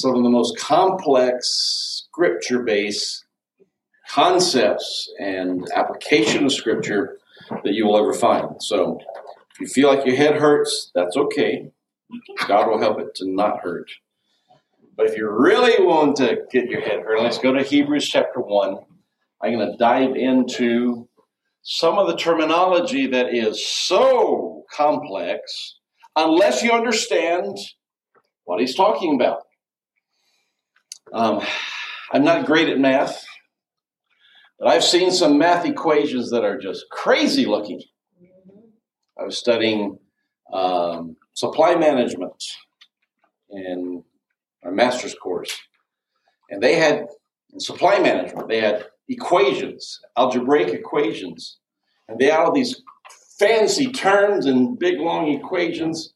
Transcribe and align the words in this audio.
some 0.00 0.14
of 0.14 0.22
the 0.22 0.30
most 0.30 0.58
complex 0.58 2.04
scripture 2.06 2.62
based 2.62 3.24
concepts 4.08 5.10
and 5.18 5.66
application 5.74 6.44
of 6.44 6.52
scripture 6.52 7.18
that 7.62 7.74
you 7.74 7.86
will 7.86 7.96
ever 7.96 8.12
find. 8.12 8.62
So 8.62 8.98
if 9.54 9.60
you 9.60 9.66
feel 9.66 9.88
like 9.88 10.06
your 10.06 10.16
head 10.16 10.36
hurts, 10.36 10.90
that's 10.94 11.16
okay. 11.16 11.70
God 12.46 12.68
will 12.68 12.78
help 12.78 13.00
it 13.00 13.14
to 13.16 13.28
not 13.28 13.60
hurt. 13.60 13.90
But 14.96 15.06
if 15.06 15.16
you 15.16 15.28
really 15.28 15.84
want 15.84 16.16
to 16.16 16.42
get 16.50 16.70
your 16.70 16.80
head 16.80 17.00
hurt, 17.00 17.20
let's 17.20 17.38
go 17.38 17.52
to 17.52 17.62
Hebrews 17.62 18.08
chapter 18.08 18.40
1. 18.40 18.78
I'm 19.42 19.52
going 19.52 19.70
to 19.70 19.76
dive 19.76 20.14
into 20.14 21.08
some 21.62 21.98
of 21.98 22.06
the 22.06 22.16
terminology 22.16 23.06
that 23.08 23.34
is 23.34 23.66
so 23.66 24.64
complex 24.72 25.78
unless 26.14 26.62
you 26.62 26.70
understand 26.70 27.56
what 28.44 28.60
he's 28.60 28.76
talking 28.76 29.14
about. 29.14 29.42
Um, 31.12 31.42
I'm 32.12 32.24
not 32.24 32.46
great 32.46 32.68
at 32.68 32.78
math, 32.78 33.24
but 34.58 34.68
I've 34.68 34.84
seen 34.84 35.10
some 35.10 35.38
math 35.38 35.64
equations 35.64 36.30
that 36.30 36.44
are 36.44 36.58
just 36.58 36.86
crazy 36.90 37.46
looking. 37.46 37.82
I 39.18 39.24
was 39.24 39.38
studying 39.38 39.98
um, 40.52 41.16
supply 41.34 41.74
management 41.76 42.42
in 43.50 44.02
our 44.64 44.72
master's 44.72 45.14
course, 45.14 45.56
and 46.50 46.62
they 46.62 46.76
had 46.76 47.06
supply 47.58 47.98
management 48.00 48.48
they 48.48 48.60
had 48.60 48.86
equations, 49.08 50.00
algebraic 50.16 50.68
equations, 50.68 51.58
and 52.08 52.18
they 52.18 52.26
had 52.26 52.40
all 52.40 52.52
these 52.52 52.82
fancy 53.38 53.90
terms 53.90 54.46
and 54.46 54.78
big 54.78 54.98
long 54.98 55.28
equations. 55.28 56.14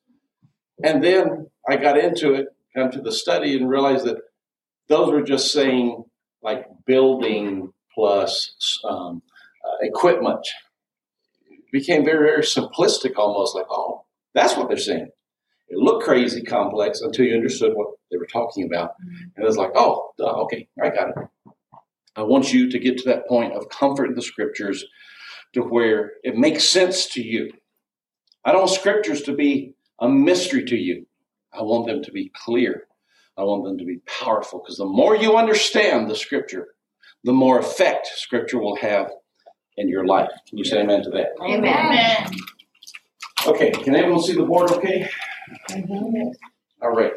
And 0.83 1.03
then 1.03 1.51
I 1.69 1.77
got 1.77 1.99
into 1.99 2.35
it, 2.35 2.47
got 2.75 2.87
into 2.87 3.03
the 3.03 3.13
study, 3.13 3.57
and 3.57 3.69
realized 3.69 4.07
that 4.07 4.19
those 4.89 5.11
were 5.11 5.23
just 5.23 5.53
saying 5.53 6.05
like 6.43 6.67
building 6.87 7.73
plus 7.95 8.55
um, 8.89 9.23
uh, 9.65 9.77
equipment. 9.87 10.47
It 11.51 11.61
became 11.73 12.05
very, 12.05 12.29
very 12.29 12.43
simplistic 12.43 13.17
almost 13.17 13.55
like, 13.55 13.67
oh, 13.71 14.05
that's 14.35 14.57
what 14.57 14.69
they're 14.69 14.77
saying. 14.77 15.09
It 15.69 15.79
looked 15.79 16.05
crazy 16.05 16.43
complex 16.43 17.01
until 17.01 17.27
you 17.27 17.35
understood 17.35 17.73
what 17.75 17.89
they 18.11 18.17
were 18.17 18.27
talking 18.27 18.65
about. 18.65 18.95
And 19.01 19.45
it 19.45 19.47
was 19.47 19.59
like, 19.59 19.73
oh, 19.75 20.13
duh, 20.17 20.43
okay, 20.45 20.69
I 20.83 20.89
got 20.89 21.11
it. 21.11 21.17
I 22.17 22.23
want 22.23 22.53
you 22.53 22.71
to 22.71 22.79
get 22.79 22.99
to 22.99 23.09
that 23.11 23.29
point 23.29 23.53
of 23.53 23.69
comfort 23.69 24.07
in 24.07 24.15
the 24.15 24.23
scriptures 24.23 24.85
to 25.53 25.61
where 25.61 26.13
it 26.23 26.37
makes 26.37 26.65
sense 26.65 27.07
to 27.11 27.23
you. 27.23 27.53
I 28.45 28.53
don't 28.53 28.63
want 28.63 28.73
scriptures 28.73 29.23
to 29.23 29.33
be 29.35 29.75
a 30.01 30.09
mystery 30.09 30.65
to 30.65 30.77
you. 30.77 31.07
I 31.53 31.63
want 31.63 31.87
them 31.87 32.03
to 32.03 32.13
be 32.13 32.33
clear. 32.35 32.88
I 33.39 33.43
want 33.43 33.65
them 33.65 33.79
to 33.79 33.85
be 33.85 33.99
powerful 34.21 34.59
because 34.59 34.79
the 34.79 34.85
more 34.85 35.17
you 35.17 35.37
understand 35.37 36.11
the 36.11 36.17
scripture, 36.17 36.75
the 37.23 37.33
more 37.33 37.61
effect 37.61 38.09
scripture 38.17 38.59
will 38.59 38.77
have 38.77 39.11
in 39.77 39.89
your 39.89 40.05
life. 40.05 40.31
Can 40.49 40.59
you 40.59 40.65
say 40.65 40.81
amen 40.81 41.05
to 41.05 41.11
that? 41.11 41.29
Amen. 41.41 41.65
amen. 41.65 42.33
Okay, 43.47 43.71
can 43.71 43.95
everyone 43.95 44.23
see 44.23 44.35
the 44.35 44.43
board 44.43 44.71
okay? 44.73 45.09
Mhm. 45.71 46.33
All 46.83 46.91
right. 46.91 47.13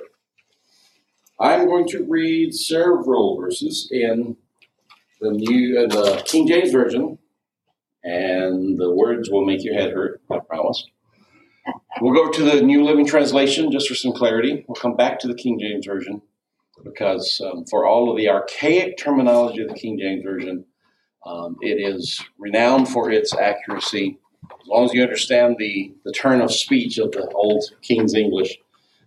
I'm 1.40 1.66
going 1.66 1.88
to 1.88 2.06
read 2.08 2.54
several 2.54 3.40
verses 3.42 3.90
in 3.92 4.38
the 5.20 5.32
new 5.32 5.80
uh, 5.80 5.88
the 5.88 6.22
King 6.24 6.48
James 6.48 6.72
version, 6.72 7.18
and 8.04 8.80
the 8.80 8.94
words 8.94 9.32
will 9.32 9.44
make 9.44 9.64
your 9.64 9.74
head 9.74 9.92
hurt. 9.92 10.22
I 10.30 10.38
promise. 10.40 10.86
We'll 12.00 12.14
go 12.14 12.32
to 12.32 12.44
the 12.44 12.62
New 12.62 12.84
Living 12.86 13.06
Translation 13.06 13.72
just 13.72 13.88
for 13.88 13.96
some 13.96 14.14
clarity. 14.14 14.64
We'll 14.68 14.76
come 14.76 14.96
back 14.96 15.20
to 15.20 15.28
the 15.28 15.36
King 15.36 15.60
James 15.60 15.86
version 15.86 16.22
because 16.84 17.42
um, 17.44 17.66
for 17.66 17.86
all 17.86 18.10
of 18.10 18.18
the 18.18 18.30
archaic 18.30 18.98
terminology 18.98 19.62
of 19.62 19.68
the 19.68 19.76
King 19.76 20.00
James 20.00 20.24
version, 20.24 20.66
um, 21.26 21.58
it 21.62 21.76
is 21.76 22.24
renowned 22.40 22.88
for 22.88 23.12
its 23.12 23.36
accuracy. 23.36 24.18
As 24.44 24.68
long 24.68 24.86
as 24.86 24.94
you 24.94 25.04
understand 25.04 25.58
the, 25.60 25.94
the 26.06 26.12
turn 26.12 26.42
of 26.42 26.52
speech 26.52 26.98
of 26.98 27.12
the 27.12 27.30
old 27.34 27.64
King's 27.82 28.16
English 28.16 28.58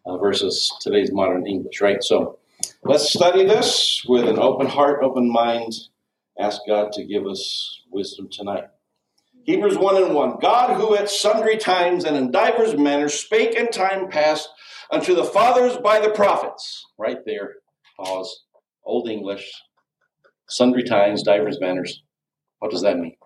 uh, 0.07 0.19
versus 0.19 0.73
today's 0.81 1.11
modern 1.11 1.47
English, 1.47 1.81
right? 1.81 2.03
So 2.03 2.39
let's 2.83 3.13
study 3.13 3.45
this 3.45 4.05
with 4.07 4.29
an 4.29 4.39
open 4.39 4.67
heart, 4.67 5.03
open 5.03 5.31
mind. 5.31 5.73
Ask 6.39 6.61
God 6.67 6.93
to 6.93 7.05
give 7.05 7.27
us 7.27 7.81
wisdom 7.91 8.29
tonight. 8.31 8.65
Hebrews 9.45 9.77
1 9.77 10.03
and 10.03 10.15
1. 10.15 10.39
God, 10.41 10.81
who 10.81 10.97
at 10.97 11.11
sundry 11.11 11.59
times 11.59 12.05
and 12.05 12.17
in 12.17 12.31
divers 12.31 12.75
manners 12.77 13.13
spake 13.15 13.55
in 13.55 13.71
time 13.71 14.09
past 14.09 14.49
unto 14.91 15.15
the 15.15 15.25
fathers 15.25 15.77
by 15.77 16.01
the 16.01 16.09
prophets. 16.11 16.85
Right 16.99 17.19
there, 17.27 17.57
pause. 17.99 18.45
Old 18.87 19.09
English, 19.09 19.51
sundry 20.49 20.83
times, 20.83 21.23
divers 21.23 21.59
manners. 21.61 22.03
What 22.59 22.71
does 22.71 22.83
that 22.83 22.99
mean? 22.99 23.17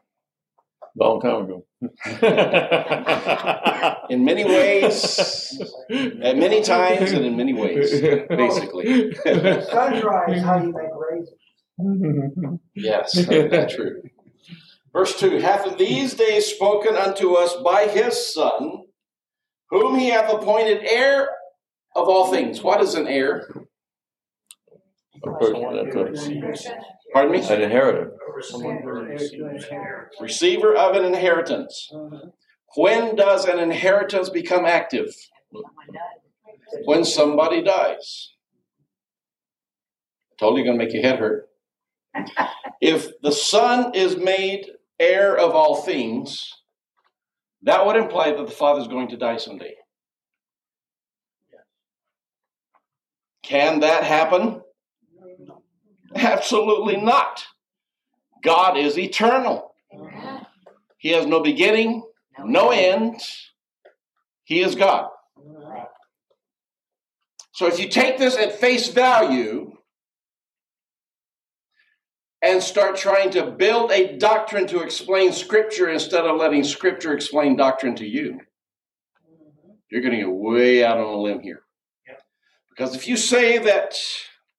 Long 0.97 1.21
time 1.21 1.45
ago. 1.45 1.65
In 4.11 4.25
many 4.25 4.45
ways, 4.45 5.61
at 5.91 6.37
many 6.37 6.63
times, 6.63 7.13
and 7.13 7.25
in 7.25 7.37
many 7.37 7.53
ways, 7.53 7.93
basically. 8.29 9.13
Sunrise, 9.15 10.43
how 10.43 10.59
you 10.61 10.73
make 10.73 10.91
raisins. 10.97 11.39
yes, 12.75 13.13
that's 13.13 13.75
true. 13.75 14.03
Verse 14.99 15.17
2 15.21 15.39
Hath 15.39 15.65
in 15.65 15.77
these 15.77 16.15
days 16.15 16.47
spoken 16.47 16.97
unto 16.97 17.35
us 17.35 17.55
by 17.65 17.87
his 17.87 18.35
Son, 18.35 18.83
whom 19.71 19.97
he 19.97 20.09
hath 20.09 20.29
appointed 20.29 20.83
heir 20.83 21.29
of 21.95 22.09
all 22.09 22.33
things. 22.33 22.65
What 22.65 22.83
is 22.83 22.97
an 22.97 23.07
heir? 23.07 23.49
A 25.25 25.31
person 25.39 25.63
that's 25.95 26.69
Pardon 27.15 27.31
me? 27.31 27.47
An 27.49 27.63
inheritor. 27.63 28.13
Receiver 30.21 30.75
of 30.75 30.97
an 30.97 31.05
inheritance. 31.05 31.93
When 32.75 33.15
does 33.15 33.45
an 33.45 33.61
inheritance 33.61 34.31
become 34.31 34.65
active? 34.65 35.15
When 36.87 37.05
somebody 37.05 37.63
dies. 37.63 38.33
Totally 40.41 40.65
going 40.65 40.77
to 40.77 40.85
make 40.85 40.93
your 40.93 41.05
head 41.05 41.21
hurt. 41.21 41.49
If 42.81 43.21
the 43.23 43.33
Son 43.33 43.93
is 43.95 44.17
made 44.17 44.67
heir 44.99 45.37
of 45.37 45.55
all 45.55 45.83
things, 45.83 46.51
that 47.63 47.85
would 47.85 47.97
imply 47.97 48.33
that 48.33 48.47
the 48.47 48.53
Father 48.53 48.81
is 48.81 48.89
going 48.89 49.09
to 49.09 49.17
die 49.17 49.37
someday. 49.37 49.75
Can 53.43 53.81
that 53.81 54.05
happen? 54.05 54.61
Absolutely 56.15 56.97
not. 56.97 57.45
God 58.43 58.77
is 58.77 58.99
eternal. 58.99 59.75
He 60.99 61.11
has 61.11 61.27
no 61.27 61.41
beginning, 61.41 62.03
no 62.45 62.71
end. 62.71 63.21
He 64.45 64.61
is 64.61 64.75
God. 64.75 65.09
So 67.53 67.67
if 67.67 67.81
you 67.81 67.89
take 67.89 68.19
this 68.19 68.37
at 68.37 68.61
face 68.61 68.89
value 68.89 69.78
and 72.43 72.63
start 72.63 72.97
trying 72.97 73.31
to 73.31 73.51
build 73.51 73.91
a 73.91 74.17
doctrine 74.17 74.67
to 74.69 74.81
explain 74.81 75.33
Scripture 75.33 75.89
instead 75.89 76.25
of 76.25 76.37
letting 76.37 76.65
Scripture 76.65 77.13
explain 77.13 77.57
doctrine 77.57 77.97
to 77.97 78.07
you, 78.07 78.33
mm-hmm. 78.33 79.73
you're 79.91 80.03
going 80.03 80.13
to 80.13 80.21
get 80.21 80.31
way 80.31 80.85
out 80.85 80.99
on 80.99 81.05
a 81.05 81.21
limb 81.21 81.41
here. 81.41 81.63
Because 82.79 82.95
if 82.95 83.09
you 83.09 83.17
say 83.17 83.59
that 83.59 83.97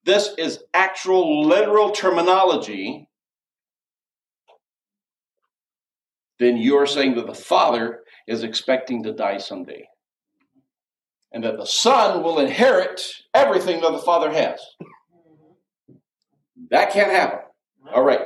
this 0.03 0.31
is 0.37 0.59
actual 0.73 1.45
literal 1.47 1.91
terminology, 1.91 3.07
then 6.37 6.57
you're 6.57 6.85
saying 6.85 7.15
that 7.15 7.27
the 7.27 7.33
Father 7.33 8.01
is 8.27 8.43
expecting 8.43 9.03
to 9.03 9.13
die 9.13 9.37
someday. 9.37 9.87
And 11.31 11.45
that 11.45 11.57
the 11.57 11.65
Son 11.65 12.21
will 12.21 12.39
inherit 12.39 13.01
everything 13.33 13.79
that 13.81 13.91
the 13.91 13.99
Father 13.99 14.33
has. 14.33 14.59
Mm-hmm. 14.81 15.93
That 16.71 16.91
can't 16.91 17.11
happen. 17.11 17.39
All 17.93 18.03
right. 18.03 18.21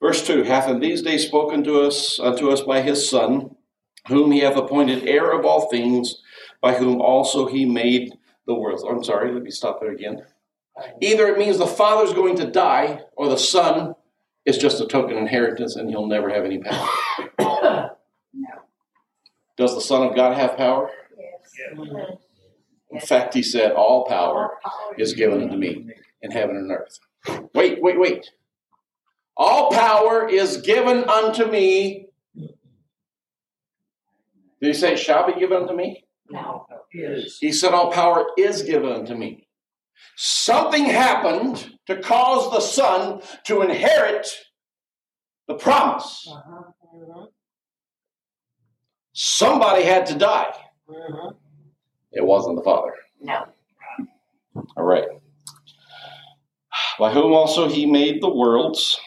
Verse 0.00 0.26
2 0.26 0.42
Hath 0.42 0.68
in 0.68 0.80
these 0.80 1.02
days 1.02 1.26
spoken 1.26 1.64
to 1.64 1.80
us 1.80 2.18
unto 2.20 2.50
us 2.50 2.60
by 2.60 2.82
his 2.82 3.08
Son, 3.08 3.56
whom 4.08 4.32
he 4.32 4.40
hath 4.40 4.56
appointed 4.56 5.06
heir 5.06 5.30
of 5.32 5.44
all 5.44 5.68
things, 5.68 6.20
by 6.60 6.74
whom 6.74 7.00
also 7.00 7.46
he 7.46 7.64
made 7.64 8.12
the 8.46 8.54
world. 8.54 8.84
I'm 8.88 9.02
sorry, 9.04 9.32
let 9.32 9.42
me 9.42 9.50
stop 9.50 9.80
there 9.80 9.92
again. 9.92 10.24
Either 11.00 11.28
it 11.28 11.38
means 11.38 11.58
the 11.58 11.66
Father's 11.66 12.12
going 12.12 12.36
to 12.36 12.50
die, 12.50 13.00
or 13.16 13.28
the 13.28 13.38
Son 13.38 13.94
is 14.44 14.58
just 14.58 14.80
a 14.80 14.86
token 14.86 15.16
inheritance 15.16 15.76
and 15.76 15.88
he'll 15.88 16.06
never 16.06 16.28
have 16.28 16.44
any 16.44 16.58
power. 16.58 16.88
no. 17.38 17.90
Does 19.56 19.74
the 19.74 19.80
Son 19.80 20.06
of 20.06 20.16
God 20.16 20.36
have 20.36 20.56
power? 20.56 20.90
Yes. 21.16 22.18
In 22.90 23.00
fact, 23.00 23.34
he 23.34 23.42
said, 23.42 23.72
All 23.72 24.04
power 24.04 24.58
is 24.98 25.14
given 25.14 25.42
unto 25.42 25.56
me 25.56 25.86
in 26.22 26.30
heaven 26.30 26.56
and 26.56 26.70
earth. 26.70 26.98
Wait, 27.54 27.80
wait, 27.80 27.98
wait. 27.98 28.30
All 29.36 29.70
power 29.72 30.28
is 30.28 30.58
given 30.58 31.04
unto 31.08 31.46
me. 31.50 32.06
Did 32.36 32.48
he 34.60 34.72
say, 34.74 34.96
shall 34.96 35.26
be 35.26 35.38
given 35.38 35.62
unto 35.62 35.74
me? 35.74 36.04
No. 36.30 36.66
Is. 36.92 37.38
He 37.40 37.50
said, 37.52 37.74
All 37.74 37.90
power 37.90 38.24
is 38.38 38.62
given 38.62 38.90
unto 38.92 39.14
me. 39.16 39.48
something 40.16 40.84
happened 40.84 41.72
to 41.86 42.00
cause 42.00 42.50
the 42.52 42.60
son 42.60 43.20
to 43.44 43.62
inherit 43.62 44.28
the 45.48 45.54
promise. 45.54 46.26
Uh-huh. 46.30 47.26
Somebody 49.12 49.82
had 49.82 50.06
to 50.06 50.14
die. 50.14 50.52
Mhm. 50.88 51.36
It 52.12 52.24
wasn't 52.24 52.56
the 52.56 52.62
father. 52.62 52.94
No. 53.20 53.46
All 54.76 54.84
right. 54.84 55.08
By 56.98 57.12
whom 57.12 57.32
also 57.32 57.68
he 57.68 57.86
made 57.86 58.22
the 58.22 58.32
worlds. 58.32 58.98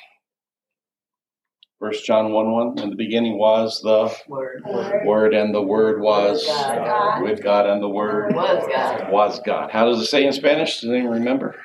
First 1.79 2.05
John 2.05 2.31
1 2.31 2.51
1. 2.51 2.79
In 2.79 2.89
the 2.89 2.95
beginning 2.95 3.37
was 3.37 3.81
the 3.81 4.11
Word. 4.27 4.63
Word, 5.05 5.33
and 5.35 5.53
the 5.53 5.61
Word 5.61 6.01
was 6.01 6.43
God. 6.47 7.21
with 7.21 7.43
God, 7.43 7.67
and 7.67 7.81
the 7.83 7.89
Word 7.89 8.33
Was 8.33 8.65
God. 8.67 9.11
was 9.11 9.39
God. 9.45 9.69
How 9.71 9.85
does 9.85 10.01
it 10.01 10.07
say 10.07 10.25
in 10.25 10.33
Spanish? 10.33 10.81
Does 10.81 10.89
anyone 10.89 11.19
remember? 11.19 11.55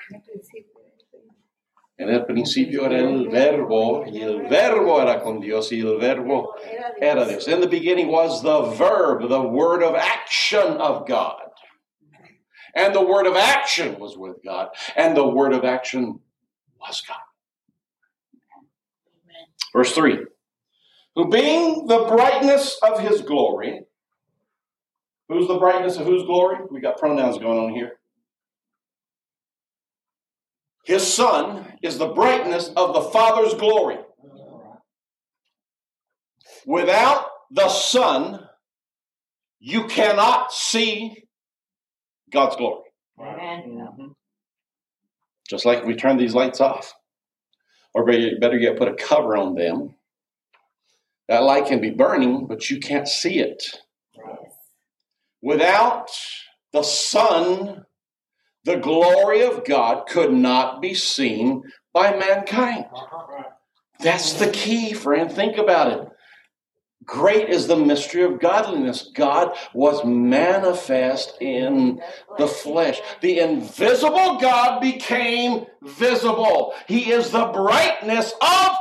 En 1.99 2.09
el 2.11 2.25
principio 2.25 2.85
era 2.85 2.99
el 2.99 3.31
verbo, 3.31 4.05
y 4.05 4.21
el 4.21 4.49
verbo 4.49 5.01
era 5.01 5.21
con 5.21 5.41
Dios, 5.41 5.71
y 5.73 5.81
el 5.81 5.99
verbo 5.99 6.49
era 7.01 7.25
Dios. 7.27 7.47
In 7.49 7.61
the 7.61 7.69
beginning 7.69 8.09
was 8.09 8.43
the 8.43 8.63
verb, 8.63 9.29
the 9.29 9.41
word 9.41 9.83
of 9.83 9.95
action 9.95 10.79
of 10.79 11.07
God. 11.07 11.37
And 12.75 12.95
the 12.95 13.03
word 13.05 13.27
of 13.27 13.37
action 13.37 13.99
was 13.99 14.17
with 14.17 14.43
God, 14.45 14.69
and 14.97 15.17
the 15.17 15.27
word 15.27 15.53
of 15.53 15.65
action 15.65 16.21
was 16.81 17.03
God. 17.07 17.17
Verse 19.73 19.93
3 19.93 20.19
Who 21.17 21.29
being 21.29 21.87
the 21.87 22.05
brightness 22.05 22.79
of 22.83 23.01
his 23.01 23.23
glory, 23.23 23.83
who's 25.29 25.49
the 25.49 25.59
brightness 25.59 25.97
of 25.97 26.07
whose 26.07 26.25
glory? 26.25 26.59
We 26.71 26.81
got 26.81 26.99
pronouns 26.99 27.39
going 27.39 27.59
on 27.59 27.75
here. 27.75 27.93
His 30.85 31.07
son 31.07 31.79
is 31.83 31.99
the 31.99 32.09
brightness 32.09 32.71
of 32.77 32.95
the 32.95 33.03
Father's 33.03 33.55
glory. 33.55 33.99
Without 36.67 37.27
the 37.51 37.69
Son, 37.69 38.41
you 39.61 39.87
cannot 39.87 40.53
see 40.53 41.25
God's 42.31 42.57
glory. 42.57 42.83
Amen. 43.21 43.63
Mm-hmm. 43.67 44.07
Just 45.49 45.65
like 45.65 45.85
we 45.85 45.95
turn 45.95 46.17
these 46.17 46.35
lights 46.35 46.61
off, 46.61 46.95
or 47.95 48.05
better 48.05 48.31
better 48.41 48.59
yet, 48.59 48.79
put 48.79 48.89
a 48.89 48.95
cover 48.95 49.37
on 49.37 49.55
them. 49.55 49.95
That 51.29 51.43
light 51.45 51.67
can 51.67 51.81
be 51.81 51.91
burning, 51.91 52.47
but 52.47 52.71
you 52.71 52.81
can't 52.81 53.09
see 53.09 53.39
it. 53.39 53.65
Without 55.43 56.09
the 56.73 56.83
sun, 56.83 57.85
the 58.65 58.77
glory 58.77 59.43
of 59.43 59.65
God 59.65 60.07
could 60.07 60.33
not 60.33 60.81
be 60.81 60.95
seen 60.95 61.63
by 61.93 62.17
mankind. 62.17 62.87
Uh-huh, 62.95 63.43
That's 64.01 64.35
the 64.35 64.51
key, 64.51 64.93
friend. 64.93 65.31
Think 65.31 65.59
about 65.59 65.93
it. 65.93 66.09
Great 67.05 67.49
is 67.49 67.67
the 67.67 67.77
mystery 67.77 68.23
of 68.23 68.41
godliness. 68.41 69.11
God 69.15 69.57
was 69.75 70.05
manifest 70.05 71.35
in 71.41 72.01
the 72.39 72.47
flesh. 72.47 73.01
The 73.21 73.41
invisible 73.41 74.39
God 74.39 74.81
became 74.81 75.67
visible. 75.83 76.75
He 76.87 77.11
is 77.11 77.31
the 77.31 77.47
brightness 77.47 78.33
of 78.41 78.77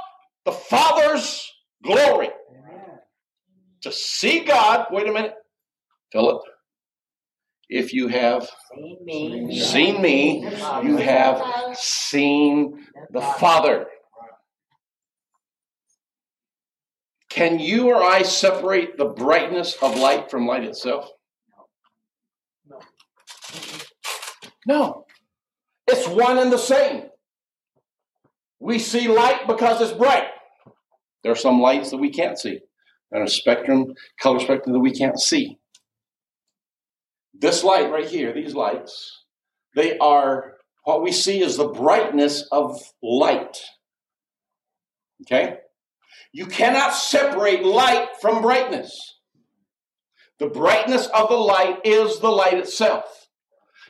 the 0.46 0.52
Father's 0.52 1.52
glory. 1.84 2.30
To 3.82 3.92
see 3.92 4.42
God, 4.42 4.88
wait 4.92 5.08
a 5.08 5.12
minute, 5.12 5.34
Philip. 6.12 6.44
If 7.70 7.94
you 7.94 8.10
have 8.10 8.50
Seen 8.76 8.98
me. 9.06 9.60
seen 9.60 10.02
me, 10.02 10.42
you 10.84 10.98
have 10.98 11.76
seen 11.78 12.86
the 13.12 13.22
Father. 13.22 13.88
Can 17.32 17.60
you 17.60 17.88
or 17.90 18.04
I 18.04 18.24
separate 18.24 18.98
the 18.98 19.06
brightness 19.06 19.78
of 19.82 19.98
light 19.98 20.30
from 20.30 20.48
light 20.48 20.66
itself? 20.66 21.10
No. 22.70 22.80
No. 24.68 25.06
It's 25.88 26.08
one 26.10 26.38
and 26.38 26.52
the 26.52 26.58
same. 26.58 27.04
We 28.60 28.80
see 28.80 29.08
light 29.08 29.48
because 29.48 29.82
it's 29.82 29.98
bright. 29.98 30.28
There 31.24 31.32
are 31.32 31.38
some 31.38 31.62
lights 31.62 31.92
that 31.92 31.98
we 31.98 32.12
can't 32.12 32.38
see, 32.38 32.60
and 33.12 33.24
a 33.24 33.30
spectrum, 33.30 33.94
color 34.20 34.40
spectrum 34.40 34.74
that 34.74 34.80
we 34.80 34.92
can't 34.92 35.20
see. 35.20 35.58
This 37.34 37.64
light 37.64 37.90
right 37.90 38.08
here, 38.08 38.34
these 38.34 38.54
lights, 38.54 39.24
they 39.74 39.98
are 40.00 40.58
what 40.84 41.02
we 41.02 41.12
see 41.12 41.42
is 41.42 41.58
the 41.58 41.70
brightness 41.70 42.48
of 42.52 42.78
light. 43.02 43.58
Okay? 45.22 45.58
You 46.34 46.46
cannot 46.46 46.94
separate 46.94 47.64
light 47.64 48.08
from 48.22 48.42
brightness. 48.42 48.98
The 50.40 50.48
brightness 50.48 51.08
of 51.08 51.30
the 51.30 51.36
light 51.36 51.80
is 51.84 52.20
the 52.20 52.32
light 52.32 52.56
itself. 52.56 53.06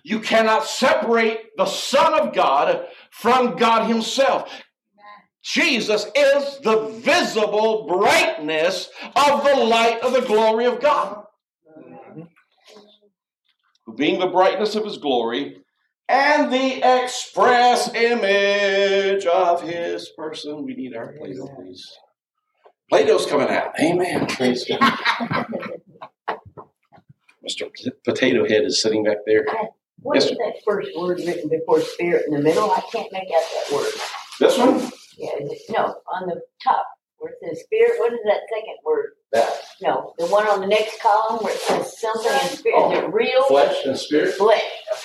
You 0.03 0.19
cannot 0.19 0.65
separate 0.65 1.51
the 1.55 1.65
Son 1.65 2.19
of 2.19 2.33
God 2.33 2.87
from 3.11 3.55
God 3.55 3.87
Himself. 3.87 4.51
Jesus 5.43 6.05
is 6.15 6.59
the 6.59 6.99
visible 7.03 7.87
brightness 7.87 8.89
of 9.15 9.43
the 9.43 9.55
light 9.55 9.99
of 10.01 10.13
the 10.13 10.21
glory 10.21 10.65
of 10.65 10.81
God. 10.81 11.23
Who 13.85 13.95
being 13.95 14.19
the 14.19 14.27
brightness 14.27 14.75
of 14.75 14.85
His 14.85 14.97
glory 14.97 15.57
and 16.09 16.51
the 16.51 17.03
express 17.03 17.93
image 17.93 19.25
of 19.25 19.61
His 19.61 20.09
person. 20.17 20.65
We 20.65 20.75
need 20.75 20.95
our 20.95 21.13
Play-Doh, 21.13 21.55
please. 21.55 21.87
Play-Doh's 22.91 23.25
coming 23.25 23.47
out. 23.49 23.73
Amen. 23.79 24.27
Praise 24.27 24.65
God. 24.65 24.79
Mr. 27.47 27.71
P- 27.73 27.91
Potato 28.03 28.45
Head 28.47 28.63
is 28.65 28.81
sitting 28.81 29.05
back 29.05 29.17
there. 29.25 29.45
What 30.01 30.15
Yes, 30.15 30.25
is 30.25 30.37
that 30.37 30.55
first 30.65 30.89
word 30.97 31.19
written 31.19 31.49
before 31.49 31.79
spirit 31.81 32.25
in 32.27 32.33
the 32.33 32.41
middle? 32.41 32.69
I 32.69 32.81
can't 32.91 33.11
make 33.13 33.29
out 33.33 33.43
that 33.53 33.71
word. 33.73 33.93
This 34.41 34.57
one? 34.57 34.91
Yeah, 35.17 35.29
is 35.39 35.51
it, 35.51 35.61
no, 35.69 35.95
on 36.13 36.27
the 36.27 36.41
top 36.63 36.85
where 37.17 37.31
it 37.31 37.37
says 37.43 37.63
spirit. 37.63 37.99
What 37.99 38.11
is 38.13 38.19
that 38.25 38.41
second 38.53 38.75
word? 38.85 39.11
That. 39.31 39.49
No, 39.81 40.13
the 40.19 40.25
one 40.27 40.47
on 40.47 40.59
the 40.59 40.67
next 40.67 40.99
column 41.01 41.43
where 41.43 41.53
it 41.53 41.59
says 41.61 41.99
something 42.01 42.31
in 42.31 42.57
spirit. 42.57 42.91
Is 42.93 42.97
it 42.99 43.03
oh, 43.05 43.07
real? 43.09 43.43
Flesh 43.47 43.85
and 43.85 43.97
spirit? 43.97 44.33
Flesh. 44.35 44.63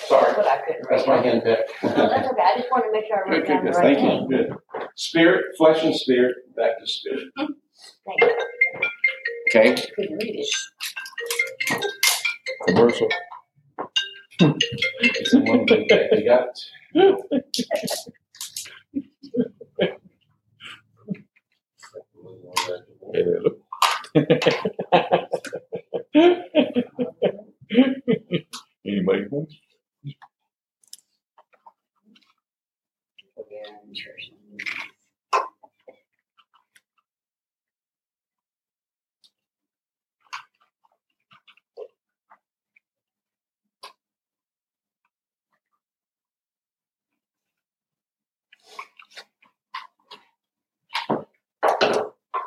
Sorry. 0.09 0.25
That's 0.35 0.37
what 0.39 0.47
I 0.49 0.59
couldn't 0.67 0.87
That's 0.91 1.07
read. 1.07 1.17
my 1.17 1.23
hand 1.23 1.43
pick. 1.45 1.59
No, 1.85 2.09
that's 2.11 2.29
okay. 2.33 2.43
I 2.43 2.57
just 2.59 2.71
wanted 2.71 2.87
to 2.89 2.93
make 2.93 3.07
sure 3.07 3.19
I 3.25 3.31
Good, 3.31 3.39
wrote 3.39 3.47
good, 3.47 3.49
down 3.49 3.65
the 3.65 3.71
good. 3.71 3.77
right 3.77 3.97
Thank 3.97 3.99
thing. 3.99 4.29
you. 4.31 4.37
Good. 4.81 4.89
Spirit, 4.97 5.45
flesh 5.59 5.85
and 5.85 5.95
spirit, 5.95 6.37
back 6.57 6.79
to 6.81 6.87
spirit. 6.87 7.29
Thank 8.07 8.21
you. 8.23 8.37
Okay? 9.51 9.75
Couldn't 9.97 10.19
read 10.23 10.37
it. 10.41 10.49
Commercial. 12.67 13.09
It's 15.03 15.35
in 15.35 15.45
one 15.47 15.67
big 15.67 15.89
bag. 15.89 16.09
You 16.13 16.27
got 16.27 16.49
it? 16.49 16.61
Yeah, 23.15 23.23
look. 23.43 23.61
Anybody? 28.87 29.27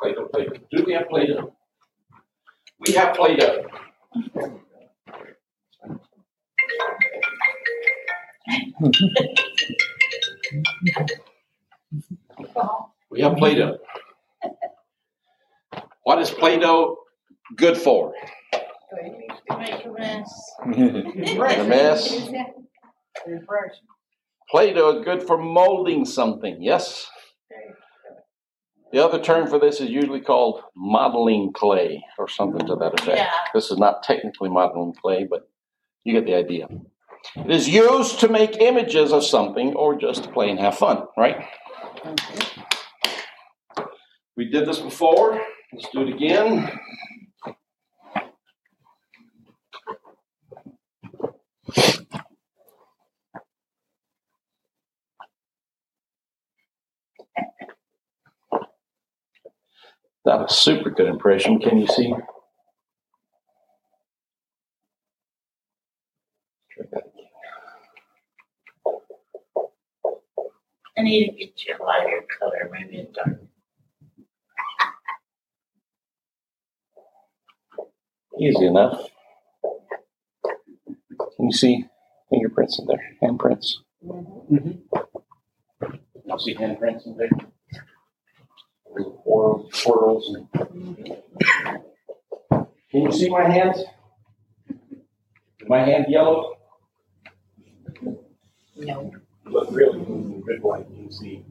Play-Doh, 0.00 0.28
Play-Doh. 0.28 0.56
Do 0.70 0.84
we 0.86 0.92
have 0.92 1.08
Play-Doh? 1.08 1.52
We 2.86 2.92
have 2.94 3.14
Play-Doh. 3.14 3.64
We 13.10 13.20
have 13.20 13.36
Play-Doh. 13.36 13.78
What 16.04 16.20
is 16.20 16.30
Play-Doh 16.30 16.96
good 17.56 17.76
for? 17.76 18.14
The 18.92 18.98
mess. 21.68 22.28
Refresh. 23.26 23.72
Play-Doh 24.50 24.98
is 24.98 25.04
good 25.04 25.22
for 25.22 25.38
molding 25.38 26.04
something, 26.04 26.60
yes? 26.60 27.08
The 28.92 29.04
other 29.04 29.20
term 29.20 29.46
for 29.48 29.58
this 29.58 29.80
is 29.80 29.88
usually 29.88 30.20
called 30.20 30.62
modeling 30.74 31.52
clay 31.52 32.04
or 32.18 32.28
something 32.28 32.66
to 32.66 32.76
that 32.76 33.00
effect. 33.00 33.18
Yeah. 33.18 33.30
This 33.54 33.70
is 33.70 33.78
not 33.78 34.02
technically 34.02 34.48
modeling 34.48 34.94
clay, 34.94 35.26
but 35.30 35.48
you 36.04 36.12
get 36.12 36.26
the 36.26 36.34
idea. 36.34 36.66
It 37.36 37.50
is 37.50 37.68
used 37.68 38.18
to 38.20 38.28
make 38.28 38.56
images 38.56 39.12
of 39.12 39.24
something 39.24 39.74
or 39.74 39.98
just 39.98 40.24
to 40.24 40.30
play 40.30 40.50
and 40.50 40.58
have 40.58 40.76
fun, 40.76 41.04
right? 41.16 41.44
We 44.36 44.46
did 44.50 44.66
this 44.66 44.80
before. 44.80 45.40
Let's 45.72 45.88
do 45.92 46.00
it 46.00 46.14
again. 46.14 46.70
That 60.30 60.42
was 60.42 60.52
a 60.52 60.54
super 60.54 60.90
good 60.90 61.08
impression. 61.08 61.58
Can 61.58 61.78
you 61.78 61.88
see? 61.88 62.14
Try. 66.70 67.00
I 70.96 71.02
need 71.02 71.30
to 71.30 71.32
get 71.36 71.64
you 71.66 71.74
a 71.74 71.82
lighter 71.82 72.24
color, 72.38 72.70
maybe 72.70 73.00
a 73.00 73.06
dark. 73.06 73.40
Easy 78.40 78.66
enough. 78.66 79.08
Can 81.34 81.46
you 81.46 81.52
see 81.52 81.86
fingerprints 82.30 82.78
in 82.78 82.86
there? 82.86 83.02
Handprints? 83.20 83.78
Mm-hmm. 84.06 84.70
You 86.24 86.38
see 86.38 86.54
handprints 86.54 87.04
in 87.06 87.16
there? 87.16 87.30
Little 88.94 89.22
Or 89.24 89.66
swirls. 89.72 90.36
Can 92.90 93.02
you 93.02 93.12
see 93.12 93.28
my 93.30 93.48
hand? 93.48 93.76
Is 94.68 95.68
my 95.68 95.78
hand 95.84 96.06
yellow? 96.08 96.54
No. 98.76 99.12
Look 99.46 99.68
really 99.70 99.98
good 100.44 100.62
light. 100.62 100.86
You 100.90 100.96
can 101.04 101.12
see 101.12 101.44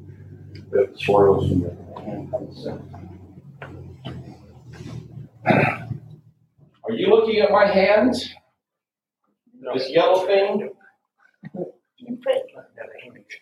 the 0.71 0.91
swirls 0.97 1.51
in 1.51 1.61
the 1.61 1.69
handprints. 1.69 2.65
Are 6.83 6.91
you 6.91 7.07
looking 7.07 7.39
at 7.39 7.51
my 7.51 7.67
hand? 7.67 8.15
This 9.73 9.89
yellow 9.89 10.25
thing? 10.25 10.69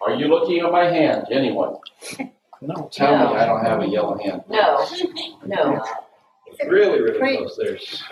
Are 0.02 0.14
you 0.16 0.28
looking 0.28 0.60
at 0.60 0.72
my 0.72 0.86
hand? 0.86 1.28
Anyone? 1.32 1.78
No. 2.62 2.90
Tell 2.92 3.18
No. 3.18 3.34
me 3.34 3.40
I 3.40 3.46
don't 3.46 3.64
have 3.66 3.82
a 3.82 3.88
yellow 3.88 4.18
hand. 4.18 4.44
No, 4.50 4.86
no. 5.46 5.84
It's 6.48 6.64
really, 6.70 7.02
really 7.02 7.20
Great. 7.20 7.38
close. 7.40 7.56
There's 7.58 8.04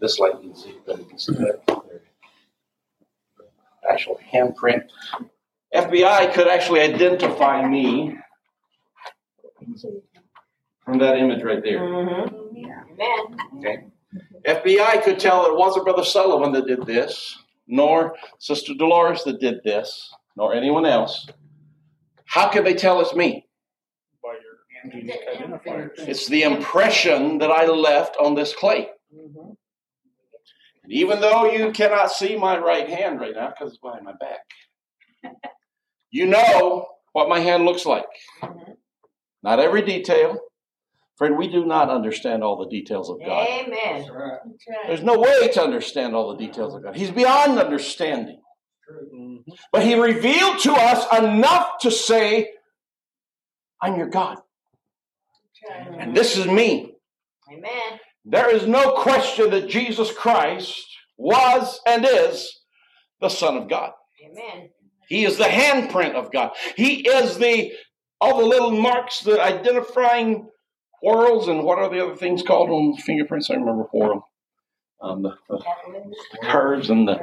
this 0.00 0.18
light 0.18 0.34
you 0.42 0.50
can 0.50 0.56
see, 0.56 0.74
but 0.86 0.98
you 0.98 1.04
can 1.04 1.18
see 1.18 1.32
that. 1.34 1.82
Actual 3.88 4.18
handprint. 4.32 4.88
FBI 5.74 6.32
could 6.34 6.48
actually 6.48 6.80
identify 6.80 7.66
me 7.66 8.16
from 10.84 10.98
that 10.98 11.16
image 11.16 11.42
right 11.42 11.62
there. 11.62 11.80
Mm-hmm. 11.80 12.36
Amen. 12.56 13.36
Okay. 13.58 13.84
FBI 14.46 15.02
could 15.02 15.18
tell 15.18 15.46
it 15.46 15.56
wasn't 15.56 15.84
Brother 15.84 16.04
Sullivan 16.04 16.52
that 16.52 16.66
did 16.66 16.86
this, 16.86 17.38
nor 17.66 18.14
Sister 18.38 18.74
Dolores 18.74 19.22
that 19.24 19.40
did 19.40 19.62
this, 19.64 20.12
nor 20.36 20.54
anyone 20.54 20.86
else. 20.86 21.26
How 22.26 22.48
could 22.48 22.64
they 22.64 22.74
tell 22.74 23.00
it's 23.00 23.14
me? 23.14 23.46
By 24.22 24.34
your 24.34 24.92
unique. 25.00 25.16
It's 25.98 26.26
the 26.26 26.42
impression 26.42 27.38
that 27.38 27.50
I 27.50 27.66
left 27.66 28.16
on 28.20 28.34
this 28.34 28.54
clay. 28.54 28.88
Mm-hmm. 29.14 29.50
And 30.84 30.92
even 30.92 31.20
though 31.20 31.50
you 31.50 31.72
cannot 31.72 32.12
see 32.12 32.36
my 32.36 32.58
right 32.58 32.88
hand 32.88 33.20
right 33.20 33.34
now 33.34 33.48
because 33.48 33.72
it's 33.72 33.80
behind 33.80 34.04
my 34.04 34.14
back, 34.20 35.34
you 36.10 36.26
know 36.26 36.86
what 37.12 37.28
my 37.28 37.40
hand 37.40 37.64
looks 37.64 37.86
like. 37.86 38.06
Mhm. 38.42 38.76
Not 39.42 39.58
every 39.60 39.82
detail. 39.82 40.38
Friend, 41.16 41.36
we 41.36 41.48
do 41.48 41.64
not 41.64 41.88
understand 41.88 42.44
all 42.44 42.56
the 42.56 42.68
details 42.68 43.08
of 43.08 43.18
God. 43.20 43.48
Amen. 43.48 44.06
right. 44.12 44.38
There's 44.86 45.02
no 45.02 45.18
way 45.18 45.48
to 45.48 45.62
understand 45.62 46.14
all 46.14 46.36
the 46.36 46.36
details 46.36 46.74
of 46.74 46.82
God. 46.82 46.94
He's 46.94 47.10
beyond 47.10 47.58
understanding. 47.58 48.42
But 49.72 49.84
He 49.84 49.94
revealed 49.94 50.58
to 50.60 50.72
us 50.72 51.06
enough 51.18 51.78
to 51.80 51.90
say, 51.90 52.50
I'm 53.80 53.96
your 53.96 54.08
God. 54.08 54.38
And 55.98 56.16
this 56.16 56.36
is 56.36 56.46
me. 56.46 56.94
Amen. 57.52 58.00
There 58.24 58.50
is 58.50 58.66
no 58.66 58.92
question 58.92 59.50
that 59.50 59.68
Jesus 59.68 60.12
Christ 60.12 60.84
was 61.16 61.80
and 61.86 62.04
is 62.04 62.60
the 63.20 63.28
Son 63.28 63.56
of 63.56 63.68
God. 63.68 63.92
Amen. 64.24 64.70
He 65.08 65.24
is 65.24 65.38
the 65.38 65.44
handprint 65.44 66.14
of 66.14 66.32
God. 66.32 66.50
He 66.76 67.08
is 67.08 67.38
the 67.38 67.72
all 68.20 68.40
the 68.40 68.46
little 68.46 68.72
marks, 68.72 69.20
the 69.20 69.40
identifying 69.40 70.48
whorls, 71.02 71.48
and 71.48 71.62
what 71.62 71.78
are 71.78 71.90
the 71.90 72.04
other 72.04 72.16
things 72.16 72.42
called 72.42 72.70
on 72.70 72.96
fingerprints? 72.96 73.50
I 73.50 73.54
remember 73.54 73.84
whorl. 73.92 74.26
Um, 75.00 75.22
the, 75.22 75.36
the 75.48 75.62
curves 76.42 76.88
and 76.88 77.06
the, 77.06 77.20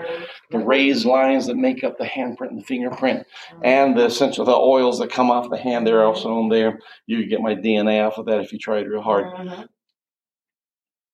the 0.52 0.60
raised 0.60 1.06
lines 1.06 1.48
that 1.48 1.56
make 1.56 1.84
up 1.84 1.98
the 1.98 2.06
handprint 2.06 2.50
and 2.50 2.60
the 2.60 2.64
fingerprint, 2.64 3.26
and 3.64 3.98
the 3.98 4.06
essential 4.06 4.46
the 4.46 4.52
oils 4.52 5.00
that 5.00 5.12
come 5.12 5.32
off 5.32 5.50
the 5.50 5.58
hand. 5.58 5.88
They're 5.88 6.06
also 6.06 6.38
on 6.38 6.50
there. 6.50 6.80
You 7.08 7.20
can 7.22 7.30
get 7.30 7.42
my 7.42 7.56
DNA 7.56 8.06
off 8.06 8.20
of 8.20 8.28
that 8.28 8.42
if 8.42 8.54
you 8.54 8.60
tried 8.60 8.88
real 8.88 9.02
hard. 9.02 9.26
Mhm. 9.26 9.68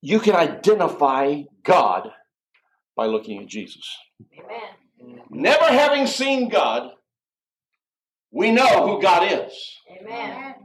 You 0.01 0.19
can 0.19 0.35
identify 0.35 1.43
God 1.63 2.11
by 2.95 3.05
looking 3.05 3.41
at 3.41 3.47
Jesus. 3.47 3.97
Amen. 4.37 5.21
Never 5.29 5.65
having 5.65 6.07
seen 6.07 6.49
God, 6.49 6.91
we 8.31 8.51
know 8.51 8.85
who 8.85 9.01
God 9.01 9.31
is. 9.31 9.77
Amen. 9.89 10.55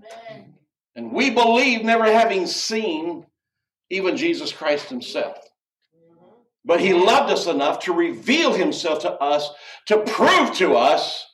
And 0.97 1.13
we 1.13 1.31
believe 1.31 1.85
never 1.85 2.05
having 2.05 2.47
seen 2.47 3.27
even 3.91 4.17
Jesus 4.17 4.53
Christ 4.53 4.89
himself. 4.89 5.39
But 6.65 6.81
he 6.81 6.95
loved 6.95 7.31
us 7.31 7.47
enough 7.47 7.81
to 7.81 7.93
reveal 7.93 8.53
himself 8.55 9.01
to 9.01 9.13
us 9.13 9.51
to 9.87 9.99
prove 9.99 10.53
to 10.55 10.75
us 10.75 11.27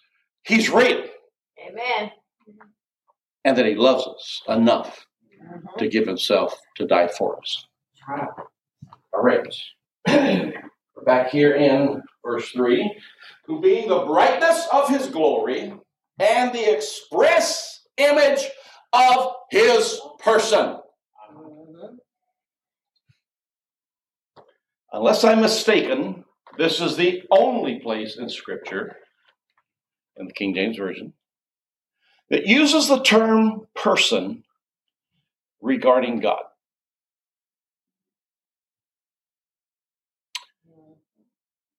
he's 0.45 0.69
real 0.71 1.05
Amen. 1.69 2.11
and 3.45 3.57
that 3.57 3.67
he 3.67 3.75
loves 3.75 4.07
us 4.07 4.43
enough 4.49 5.07
Mhm. 5.41 5.79
to 5.79 5.89
give 5.89 6.07
himself 6.07 6.59
to 6.77 6.87
die 6.87 7.09
for 7.09 7.39
us. 7.39 7.67
All 9.13 9.23
right. 9.23 9.47
We're 10.09 11.05
back 11.05 11.31
here 11.31 11.55
in 11.55 12.03
verse 12.25 12.51
3. 12.51 12.91
Who 13.47 13.61
being 13.61 13.89
the 13.89 14.01
brightness 14.01 14.67
of 14.73 14.89
his 14.89 15.09
glory 15.09 15.73
and 16.19 16.53
the 16.53 16.77
express 16.77 17.87
image 17.97 18.45
of 18.93 19.35
his 19.51 20.01
person. 20.19 20.79
Unless 24.93 25.25
I'm 25.25 25.41
mistaken, 25.41 26.25
this 26.59 26.81
is 26.81 26.97
the 26.97 27.23
only 27.31 27.79
place 27.79 28.17
in 28.17 28.29
Scripture, 28.29 28.97
in 30.17 30.27
the 30.27 30.33
King 30.33 30.55
James 30.55 30.77
Version, 30.77 31.13
that 32.29 32.47
uses 32.47 32.89
the 32.89 33.03
term 33.03 33.67
person 33.75 34.45
regarding 35.61 36.21
God. 36.21 36.43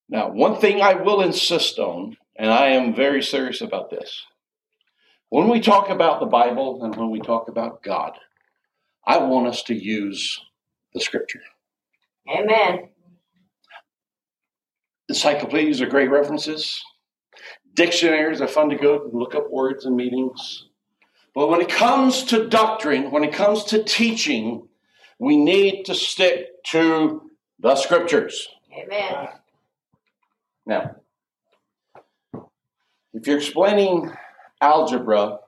Now, 0.07 0.29
one 0.29 0.59
thing 0.59 0.81
I 0.81 0.93
will 0.95 1.21
insist 1.21 1.79
on, 1.79 2.17
and 2.35 2.51
I 2.51 2.67
am 2.69 2.93
very 2.93 3.23
serious 3.23 3.61
about 3.61 3.89
this. 3.89 4.25
When 5.29 5.47
we 5.47 5.61
talk 5.61 5.89
about 5.89 6.19
the 6.19 6.25
Bible 6.25 6.83
and 6.83 6.93
when 6.95 7.09
we 7.09 7.21
talk 7.21 7.47
about 7.47 7.81
God, 7.81 8.11
I 9.05 9.17
want 9.19 9.47
us 9.47 9.63
to 9.63 9.73
use 9.73 10.39
the 10.93 10.99
Scripture. 10.99 11.41
Amen. 12.29 12.90
Encyclopedias 15.11 15.81
are 15.81 15.87
great 15.87 16.09
references. 16.09 16.81
Dictionaries 17.73 18.39
are 18.39 18.47
fun 18.47 18.69
to 18.69 18.77
go 18.77 19.03
and 19.03 19.13
look 19.13 19.35
up 19.35 19.51
words 19.51 19.83
and 19.83 19.93
meanings. 19.93 20.67
But 21.35 21.49
when 21.49 21.59
it 21.59 21.67
comes 21.67 22.23
to 22.25 22.47
doctrine, 22.47 23.11
when 23.11 23.25
it 23.25 23.33
comes 23.33 23.65
to 23.65 23.83
teaching, 23.83 24.69
we 25.19 25.35
need 25.35 25.83
to 25.83 25.95
stick 25.95 26.63
to 26.67 27.29
the 27.59 27.75
scriptures. 27.75 28.47
Amen. 28.73 29.27
Now, 30.65 30.95
if 33.13 33.27
you're 33.27 33.37
explaining 33.37 34.13
algebra 34.61 35.39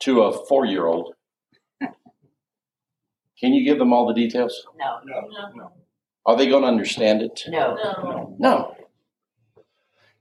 to 0.00 0.20
a 0.24 0.46
four 0.46 0.66
year 0.66 0.84
old, 0.84 1.14
can 1.80 3.54
you 3.54 3.64
give 3.64 3.78
them 3.78 3.94
all 3.94 4.06
the 4.06 4.12
details? 4.12 4.66
No. 4.78 4.98
No. 5.56 5.72
Are 6.28 6.36
they 6.36 6.46
going 6.46 6.60
to 6.60 6.68
understand 6.68 7.22
it? 7.22 7.42
No. 7.48 7.74
No. 7.74 8.36
No. 8.38 8.74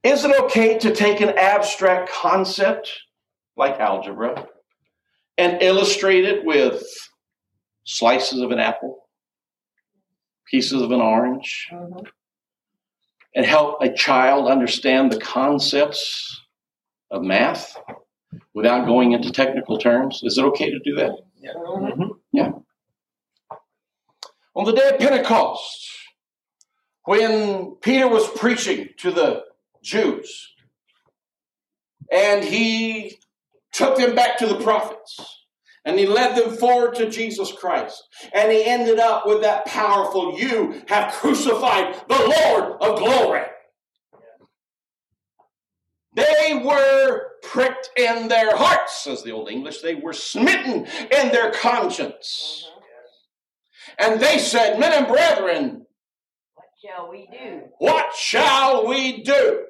Is 0.04 0.24
it 0.24 0.32
okay 0.44 0.78
to 0.80 0.96
take 0.96 1.20
an 1.20 1.34
abstract 1.38 2.10
concept 2.10 2.90
like 3.58 3.78
algebra 3.82 4.48
and 5.38 5.62
illustrate 5.62 6.24
it 6.24 6.46
with 6.46 6.82
slices 7.84 8.40
of 8.40 8.52
an 8.52 8.60
apple, 8.60 9.10
pieces 10.50 10.82
of 10.82 10.92
an 10.92 11.02
orange, 11.02 11.68
Mhm. 11.74 12.08
and 13.36 13.46
help 13.46 13.82
a 13.82 13.92
child 13.92 14.48
understand 14.48 15.12
the 15.12 15.20
concepts 15.20 16.42
of 17.12 17.22
math 17.22 17.76
without 18.54 18.86
going 18.86 19.12
into 19.12 19.30
technical 19.30 19.78
terms? 19.78 20.22
Is 20.24 20.38
it 20.38 20.46
okay 20.46 20.72
to 20.72 20.80
do 20.80 20.96
that? 20.96 21.12
Mhm. 21.44 22.64
On 24.58 24.66
the 24.66 24.72
day 24.72 24.90
of 24.90 24.98
Pentecost, 25.00 25.88
when 27.04 27.76
Peter 27.76 28.08
was 28.08 28.28
preaching 28.28 28.90
to 28.98 29.12
the 29.12 29.44
Jews, 29.84 30.52
and 32.12 32.44
he 32.44 33.20
took 33.72 33.98
them 33.98 34.16
back 34.16 34.36
to 34.40 34.48
the 34.48 34.60
prophets, 34.60 35.44
and 35.86 36.00
he 36.00 36.08
led 36.08 36.36
them 36.36 36.58
forward 36.58 36.96
to 36.96 37.08
Jesus 37.08 37.52
Christ, 37.52 38.02
and 38.34 38.52
he 38.52 38.66
ended 38.66 38.98
up 38.98 39.28
with 39.28 39.42
that 39.42 39.68
powerful, 39.68 40.40
You 40.40 40.82
have 40.88 41.14
crucified 41.14 41.94
the 42.10 42.16
Lord 42.16 42.82
of 42.82 42.98
glory. 42.98 43.44
They 46.16 46.64
were 46.66 47.28
pricked 47.44 47.92
in 47.96 48.28
their 48.28 48.58
hearts, 48.58 49.04
says 49.04 49.22
the 49.22 49.34
Old 49.34 49.52
English. 49.52 49.82
They 49.82 49.94
were 49.94 50.14
smitten 50.14 50.88
in 51.12 51.32
their 51.32 51.52
conscience. 51.52 52.72
And 53.98 54.20
they 54.20 54.38
said, 54.38 54.80
Men 54.80 54.94
and 54.94 55.08
brethren, 55.08 55.86
What 56.56 56.68
shall 56.84 57.10
we 57.10 57.28
do? 57.32 57.62
what 57.80 58.16
shall 58.16 58.88
we 58.88 59.24
do? 59.24 59.64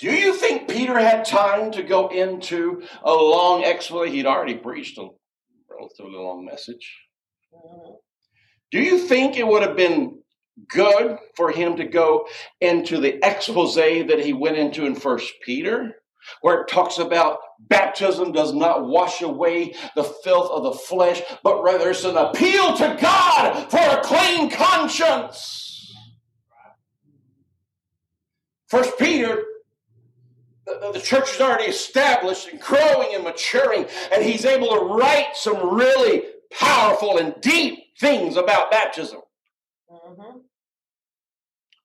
Do 0.00 0.12
you 0.12 0.34
think 0.34 0.68
Peter 0.68 0.98
had 0.98 1.24
time 1.24 1.72
to 1.72 1.82
go 1.82 2.08
into 2.08 2.82
a 3.02 3.12
long 3.14 3.64
explanation? 3.64 4.16
He'd 4.16 4.26
already 4.26 4.56
preached 4.56 4.98
a 4.98 5.08
relatively 5.70 6.12
long 6.12 6.44
message. 6.44 7.00
Do 8.70 8.80
you 8.80 8.98
think 8.98 9.36
it 9.36 9.46
would 9.46 9.62
have 9.62 9.76
been 9.76 10.18
good 10.68 11.18
for 11.36 11.50
him 11.50 11.76
to 11.76 11.84
go 11.84 12.26
into 12.60 13.00
the 13.00 13.24
expose 13.24 13.76
that 13.76 14.20
he 14.20 14.32
went 14.32 14.56
into 14.56 14.84
in 14.84 14.94
First 14.94 15.32
Peter, 15.44 15.94
where 16.40 16.62
it 16.62 16.68
talks 16.68 16.98
about 16.98 17.38
baptism 17.60 18.32
does 18.32 18.52
not 18.52 18.86
wash 18.86 19.22
away 19.22 19.74
the 19.94 20.04
filth 20.04 20.50
of 20.50 20.62
the 20.64 20.72
flesh, 20.72 21.22
but 21.42 21.62
rather 21.62 21.90
it's 21.90 22.04
an 22.04 22.16
appeal 22.16 22.76
to 22.76 22.98
God 23.00 23.70
for 23.70 23.78
a 23.78 24.02
clean 24.02 24.50
conscience? 24.50 25.94
First 28.68 28.98
Peter 28.98 29.44
the, 30.66 30.92
the 30.92 31.00
church 31.00 31.34
is 31.34 31.40
already 31.40 31.64
established 31.64 32.48
and 32.48 32.60
growing 32.60 33.14
and 33.14 33.24
maturing, 33.24 33.86
and 34.12 34.24
he's 34.24 34.44
able 34.44 34.68
to 34.68 34.84
write 34.94 35.30
some 35.34 35.74
really 35.74 36.22
powerful 36.50 37.18
and 37.18 37.34
deep 37.40 37.78
things 37.98 38.36
about 38.36 38.70
baptism. 38.70 39.20
Mhm. 39.90 40.42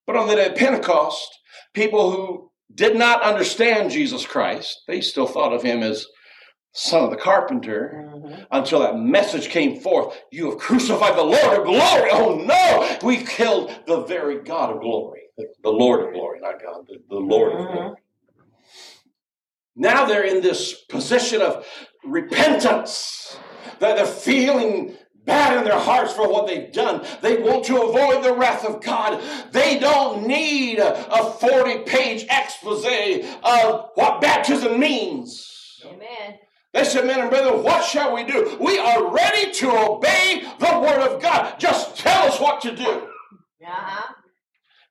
But 0.05 0.15
on 0.15 0.27
the 0.27 0.35
day 0.35 0.47
of 0.47 0.55
Pentecost, 0.55 1.39
people 1.73 2.11
who 2.11 2.48
did 2.73 2.95
not 2.95 3.21
understand 3.23 3.91
Jesus 3.91 4.25
Christ, 4.25 4.81
they 4.87 5.01
still 5.01 5.27
thought 5.27 5.53
of 5.53 5.63
him 5.63 5.81
as 5.81 6.05
son 6.71 7.03
of 7.03 7.09
the 7.09 7.17
carpenter 7.17 8.05
Mhm. 8.13 8.45
until 8.51 8.79
that 8.79 8.95
message 8.97 9.49
came 9.49 9.79
forth. 9.79 10.15
You 10.31 10.51
have 10.51 10.59
crucified 10.59 11.17
the 11.17 11.23
Lord 11.23 11.59
of 11.59 11.65
glory. 11.65 12.09
Oh 12.11 12.35
no, 12.35 12.97
we 13.03 13.17
killed 13.17 13.71
the 13.87 14.01
very 14.03 14.39
God 14.43 14.75
of 14.75 14.81
glory, 14.81 15.21
the, 15.37 15.47
the 15.63 15.71
Lord 15.71 16.05
of 16.07 16.13
glory, 16.13 16.39
not 16.39 16.61
God, 16.61 16.85
the, 16.87 16.99
the 17.09 17.19
Lord 17.19 17.53
of 17.53 17.59
Mhm. 17.59 17.73
glory. 17.73 17.95
Now 19.75 20.05
they're 20.05 20.23
in 20.23 20.41
this 20.41 20.73
position 20.85 21.41
of 21.41 21.65
repentance. 22.03 23.37
That 23.79 23.95
they're 23.95 24.05
feeling 24.05 24.97
bad 25.29 25.57
in 25.57 25.63
their 25.63 25.79
hearts 25.79 26.11
for 26.11 26.27
what 26.27 26.47
they've 26.47 26.71
done. 26.73 27.05
They 27.21 27.37
want 27.37 27.63
to 27.65 27.81
avoid 27.83 28.23
the 28.23 28.33
wrath 28.33 28.65
of 28.65 28.83
God. 28.83 29.21
They 29.51 29.79
don't 29.79 30.27
need 30.27 30.79
a 30.79 31.31
40 31.39 31.83
page 31.83 32.25
expose 32.29 32.83
of 33.43 33.91
what 33.93 34.21
baptism 34.21 34.79
means. 34.79 35.45
Amen. 35.85 36.39
They 36.73 36.83
said, 36.83 37.05
Men 37.05 37.21
and 37.21 37.29
brethren, 37.29 37.63
what 37.63 37.83
shall 37.83 38.13
we 38.13 38.23
do? 38.23 38.57
We 38.59 38.77
are 38.77 39.11
ready 39.13 39.51
to 39.53 39.71
obey 39.71 40.43
the 40.59 40.79
word 40.79 40.99
of 40.99 41.21
God. 41.21 41.59
Just 41.59 41.97
tell 41.97 42.27
us 42.27 42.39
what 42.39 42.61
to 42.61 42.75
do. 42.75 43.07
Uh-huh. 43.65 44.13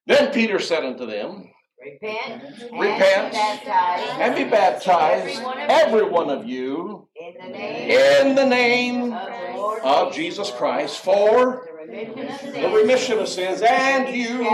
Then 0.07 0.33
Peter 0.33 0.59
said 0.59 0.85
unto 0.85 1.07
them, 1.07 1.51
Repent. 1.85 2.43
and 2.43 2.81
Repent. 2.81 3.33
be 3.33 3.37
baptized. 3.39 4.21
And 4.21 4.35
be 4.35 4.45
baptized, 4.45 5.43
every 5.71 6.05
one 6.09 6.29
of 6.31 6.47
you, 6.47 7.09
In 7.17 7.35
the 7.41 7.49
name 7.57 7.91
in 8.29 8.35
the 8.35 8.47
name 8.47 9.13
of 9.13 9.79
of 9.85 10.13
Jesus 10.13 10.51
Christ 10.51 10.99
for 11.05 11.69
The 11.87 11.93
remission 11.95 12.29
of 12.29 12.39
sins. 12.41 12.55
the 12.55 12.69
remission 12.69 13.19
of 13.19 13.29
sins, 13.29 13.63
and 13.63 14.09
you 14.15 14.45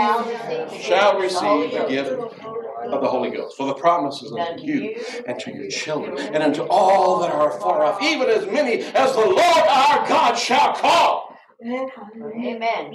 shall 0.81 1.19
receive 1.19 1.71
the 1.71 1.85
gift 1.89 2.11
of 2.11 3.01
the 3.01 3.07
Holy 3.07 3.31
Ghost. 3.31 3.57
For 3.57 3.65
the 3.65 3.73
promises 3.73 4.31
unto 4.31 4.63
you 4.63 4.95
and 5.27 5.39
to 5.39 5.51
your 5.51 5.69
children 5.69 6.17
and 6.19 6.43
unto 6.43 6.61
all 6.69 7.19
that 7.21 7.31
are 7.33 7.59
far 7.59 7.83
off, 7.83 8.01
even 8.03 8.29
as 8.29 8.45
many 8.45 8.83
as 8.83 9.13
the 9.13 9.25
Lord 9.25 9.39
our 9.67 10.07
God 10.07 10.35
shall 10.35 10.73
call. 10.75 11.35
Amen. 11.65 12.93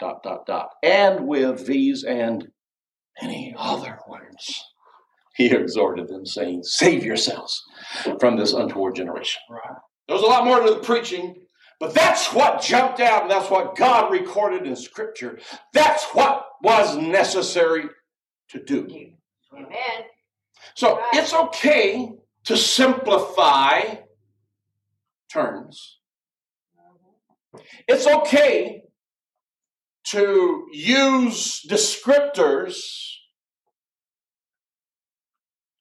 Dot, 0.00 0.22
dot, 0.22 0.46
dot. 0.46 0.70
And 0.82 1.26
with 1.28 1.66
these 1.66 2.02
and 2.04 2.48
many 3.20 3.54
other 3.56 3.98
words, 4.08 4.64
he 5.34 5.46
exhorted 5.46 6.08
them, 6.08 6.26
saying, 6.26 6.62
Save 6.62 7.04
yourselves 7.04 7.62
from 8.20 8.36
this 8.36 8.52
untoward 8.52 8.94
generation. 8.94 9.40
Right. 9.50 9.78
There 10.06 10.16
was 10.16 10.22
a 10.22 10.26
lot 10.26 10.44
more 10.44 10.60
to 10.60 10.74
the 10.74 10.80
preaching, 10.80 11.36
but 11.80 11.94
that's 11.94 12.32
what 12.32 12.62
jumped 12.62 13.00
out, 13.00 13.22
and 13.22 13.30
that's 13.30 13.50
what 13.50 13.76
God 13.76 14.12
recorded 14.12 14.66
in 14.66 14.76
Scripture. 14.76 15.38
That's 15.72 16.04
what 16.12 16.44
was 16.62 16.96
necessary 16.96 17.84
to 18.50 18.62
do. 18.62 18.86
Amen. 19.54 20.04
So 20.74 21.00
it's 21.12 21.34
okay 21.34 22.12
to 22.44 22.56
simplify 22.56 23.96
terms. 25.32 25.98
Mm-hmm. 26.78 27.60
It's 27.88 28.06
okay 28.06 28.82
to 30.10 30.66
use 30.72 31.62
descriptors. 31.68 32.76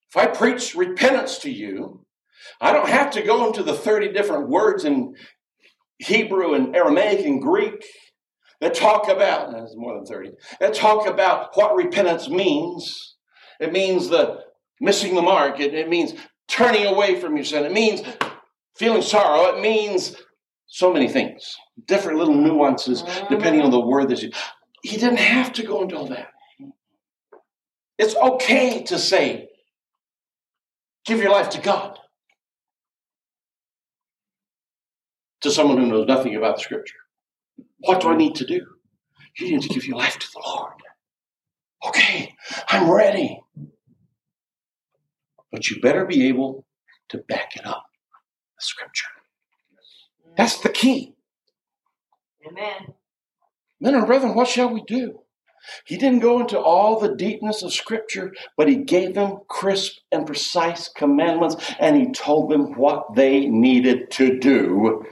If 0.10 0.18
I 0.18 0.28
preach 0.28 0.76
repentance 0.76 1.40
to 1.40 1.52
you, 1.52 2.06
I 2.60 2.74
don't 2.74 2.90
have 2.90 3.12
to 3.12 3.22
go 3.22 3.48
into 3.48 3.64
the 3.64 3.74
30 3.74 4.12
different 4.12 4.50
words 4.50 4.86
in 4.86 5.16
Hebrew 6.00 6.54
and 6.54 6.76
Aramaic 6.76 7.26
and 7.26 7.42
Greek 7.42 7.86
that 8.60 8.76
talk 8.76 9.08
about, 9.08 9.52
there's 9.52 9.76
more 9.76 9.96
than 9.96 10.06
30, 10.06 10.32
that 10.60 10.74
talk 10.74 11.08
about 11.08 11.50
what 11.56 11.76
repentance 11.76 12.30
means. 12.30 13.16
It 13.60 13.72
means 13.72 14.10
the 14.10 14.42
missing 14.80 15.16
the 15.16 15.22
mark. 15.22 15.60
It, 15.60 15.74
it 15.74 15.90
means 15.90 16.14
turning 16.48 16.86
away 16.86 17.20
from 17.20 17.36
your 17.36 17.46
sin. 17.46 17.66
It 17.66 17.72
means 17.72 18.02
feeling 18.76 19.02
sorrow. 19.02 19.56
It 19.56 19.62
means 19.62 20.16
so 20.74 20.92
many 20.92 21.10
things, 21.10 21.58
different 21.86 22.18
little 22.18 22.34
nuances 22.34 23.04
mm-hmm. 23.04 23.34
depending 23.34 23.62
on 23.62 23.72
the 23.72 23.80
word 23.80 24.08
that 24.08 24.24
you. 24.24 24.32
He 24.82 24.96
didn't 24.96 25.18
have 25.18 25.52
to 25.54 25.64
go 25.64 25.82
into 25.82 25.98
all 25.98 26.08
that. 26.08 26.30
It's 27.98 28.16
okay 28.16 28.82
to 28.84 28.98
say, 28.98 29.50
give 31.06 31.20
your 31.20 31.32
life 31.32 31.50
to 31.50 31.62
God. 31.62 32.00
To 35.42 35.52
someone 35.52 35.78
who 35.78 35.88
knows 35.88 36.08
nothing 36.08 36.36
about 36.38 36.56
the 36.56 36.64
scripture. 36.64 37.00
What 37.80 38.00
do 38.00 38.08
I 38.08 38.16
need 38.16 38.36
to 38.36 38.46
do? 38.46 38.66
You 39.38 39.52
need 39.52 39.62
to 39.64 39.70
give 39.70 39.86
your 39.86 39.98
life 39.98 40.18
to 40.20 40.28
the 40.32 40.42
Lord. 40.46 40.74
Okay, 41.86 42.34
I'm 42.70 42.90
ready. 42.90 43.42
But 45.52 45.70
you 45.70 45.82
better 45.82 46.06
be 46.06 46.30
able 46.30 46.66
to 47.10 47.18
back 47.18 47.58
it 47.58 47.66
up. 47.66 47.84
The 48.58 48.64
scripture. 48.64 49.08
That's 50.38 50.60
the 50.60 50.70
key. 50.70 51.16
Amen. 52.48 52.94
Men 53.80 53.96
and 53.96 54.06
brethren, 54.06 54.36
what 54.36 54.48
shall 54.48 54.70
we 54.74 54.84
do? 54.84 55.20
He 55.86 55.98
didn't 55.98 56.20
go 56.20 56.40
into 56.40 56.60
all 56.60 57.00
the 57.00 57.16
deepness 57.16 57.62
of 57.62 57.72
Scripture, 57.72 58.34
but 58.58 58.68
he 58.68 58.78
gave 58.78 59.14
them 59.14 59.42
crisp 59.48 59.98
and 60.12 60.26
precise 60.26 60.88
commandments, 60.88 61.56
and 61.80 61.96
he 61.96 62.12
told 62.12 62.50
them 62.50 62.74
what 62.74 63.16
they 63.16 63.46
needed 63.46 64.10
to 64.12 64.40
do 64.40 65.06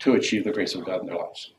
to 0.00 0.14
achieve 0.14 0.44
the 0.44 0.52
grace 0.52 0.74
of 0.74 0.84
God 0.84 1.00
in 1.00 1.06
their 1.06 1.16
lives. 1.16 1.52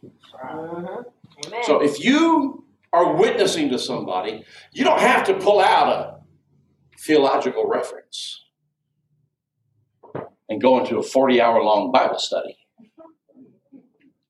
Mm-hmm. 0.43 1.47
Amen. 1.47 1.63
So 1.63 1.81
if 1.81 2.03
you 2.03 2.65
are 2.91 3.15
witnessing 3.15 3.69
to 3.69 3.79
somebody, 3.79 4.43
you 4.73 4.83
don't 4.83 4.99
have 4.99 5.25
to 5.27 5.33
pull 5.33 5.59
out 5.59 5.87
a 5.87 6.19
theological 6.99 7.67
reference 7.67 8.41
and 10.49 10.61
go 10.61 10.79
into 10.79 10.97
a 10.97 11.03
40 11.03 11.41
hour 11.41 11.61
long 11.61 11.91
Bible 11.91 12.19
study. 12.19 12.57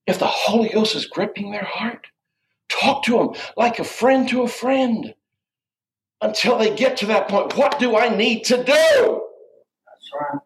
If 0.08 0.20
the 0.20 0.28
Holy 0.28 0.70
Ghost 0.70 0.96
is 0.96 1.06
gripping 1.06 1.52
their 1.52 1.64
heart, 1.66 2.08
talk 2.70 3.04
to 3.04 3.18
them 3.18 3.30
like 3.58 3.80
a 3.80 3.84
friend 3.84 4.28
to 4.30 4.44
a 4.44 4.48
friend 4.48 5.14
until 6.22 6.58
they 6.58 6.76
get 6.76 6.98
to 6.98 7.06
that 7.08 7.28
point. 7.28 7.58
What 7.58 7.80
do 7.80 7.98
I 7.98 8.16
need 8.16 8.44
to 8.46 8.58
do? 8.58 8.64
That's 8.64 10.12
right. 10.20 10.42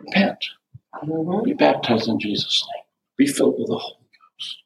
Repent. 0.00 0.44
Mhm. 1.02 1.44
Be 1.44 1.52
baptized 1.54 2.08
in 2.08 2.18
Jesus' 2.20 2.66
name. 2.72 2.84
Be 3.16 3.26
filled 3.26 3.58
with 3.58 3.68
the 3.68 3.78
Holy 3.78 3.96
Ghost. 4.20 4.58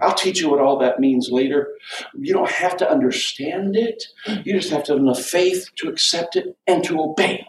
I'll 0.00 0.14
teach 0.14 0.40
you 0.40 0.50
what 0.50 0.60
all 0.60 0.78
that 0.78 1.00
means 1.00 1.30
later. 1.30 1.76
You 2.14 2.32
don't 2.32 2.50
have 2.50 2.76
to 2.78 2.90
understand 2.90 3.76
it. 3.76 4.04
You 4.44 4.52
just 4.54 4.70
have 4.70 4.84
to 4.84 4.92
have 4.92 5.00
enough 5.00 5.20
faith 5.20 5.70
to 5.76 5.88
accept 5.88 6.36
it 6.36 6.56
and 6.66 6.82
to 6.84 7.00
obey. 7.00 7.46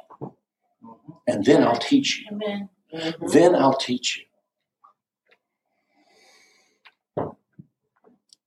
And 1.27 1.45
then 1.45 1.63
I'll 1.63 1.77
teach 1.77 2.19
you. 2.21 2.27
Amen. 2.31 2.69
Mhm. 2.93 3.31
Then 3.31 3.55
I'll 3.55 3.77
teach 3.77 4.17
you. 4.17 4.25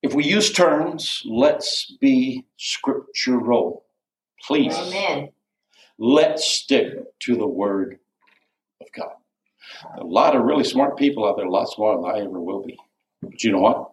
If 0.05 0.12
we 0.12 0.25
use 0.27 0.53
terms, 0.53 1.23
let's 1.25 1.90
be 1.99 2.45
scriptural. 2.59 3.87
Please, 4.47 4.77
Amen. 4.77 5.31
let's 5.99 6.45
stick 6.47 6.93
to 7.21 7.37
the 7.37 7.47
Word 7.47 7.99
of 8.83 8.88
God. 8.95 9.14
A 9.97 10.05
lot 10.05 10.37
of 10.37 10.43
really 10.43 10.62
smart 10.62 10.99
people 10.99 11.27
out 11.27 11.38
there, 11.38 11.47
a 11.47 11.51
lot 11.51 11.71
smarter 11.71 12.03
than 12.03 12.11
I 12.11 12.19
ever 12.23 12.38
will 12.38 12.62
be. 12.62 12.79
But 13.23 13.43
you 13.43 13.53
know 13.53 13.61
what? 13.61 13.93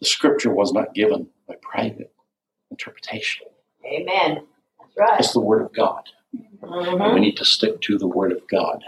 The 0.00 0.06
Scripture 0.06 0.52
was 0.52 0.74
not 0.74 0.92
given 0.92 1.28
by 1.48 1.54
private 1.62 2.12
interpretation. 2.70 3.46
Amen. 3.86 4.46
That's 4.78 4.98
right. 4.98 5.20
It's 5.20 5.32
the 5.32 5.40
Word 5.40 5.62
of 5.62 5.72
God. 5.72 6.02
Mhm. 6.60 7.14
We 7.14 7.20
need 7.20 7.38
to 7.38 7.46
stick 7.46 7.80
to 7.80 7.96
the 7.96 8.06
Word 8.08 8.32
of 8.32 8.46
God 8.48 8.84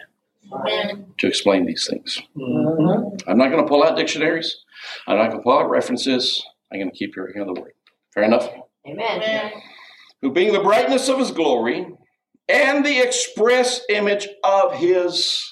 Amen. 0.53 1.15
to 1.17 1.27
explain 1.27 1.65
these 1.65 1.87
things. 1.89 2.21
Mhm. 2.37 3.23
I'm 3.27 3.39
not 3.39 3.51
going 3.51 3.63
to 3.65 3.69
pull 3.69 3.83
out 3.83 3.97
dictionaries. 3.97 4.65
I'm 5.07 5.17
not 5.17 5.29
going 5.29 5.39
to 5.39 5.43
pull 5.43 5.59
out 5.59 5.71
references. 5.71 6.45
I'm 6.73 6.79
going 6.81 6.91
to 6.91 6.97
keep 6.97 7.15
hearing 7.15 7.35
hand 7.35 7.49
the 7.49 7.61
word. 7.61 7.73
Fair 8.15 8.25
enough? 8.25 8.49
Amen. 8.89 9.23
Amen. 9.23 9.53
Who 10.23 10.33
being 10.33 10.53
the 10.53 10.61
brightness 10.61 11.09
of 11.09 11.19
his 11.19 11.31
glory 11.31 11.87
and 12.49 12.85
the 12.85 13.01
express 13.01 13.83
image 13.89 14.29
of 14.45 14.75
his 14.75 15.43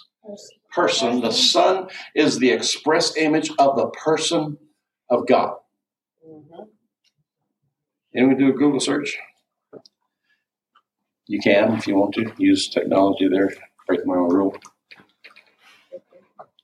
person, 0.72 1.20
the 1.20 1.30
Son 1.30 1.88
is 2.14 2.38
the 2.38 2.50
express 2.50 3.16
image 3.16 3.50
of 3.58 3.76
the 3.76 3.88
person 3.88 4.58
of 5.10 5.26
God. 5.26 5.56
Mhm. 6.26 6.68
Anyone 8.14 8.38
do 8.38 8.48
a 8.48 8.52
Google 8.52 8.80
search? 8.80 9.18
You 11.26 11.40
can 11.40 11.74
if 11.74 11.86
you 11.86 11.96
want 11.96 12.14
to 12.14 12.32
use 12.38 12.68
technology 12.68 13.28
there. 13.28 13.50
Break 13.86 14.06
my 14.06 14.14
own 14.16 14.28
rule. 14.34 14.56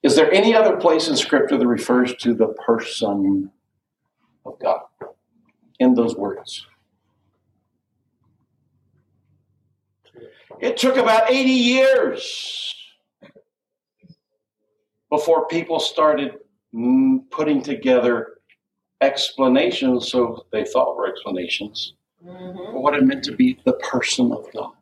Is 0.03 0.17
there 0.17 0.33
any 0.33 0.55
other 0.55 0.77
place 0.77 1.09
in 1.09 1.17
Scripture 1.17 1.59
that 1.59 1.67
refers 1.67 2.15
to 2.17 2.33
the 2.35 2.49
person 2.49 3.51
of 4.47 4.59
God 4.59 4.81
in 5.79 5.95
those 5.95 6.17
words? 6.17 6.67
It 10.61 10.77
took 10.77 10.97
about 10.97 11.31
80 11.31 11.51
years 11.51 12.75
before 15.11 15.47
people 15.49 15.81
started 15.81 16.39
mm, 16.75 17.19
putting 17.31 17.63
together 17.63 18.39
explanations, 19.01 20.11
so 20.11 20.45
they 20.53 20.65
thought 20.65 20.97
were 20.97 21.09
explanations, 21.09 21.95
Mhm. 22.25 22.73
for 22.73 22.83
what 22.83 22.95
it 22.95 23.03
meant 23.05 23.25
to 23.25 23.33
be 23.33 23.59
the 23.65 23.73
person 23.75 24.33
of 24.33 24.51
God. 24.53 24.73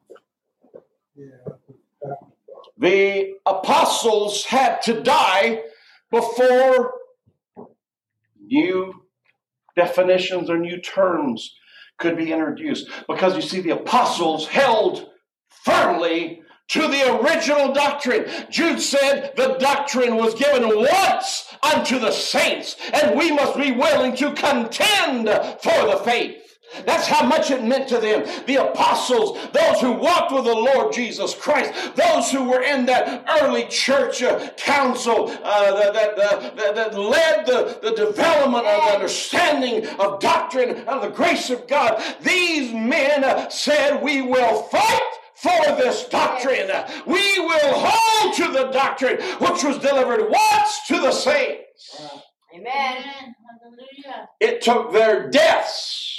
The 2.79 3.35
apostles 3.45 4.45
had 4.45 4.81
to 4.83 5.03
die 5.03 5.63
before 6.11 6.93
new 8.41 9.03
definitions 9.77 10.49
or 10.49 10.59
new 10.59 10.81
terms 10.81 11.55
could 11.99 12.17
be 12.17 12.33
introduced. 12.33 12.89
Because 13.09 13.35
you 13.35 13.43
see, 13.43 13.61
the 13.61 13.71
apostles 13.71 14.47
held 14.47 15.09
firmly 15.49 16.43
to 16.69 16.83
the 16.83 17.21
original 17.21 17.73
doctrine. 17.73 18.27
Jude 18.51 18.81
said 18.81 19.33
the 19.37 19.57
doctrine 19.59 20.17
was 20.17 20.35
given 20.35 20.69
once 20.69 21.55
unto 21.63 21.99
the 21.99 22.13
saints, 22.13 22.77
and 22.93 23.19
we 23.19 23.33
must 23.33 23.57
be 23.57 23.73
willing 23.73 24.15
to 24.17 24.33
contend 24.35 25.29
for 25.61 25.87
the 25.87 26.01
faith. 26.05 26.48
That's 26.85 27.07
how 27.07 27.27
much 27.27 27.51
it 27.51 27.65
meant 27.65 27.89
to 27.89 27.99
them. 27.99 28.27
The 28.47 28.57
apostles, 28.57 29.39
those 29.53 29.81
who 29.81 29.93
walked 29.93 30.33
with 30.33 30.45
the 30.45 30.55
Lord 30.55 30.93
Jesus 30.93 31.35
Christ, 31.35 31.73
those 31.97 32.31
who 32.31 32.45
were 32.45 32.63
in 32.63 32.87
that 32.87 33.25
early 33.41 33.67
church 33.67 34.23
uh, 34.23 34.51
council 34.57 35.31
uh, 35.43 35.75
that, 35.75 35.95
that, 35.95 36.19
uh, 36.19 36.51
that, 36.55 36.75
that 36.75 36.99
led 36.99 37.47
the, 37.47 37.79
the 37.83 37.95
development 37.95 38.67
of 38.67 38.85
the 38.85 38.95
understanding 38.95 39.87
of 39.99 40.21
doctrine 40.21 40.87
of 40.87 41.03
the 41.03 41.09
grace 41.09 41.51
of 41.51 41.67
God. 41.67 42.03
These 42.23 42.73
men 42.73 43.25
uh, 43.25 43.49
said, 43.49 44.03
We 44.03 44.23
will 44.23 44.63
fight 44.65 45.03
for 45.35 45.77
this 45.77 46.05
doctrine. 46.09 46.69
We 47.07 47.39
will 47.41 47.75
hold 47.75 48.35
to 48.35 48.53
the 48.53 48.71
doctrine 48.73 49.21
which 49.39 49.65
was 49.65 49.79
delivered 49.79 50.29
once 50.29 50.81
to 50.89 51.01
the 51.01 51.13
saints. 51.13 51.97
Amen. 52.55 52.65
Amen. 52.75 53.35
Hallelujah. 53.63 54.29
It 54.41 54.63
took 54.63 54.93
their 54.93 55.31
deaths 55.31 56.18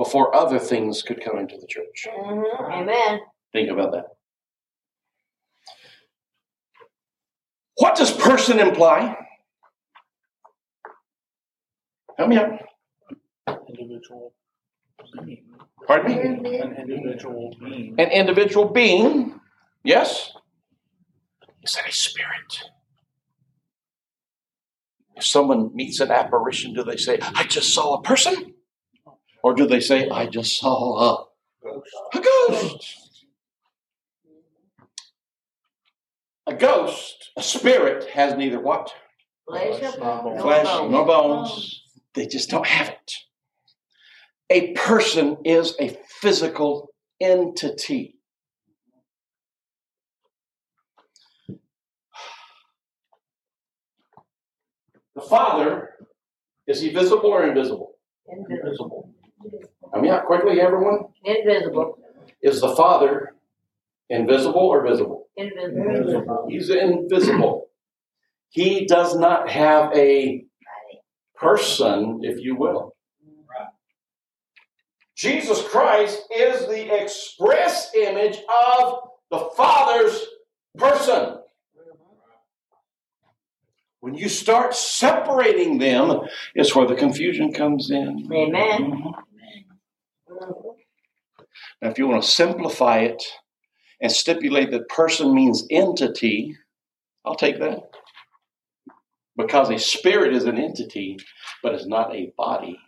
before 0.00 0.34
other 0.34 0.58
things 0.58 1.02
could 1.02 1.22
come 1.22 1.36
into 1.38 1.58
the 1.58 1.66
church. 1.66 2.08
Mhm. 2.08 2.70
Amen. 2.72 3.20
Think 3.52 3.70
about 3.70 3.92
that. 3.92 4.06
What 7.74 7.96
does 7.96 8.10
person 8.10 8.58
imply? 8.58 9.14
Help 12.16 12.30
me 12.30 12.38
out. 12.38 12.66
Individual 13.68 14.32
being. 15.22 15.44
Pardon 15.86 16.42
me? 16.42 16.56
An 16.60 16.76
individual 16.78 17.54
being. 17.60 18.00
An 18.00 18.10
individual 18.10 18.70
being, 18.70 19.38
yes? 19.84 20.32
Is 21.62 21.74
that 21.74 21.86
a 21.86 21.92
spirit? 21.92 22.70
If 25.14 25.26
someone 25.26 25.76
meets 25.76 26.00
an 26.00 26.10
apparition, 26.10 26.72
do 26.72 26.84
they 26.84 26.96
say, 26.96 27.18
I 27.20 27.44
just 27.44 27.74
saw 27.74 27.96
a 27.96 28.02
person? 28.02 28.54
Or 29.42 29.54
do 29.54 29.66
they 29.66 29.80
say, 29.80 30.08
I 30.10 30.26
just 30.26 30.58
saw 30.58 31.26
Ghost. 31.62 31.86
a, 32.14 32.18
a 32.18 32.22
ghost? 32.22 32.96
A 36.46 36.54
ghost, 36.54 37.30
a 37.36 37.42
spirit, 37.42 38.08
has 38.10 38.36
neither 38.36 38.60
what? 38.60 38.92
Flesh 39.48 39.80
Nor 39.82 39.92
bone. 39.98 40.24
bone. 40.24 40.40
Flesh 40.42 40.90
nor 40.90 41.06
bones. 41.06 41.82
They 42.14 42.26
just 42.26 42.50
don't 42.50 42.66
have 42.66 42.88
it. 42.88 43.12
A 44.50 44.72
person 44.72 45.38
is 45.44 45.74
a 45.80 45.96
physical 46.20 46.90
entity. 47.20 48.16
The 55.14 55.20
Father, 55.22 55.90
is 56.66 56.80
he 56.80 56.90
visible 56.90 57.30
or 57.30 57.44
invisible? 57.46 57.92
Invisible. 58.28 59.12
I 59.94 60.00
mean, 60.00 60.10
how 60.10 60.20
quickly, 60.20 60.60
everyone? 60.60 61.06
Invisible. 61.24 61.98
Is 62.42 62.60
the 62.60 62.74
Father 62.76 63.34
invisible 64.08 64.60
or 64.60 64.86
visible? 64.86 65.28
Invisible. 65.36 66.46
He's 66.48 66.70
invisible. 66.70 67.68
He 68.50 68.86
does 68.86 69.16
not 69.16 69.48
have 69.50 69.92
a 69.94 70.44
person, 71.36 72.20
if 72.22 72.40
you 72.40 72.56
will. 72.56 72.94
Jesus 75.16 75.62
Christ 75.68 76.22
is 76.34 76.66
the 76.66 77.02
express 77.02 77.94
image 77.94 78.38
of 78.72 79.00
the 79.30 79.50
Father's 79.56 80.24
person. 80.78 81.36
When 84.00 84.14
you 84.14 84.30
start 84.30 84.74
separating 84.74 85.76
them, 85.78 86.22
is 86.54 86.74
where 86.74 86.86
the 86.86 86.94
confusion 86.94 87.52
comes 87.52 87.90
in. 87.90 88.26
Amen. 88.32 88.92
Mhm. 88.92 89.12
Now, 91.82 91.90
if 91.90 91.98
you 91.98 92.08
want 92.08 92.22
to 92.22 92.28
simplify 92.30 93.00
it 93.00 93.22
and 94.00 94.12
stipulate 94.12 94.70
that 94.72 94.88
person 94.88 95.34
means 95.34 95.66
entity, 95.70 96.56
I'll 97.24 97.36
take 97.36 97.58
that. 97.60 97.80
Because 99.36 99.70
a 99.70 99.78
spirit 99.78 100.34
is 100.34 100.44
an 100.44 100.58
entity, 100.58 101.18
but 101.62 101.74
it's 101.74 101.86
not 101.86 102.14
a 102.14 102.32
body. 102.36 102.78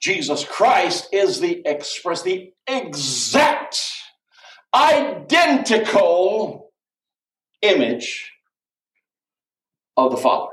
Jesus 0.00 0.44
Christ 0.44 1.08
is 1.12 1.40
the 1.40 1.62
express, 1.66 2.22
the 2.22 2.52
exact, 2.66 3.80
identical 4.74 6.72
image 7.62 8.32
of 9.96 10.10
the 10.12 10.16
Father. 10.18 10.52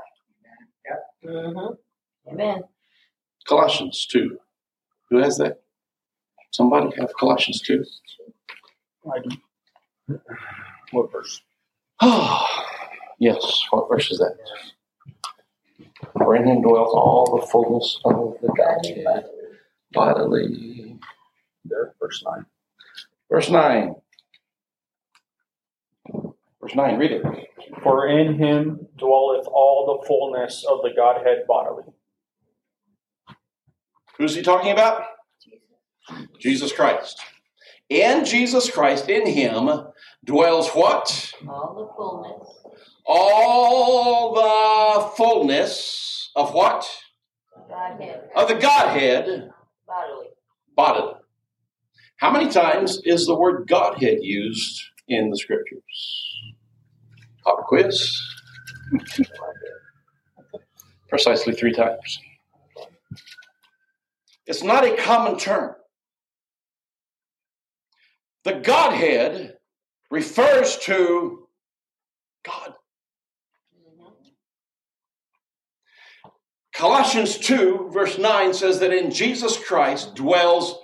Mhm. 1.24 1.78
Amen. 2.28 2.64
Colossians 3.48 4.06
2. 4.06 4.40
Who 5.10 5.18
has 5.18 5.38
that? 5.38 5.61
Somebody 6.52 6.94
have 7.00 7.10
Colossians 7.18 7.60
2? 7.62 7.84
I 9.12 9.18
do. 9.20 10.18
What 10.92 11.10
verse? 11.10 11.40
Oh, 12.00 12.46
yes. 13.18 13.62
What 13.70 13.88
verse 13.88 14.10
is 14.10 14.18
that? 14.18 14.36
For 16.18 16.36
in 16.36 16.46
him 16.46 16.60
dwells 16.60 16.92
all 16.94 17.40
the 17.40 17.46
fullness 17.46 17.98
of 18.04 18.36
the 18.42 18.48
Godhead 18.48 19.24
bodily. 19.92 20.98
There, 21.64 21.94
verse 22.00 22.22
9. 22.24 22.44
Verse 23.30 23.48
9. 23.48 23.94
Verse 26.60 26.74
9, 26.74 26.98
read 26.98 27.12
it. 27.12 27.22
For 27.82 28.06
in 28.06 28.38
him 28.38 28.88
dwelleth 28.98 29.46
all 29.46 29.98
the 29.98 30.06
fullness 30.06 30.64
of 30.68 30.82
the 30.82 30.90
Godhead 30.94 31.46
bodily. 31.48 31.84
Who's 34.18 34.34
he 34.34 34.42
talking 34.42 34.70
about? 34.70 35.02
Jesus 36.38 36.72
Christ. 36.72 37.20
In 37.88 38.24
Jesus 38.24 38.70
Christ, 38.70 39.08
in 39.08 39.26
him, 39.26 39.68
dwells 40.24 40.70
what? 40.70 41.32
All 41.48 41.74
the 41.74 41.94
fullness, 41.96 42.48
All 43.06 44.34
the 44.34 45.08
fullness 45.16 46.30
of 46.34 46.54
what? 46.54 46.86
Godhead, 47.68 48.28
Of 48.34 48.48
the 48.48 48.54
Godhead 48.54 49.50
bodily. 49.86 50.28
bodily. 50.74 51.14
How 52.16 52.30
many 52.30 52.50
times 52.50 53.00
is 53.04 53.26
the 53.26 53.34
word 53.34 53.66
Godhead 53.68 54.18
used 54.22 54.80
in 55.08 55.30
the 55.30 55.36
scriptures? 55.36 56.28
Pop 57.44 57.64
quiz. 57.66 58.18
Precisely 61.08 61.52
three 61.54 61.72
times. 61.72 62.20
It's 64.46 64.62
not 64.62 64.84
a 64.84 64.96
common 64.96 65.36
term. 65.38 65.74
The 68.44 68.54
Godhead 68.54 69.56
refers 70.10 70.76
to 70.78 71.46
God. 72.44 72.74
Mm-hmm. 73.78 74.28
Colossians 76.74 77.38
2, 77.38 77.90
verse 77.92 78.18
9 78.18 78.54
says 78.54 78.80
that 78.80 78.92
in 78.92 79.10
Jesus 79.10 79.56
Christ 79.62 80.14
dwells 80.14 80.78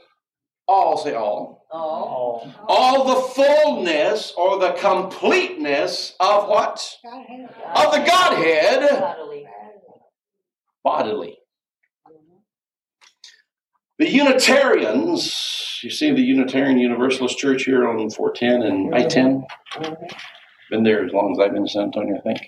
all, 0.68 0.98
say 0.98 1.14
all, 1.14 1.66
All. 1.70 2.42
All. 2.46 2.54
all 2.68 3.04
the 3.04 3.28
fullness 3.34 4.32
or 4.36 4.58
the 4.58 4.72
completeness 4.72 6.14
of 6.20 6.48
what? 6.48 6.86
Of 7.74 7.92
the 7.92 8.04
Godhead 8.06 9.00
Bodily. 9.00 9.46
bodily. 10.84 11.37
The 13.98 14.08
Unitarians, 14.08 15.80
you 15.82 15.90
see 15.90 16.12
the 16.12 16.22
Unitarian 16.22 16.78
Universalist 16.78 17.36
Church 17.36 17.64
here 17.64 17.88
on 17.88 18.08
410 18.08 18.62
and 18.62 18.94
I 18.94 19.04
10? 19.04 19.44
Been 20.70 20.84
there 20.84 21.04
as 21.04 21.12
long 21.12 21.32
as 21.32 21.40
I've 21.40 21.52
been 21.52 21.62
in 21.62 21.68
San 21.68 21.84
Antonio, 21.84 22.16
I 22.16 22.20
think. 22.20 22.38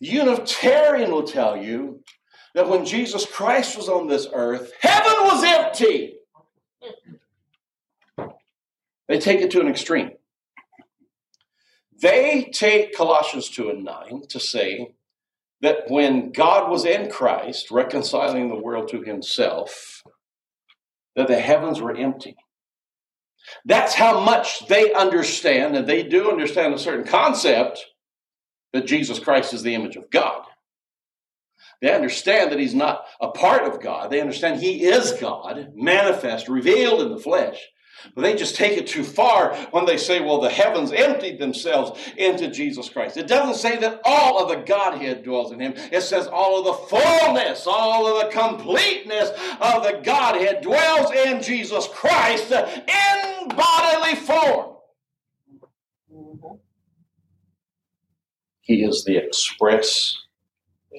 The 0.00 0.08
Unitarian 0.08 1.10
will 1.10 1.22
tell 1.22 1.56
you 1.56 2.02
that 2.54 2.68
when 2.68 2.84
Jesus 2.84 3.24
Christ 3.24 3.76
was 3.76 3.88
on 3.88 4.06
this 4.06 4.26
earth, 4.34 4.72
heaven 4.80 5.12
was 5.22 5.44
empty. 5.44 6.16
They 9.08 9.18
take 9.18 9.40
it 9.40 9.50
to 9.52 9.60
an 9.60 9.68
extreme. 9.68 10.10
They 12.02 12.50
take 12.52 12.94
Colossians 12.94 13.48
2 13.48 13.70
and 13.70 13.84
9 13.84 14.22
to 14.28 14.40
say 14.40 14.94
that 15.62 15.84
when 15.88 16.32
God 16.32 16.70
was 16.70 16.84
in 16.84 17.10
Christ, 17.10 17.70
reconciling 17.70 18.48
the 18.48 18.60
world 18.60 18.88
to 18.88 19.02
himself, 19.02 20.02
that 21.16 21.28
the 21.28 21.40
heavens 21.40 21.80
were 21.80 21.96
empty. 21.96 22.36
That's 23.64 23.94
how 23.94 24.20
much 24.20 24.66
they 24.68 24.92
understand, 24.92 25.76
and 25.76 25.86
they 25.86 26.02
do 26.02 26.30
understand 26.30 26.72
a 26.72 26.78
certain 26.78 27.04
concept 27.04 27.84
that 28.72 28.86
Jesus 28.86 29.18
Christ 29.18 29.52
is 29.52 29.62
the 29.62 29.74
image 29.74 29.96
of 29.96 30.10
God. 30.10 30.44
They 31.82 31.92
understand 31.92 32.52
that 32.52 32.60
he's 32.60 32.74
not 32.74 33.04
a 33.20 33.28
part 33.28 33.62
of 33.62 33.80
God. 33.80 34.10
They 34.10 34.20
understand 34.20 34.60
he 34.60 34.84
is 34.84 35.12
God, 35.12 35.72
manifest, 35.74 36.48
revealed 36.48 37.00
in 37.00 37.10
the 37.10 37.22
flesh. 37.22 37.58
They 38.16 38.34
just 38.34 38.56
take 38.56 38.76
it 38.78 38.86
too 38.86 39.04
far 39.04 39.54
when 39.70 39.86
they 39.86 39.96
say, 39.96 40.20
well, 40.20 40.40
the 40.40 40.50
heavens 40.50 40.92
emptied 40.92 41.38
themselves 41.38 42.00
into 42.16 42.50
Jesus 42.50 42.88
Christ. 42.88 43.16
It 43.16 43.26
doesn't 43.26 43.56
say 43.56 43.78
that 43.78 44.00
all 44.04 44.42
of 44.42 44.48
the 44.48 44.64
Godhead 44.64 45.22
dwells 45.22 45.52
in 45.52 45.60
him. 45.60 45.74
It 45.92 46.02
says 46.02 46.26
all 46.26 46.58
of 46.58 46.64
the 46.64 46.96
fullness, 46.96 47.66
all 47.66 48.06
of 48.06 48.24
the 48.24 48.32
completeness 48.32 49.30
of 49.60 49.82
the 49.82 50.00
Godhead 50.02 50.62
dwells 50.62 51.10
in 51.12 51.42
Jesus 51.42 51.88
Christ 51.88 52.50
in 52.52 53.48
bodily 53.48 54.16
form. 54.16 54.76
He 58.60 58.84
is 58.84 59.04
the 59.04 59.16
express 59.16 60.16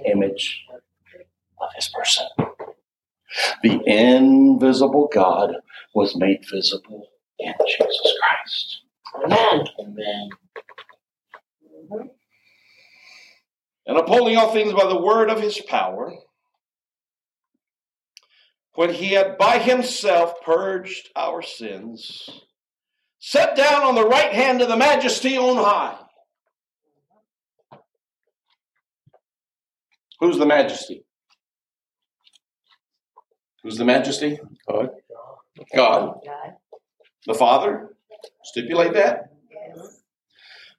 image 0.06 0.66
of 1.62 1.70
his 1.76 1.90
person. 1.90 2.26
The 3.64 3.80
invisible 3.86 5.10
God 5.14 5.56
was 5.94 6.16
made 6.16 6.40
visible 6.52 7.08
in 7.40 7.54
Jesus 7.68 8.14
Christ. 8.20 8.82
Amen. 9.26 9.66
Amen. 9.80 10.30
And 13.88 13.98
upholding 13.98 14.38
all 14.38 14.54
things 14.54 14.74
by 14.74 14.88
the 14.88 15.02
word 15.02 15.30
of 15.30 15.42
his 15.42 15.60
power, 15.60 16.14
when 18.76 18.94
he 18.94 19.10
had 19.10 19.38
by 19.38 19.58
himself 19.58 20.42
purged 20.44 21.10
our 21.16 21.42
sins, 21.42 22.30
sat 23.20 23.56
down 23.56 23.84
on 23.84 23.96
the 23.96 24.08
right 24.08 24.32
hand 24.32 24.62
of 24.62 24.70
the 24.70 24.78
majesty 24.78 25.38
on 25.38 25.58
high. 25.58 25.98
Who's 30.20 30.38
the 30.38 30.46
majesty? 30.46 31.04
Who's 33.64 33.78
the 33.78 33.86
majesty? 33.86 34.40
God. 34.68 34.90
God. 35.76 36.20
God. 36.26 36.54
The 37.26 37.34
Father. 37.34 37.96
Stipulate 38.44 38.94
that. 38.94 39.32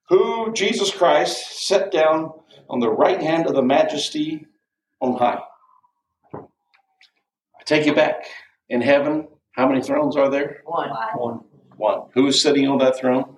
Who 0.09 0.53
Jesus 0.53 0.91
Christ 0.91 1.67
set 1.67 1.91
down 1.93 2.33
on 2.69 2.81
the 2.81 2.91
right 2.91 3.21
hand 3.21 3.47
of 3.47 3.55
the 3.55 3.63
majesty 3.63 4.47
on 5.01 5.17
high. 5.17 5.41
I 6.35 7.65
take 7.65 7.87
you 7.87 7.95
back. 7.95 8.27
In 8.69 8.81
heaven, 8.81 9.29
how 9.53 9.69
many 9.69 9.83
thrones 9.83 10.17
are 10.17 10.31
there? 10.31 10.63
One. 10.65 10.91
One. 11.15 11.41
One. 11.77 12.09
Who 12.15 12.27
is 12.27 12.41
sitting 12.41 12.69
on 12.69 12.79
that 12.79 12.99
throne? 12.99 13.37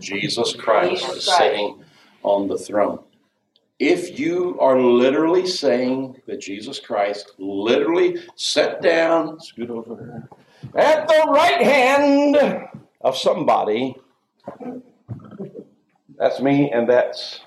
Jesus 0.00 0.54
Christ 0.54 0.90
Jesus 0.90 1.16
is 1.16 1.24
Christ. 1.24 1.38
sitting 1.38 1.84
on 2.22 2.48
the 2.48 2.58
throne. 2.58 2.98
If 3.78 4.18
you 4.18 4.58
are 4.58 4.80
literally 4.80 5.46
saying 5.46 6.22
that 6.26 6.40
Jesus 6.40 6.80
Christ 6.80 7.32
literally 7.38 8.18
sat 8.34 8.80
down, 8.80 9.38
scoot 9.40 9.68
over 9.70 10.28
at 10.74 11.06
the 11.06 11.24
right 11.28 11.60
hand 11.62 12.36
of 13.02 13.16
somebody, 13.18 13.94
that's 16.16 16.40
me 16.40 16.70
and 16.70 16.88
that's. 16.88 17.40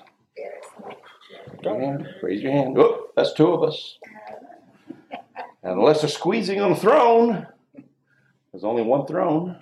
Raise 2.22 2.42
your 2.42 2.52
hand. 2.52 2.78
Oh, 2.78 3.08
that's 3.16 3.32
two 3.32 3.52
of 3.52 3.62
us. 3.64 3.98
And 5.62 5.72
unless 5.72 6.00
they're 6.00 6.08
squeezing 6.08 6.60
on 6.60 6.70
the 6.70 6.76
throne, 6.76 7.46
there's 8.52 8.64
only 8.64 8.82
one 8.82 9.06
throne, 9.06 9.56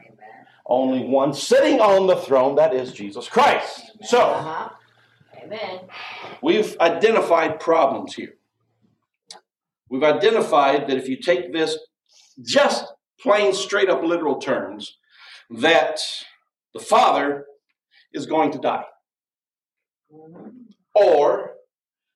only 0.66 1.04
one 1.04 1.32
sitting 1.32 1.80
on 1.80 2.06
the 2.06 2.16
throne, 2.16 2.56
that 2.56 2.74
is 2.74 2.92
Jesus 2.92 3.26
Christ. 3.28 3.92
So, 4.04 4.20
Uh-huh. 4.20 4.68
Amen. 5.48 5.80
we've 6.42 6.76
identified 6.80 7.60
problems 7.60 8.14
here. 8.14 8.34
We've 9.88 10.02
identified 10.02 10.88
that 10.88 10.98
if 10.98 11.08
you 11.08 11.16
take 11.16 11.52
this 11.52 11.78
just 12.42 12.84
plain, 13.20 13.54
straight 13.54 13.88
up 13.88 14.02
literal 14.02 14.38
terms, 14.38 14.98
that 15.50 15.98
the 16.74 16.80
Father 16.80 17.46
is 18.12 18.26
going 18.26 18.52
to 18.52 18.58
die, 18.58 18.84
or 20.94 21.52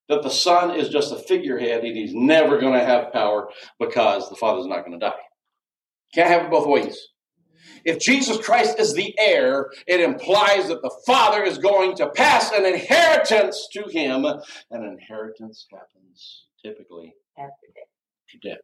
that 0.08 0.22
the 0.22 0.30
Son 0.30 0.78
is 0.78 0.90
just 0.90 1.12
a 1.12 1.16
figurehead 1.16 1.84
and 1.84 1.96
he's 1.96 2.14
never 2.14 2.58
going 2.58 2.78
to 2.78 2.84
have 2.84 3.12
power 3.12 3.48
because 3.80 4.28
the 4.28 4.36
Father's 4.36 4.66
not 4.66 4.84
going 4.84 4.98
to 4.98 5.06
die. 5.06 5.16
Can't 6.14 6.28
have 6.28 6.44
it 6.44 6.50
both 6.50 6.66
ways. 6.66 7.08
If 7.84 7.98
Jesus 8.00 8.38
Christ 8.38 8.78
is 8.78 8.94
the 8.94 9.14
heir, 9.18 9.70
it 9.86 10.00
implies 10.00 10.68
that 10.68 10.82
the 10.82 10.94
Father 11.06 11.42
is 11.42 11.58
going 11.58 11.96
to 11.96 12.10
pass 12.10 12.52
an 12.52 12.64
inheritance 12.64 13.68
to 13.72 13.88
him. 13.88 14.24
An 14.24 14.84
inheritance 14.84 15.66
happens 15.70 16.46
typically 16.64 17.14
After 17.38 17.66
to 18.30 18.48
death. 18.48 18.58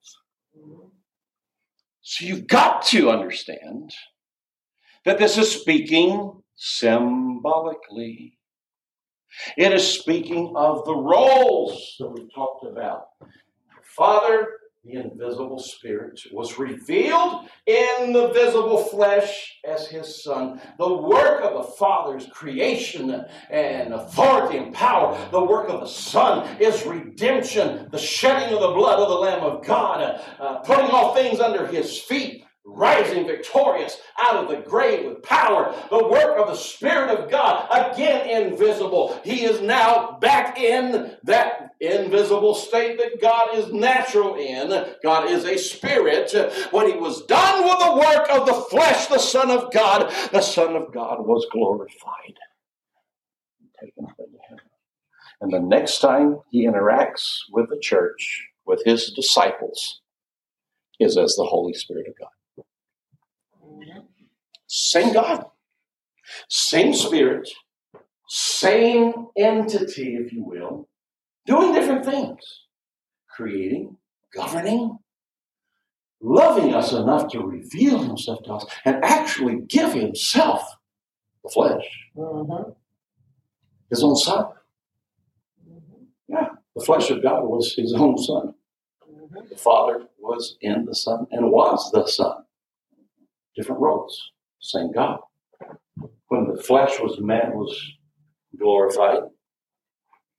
So 2.00 2.24
you've 2.24 2.46
got 2.46 2.83
to 2.87 3.11
understand 3.11 3.92
that 5.04 5.18
this 5.18 5.37
is 5.37 5.50
speaking 5.50 6.42
symbolically. 6.57 8.38
It 9.57 9.72
is 9.72 9.87
speaking 9.87 10.54
of 10.57 10.85
the 10.85 10.96
roles 10.96 11.96
that 11.98 12.09
we 12.09 12.28
talked 12.35 12.64
about. 12.64 13.09
Father, 13.96 14.48
the 14.84 14.94
invisible 14.94 15.58
spirit, 15.58 16.20
was 16.32 16.58
revealed 16.58 17.48
in 17.66 18.12
the 18.12 18.28
visible 18.28 18.78
flesh 18.84 19.58
as 19.68 19.88
his 19.88 20.22
son. 20.22 20.60
The 20.78 20.94
work 20.94 21.42
of 21.42 21.54
the 21.54 21.72
Father's 21.72 22.26
creation 22.32 23.24
and 23.50 23.92
authority 23.92 24.58
and 24.58 24.72
power. 24.72 25.18
The 25.30 25.44
work 25.44 25.68
of 25.68 25.80
the 25.80 25.86
Son 25.86 26.48
is 26.60 26.86
redemption, 26.86 27.88
the 27.90 27.98
shedding 27.98 28.54
of 28.54 28.60
the 28.60 28.72
blood 28.72 29.00
of 29.00 29.08
the 29.08 29.14
Lamb 29.14 29.42
of 29.42 29.64
God, 29.66 30.20
uh, 30.38 30.56
putting 30.60 30.90
all 30.90 31.14
things 31.14 31.40
under 31.40 31.66
his 31.66 31.98
feet, 31.98 32.44
rising 32.70 33.26
victorious 33.26 33.98
out 34.22 34.37
of 34.37 34.48
the 34.48 34.68
grave 34.68 35.07
with 35.07 35.22
power, 35.22 35.74
the 35.90 36.07
work 36.09 36.38
of 36.38 36.48
the 36.48 36.54
Spirit 36.54 37.11
of 37.11 37.31
God, 37.31 37.66
again 37.70 38.44
invisible. 38.44 39.18
He 39.24 39.44
is 39.44 39.61
now 39.61 40.18
back 40.20 40.59
in 40.59 41.16
that 41.24 41.70
invisible 41.81 42.54
state 42.54 42.98
that 42.98 43.20
God 43.20 43.57
is 43.57 43.72
natural 43.72 44.37
in. 44.37 44.94
God 45.02 45.31
is 45.31 45.44
a 45.44 45.57
spirit. 45.57 46.33
When 46.70 46.87
he 46.87 46.96
was 46.96 47.24
done 47.26 47.64
with 47.64 47.78
the 47.78 47.96
work 47.96 48.28
of 48.31 48.46
the 48.46 48.66
flesh, 48.70 49.07
the 49.07 49.18
Son 49.18 49.50
of 49.50 49.72
God, 49.72 50.12
the 50.33 50.42
Son 50.42 50.76
of 50.76 50.92
God 50.92 51.26
was 51.26 51.46
glorified. 51.50 52.37
Taken 53.81 54.04
up 54.04 54.16
into 54.18 54.38
heaven. 54.48 54.64
And 55.40 55.52
the 55.52 55.61
next 55.61 56.00
time 56.00 56.40
he 56.50 56.66
interacts 56.66 57.38
with 57.50 57.68
the 57.70 57.78
church, 57.81 58.48
with 58.66 58.83
his 58.85 59.12
disciples, 59.12 60.00
is 60.98 61.16
as 61.16 61.37
the 61.37 61.44
Holy 61.44 61.72
Spirit 61.72 62.09
of 62.09 62.18
God. 62.18 62.28
Same 64.68 65.14
God, 65.14 65.46
same 66.48 66.94
Spirit, 66.94 67.48
same 68.28 69.28
entity, 69.37 70.16
if 70.16 70.33
you 70.33 70.44
will, 70.44 70.88
doing 71.46 71.72
different 71.72 72.04
things, 72.04 72.66
creating, 73.35 73.96
governing, 74.35 74.98
loving 76.20 76.74
us 76.74 76.92
enough 76.92 77.28
to 77.33 77.40
reveal 77.40 77.98
himself 78.02 78.42
to 78.44 78.52
us 78.54 78.66
and 78.85 79.02
actually 79.04 79.61
give 79.68 79.94
himself, 79.94 80.62
the 81.42 81.50
flesh, 81.50 82.11
Mhm. 82.16 82.76
his 83.90 84.04
own 84.04 84.16
son. 84.16 84.52
Yeah, 86.28 86.57
the 86.76 86.85
flesh 86.85 87.11
of 87.11 87.22
God 87.22 87.44
was 87.44 87.74
his 87.74 87.94
own 87.94 88.18
son. 88.18 88.54
Mhm. 89.09 89.48
The 89.48 89.57
Father 89.57 90.09
was 90.18 90.59
in 90.61 90.85
the 90.85 90.94
Son 90.94 91.26
and 91.31 91.50
was 91.50 91.90
the 91.92 92.07
Son. 92.07 92.44
Different 93.57 93.81
roles, 93.81 94.33
same 94.60 94.92
God. 94.92 95.20
When 96.28 96.46
the 96.46 96.62
flesh 96.62 96.98
was 97.00 97.18
man 97.20 97.52
was 97.54 97.76
glorified, 98.58 99.20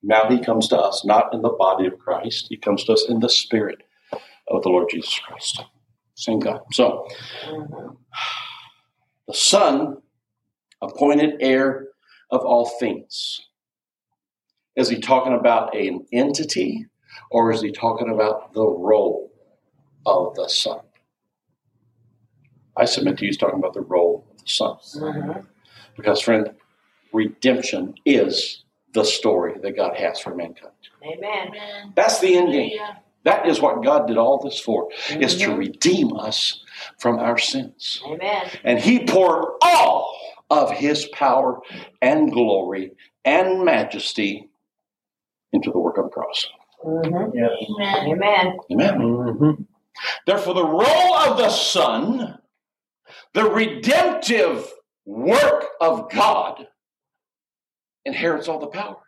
now 0.02 0.30
he 0.30 0.40
comes 0.40 0.68
to 0.70 0.78
us 0.78 1.04
not 1.06 1.34
in 1.34 1.42
the 1.42 1.50
body 1.50 1.88
of 1.88 2.00
Christ, 2.00 2.48
he 2.50 2.58
comes 2.58 2.84
to 2.86 2.94
us 2.94 3.06
in 3.10 3.20
the 3.20 3.30
spirit 3.30 3.84
of 4.48 4.64
the 4.64 4.70
Lord 4.70 4.90
Jesus 4.90 5.20
Christ. 5.20 5.64
Same 6.16 6.40
God. 6.40 6.62
So 6.72 7.08
the 9.28 9.34
Son, 9.34 9.98
appointed 10.82 11.36
heir 11.40 11.88
of 12.32 12.42
all 12.42 12.66
things. 12.80 13.42
Is 14.76 14.90
he 14.90 15.00
talking 15.00 15.34
about 15.34 15.76
an 15.76 16.06
entity 16.14 16.86
or 17.32 17.52
is 17.52 17.62
he 17.62 17.72
talking 17.72 18.10
about 18.10 18.54
the 18.54 18.66
role 18.66 19.32
of 20.06 20.36
the 20.36 20.48
Son? 20.48 20.80
I 22.80 22.86
submit 22.86 23.18
to 23.18 23.26
you, 23.26 23.30
he's 23.30 23.38
talking 23.38 23.60
about 23.60 23.74
the 23.74 23.82
role 23.82 24.26
of 24.32 24.38
the 24.42 24.50
Son. 24.50 24.78
Mhm. 24.96 25.46
Because, 25.98 26.22
friend, 26.22 26.52
redemption 27.12 27.96
is 28.06 28.64
the 28.94 29.04
story 29.04 29.56
that 29.62 29.76
God 29.76 29.96
has 29.98 30.20
for 30.20 30.34
mankind. 30.34 30.72
Amen. 31.04 31.48
Amen. 31.50 31.94
That's 31.96 32.20
the 32.20 32.36
end 32.36 32.52
game. 32.54 32.70
Hallelujah. 32.78 33.02
That 33.24 33.48
is 33.48 33.60
what 33.62 33.84
God 33.84 34.08
did 34.08 34.18
all 34.18 34.38
this 34.40 34.60
for, 34.62 34.90
is 35.12 35.38
to 35.40 35.50
Mhm. 35.50 35.58
redeem 35.58 36.16
us 36.18 36.64
from 37.00 37.20
our 37.20 37.38
sins. 37.38 38.02
Amen. 38.08 38.48
And 38.64 38.80
he 38.80 39.06
poured 39.06 39.46
all 39.62 40.16
of 40.50 40.72
his 40.72 41.06
power 41.08 41.60
and 42.02 42.32
glory 42.32 42.94
and 43.26 43.66
majesty 43.66 44.50
into 45.52 45.70
the 45.72 45.80
work 45.80 45.98
of 45.98 46.06
the 46.06 46.10
cross. 46.12 46.48
Mhm. 46.86 47.34
Amen. 47.36 48.08
Amen. 48.08 48.58
Amen. 48.72 48.98
Mm-hmm. 49.00 49.64
Therefore, 50.26 50.54
the 50.54 50.66
role 50.66 51.14
of 51.16 51.38
the 51.38 51.50
Son, 51.50 52.39
the 53.34 53.50
redemptive 53.50 54.72
work 55.06 55.66
of 55.82 56.10
God, 56.12 56.68
inherits 58.06 58.48
all 58.48 58.60
the 58.60 58.68
power 58.68 59.02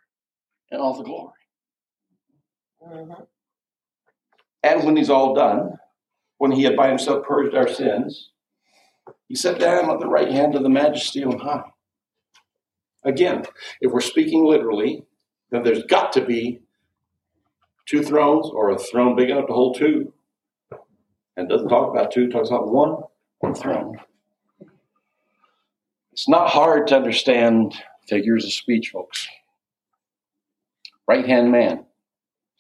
and 0.70 0.82
all 0.82 0.94
the 0.94 1.04
glory. 1.04 1.34
Mhm. 2.82 3.28
And 4.64 4.84
when 4.86 4.96
he's 4.96 5.10
all 5.10 5.34
done, 5.34 5.80
when 6.38 6.52
he 6.52 6.64
had 6.64 6.76
by 6.76 6.88
himself 6.88 7.26
purged 7.26 7.56
our 7.56 7.68
sins, 7.68 8.32
he 9.28 9.36
sat 9.36 9.60
down 9.60 9.90
at 9.90 10.00
the 10.00 10.08
right 10.08 10.32
hand 10.32 10.56
of 10.56 10.64
the 10.64 10.70
majesty 10.70 11.24
on 11.24 11.40
high. 11.40 11.72
Again, 13.04 13.46
if 13.80 13.92
we're 13.92 14.02
speaking 14.02 14.46
literally, 14.46 15.06
then 15.50 15.64
there's 15.64 15.84
got 15.84 16.12
to 16.14 16.26
be 16.26 16.62
two 17.88 18.04
thrones 18.04 18.50
or 18.50 18.70
a 18.70 18.78
throne 18.78 19.16
big 19.16 19.30
enough 19.30 19.48
to 19.48 19.54
hold 19.54 19.78
two. 19.78 20.14
And 21.36 21.50
doesn't 21.50 21.70
talk 21.70 21.90
about 21.90 22.12
two, 22.12 22.30
talks 22.30 22.50
about 22.50 22.70
one 22.70 23.04
throne. 23.56 23.98
It's 26.22 26.30
not 26.30 26.52
hard 26.52 26.86
to 26.90 26.96
understand 26.96 27.74
figures 28.08 28.46
of 28.46 28.54
speech, 28.54 28.90
folks. 28.90 29.28
Right 31.08 31.26
hand 31.26 31.52
man, 31.52 31.88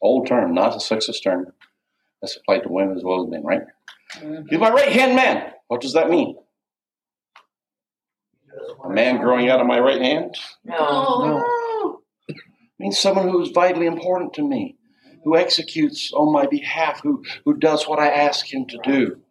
old 0.01 0.25
term, 0.25 0.55
not 0.55 0.73
a 0.73 0.77
sexist 0.79 1.21
term. 1.23 1.45
That's 2.23 2.35
applied 2.37 2.63
to 2.63 2.69
women 2.69 2.97
as 2.97 3.03
well 3.03 3.23
as 3.23 3.29
men, 3.29 3.43
right? 3.43 3.61
Mm-hmm. 4.15 4.47
He's 4.49 4.59
my 4.59 4.71
right 4.71 4.91
hand 4.91 5.15
man. 5.15 5.51
What 5.67 5.81
does 5.81 5.93
that 5.93 6.09
mean? 6.09 6.37
A 8.83 8.89
man 8.89 9.21
growing 9.21 9.47
out 9.47 9.61
of 9.61 9.67
my 9.67 9.79
right 9.79 10.01
hand? 10.01 10.35
No. 10.65 12.01
It 12.29 12.37
means 12.79 12.97
someone 12.97 13.29
who 13.29 13.43
is 13.43 13.49
vitally 13.49 13.85
important 13.85 14.33
to 14.33 14.41
me, 14.41 14.75
who 15.23 15.37
executes 15.37 16.11
on 16.13 16.33
my 16.33 16.47
behalf, 16.47 17.01
who, 17.03 17.23
who 17.45 17.57
does 17.57 17.87
what 17.87 17.99
I 17.99 18.07
ask 18.07 18.51
him 18.51 18.65
to 18.69 18.79
do. 18.83 19.21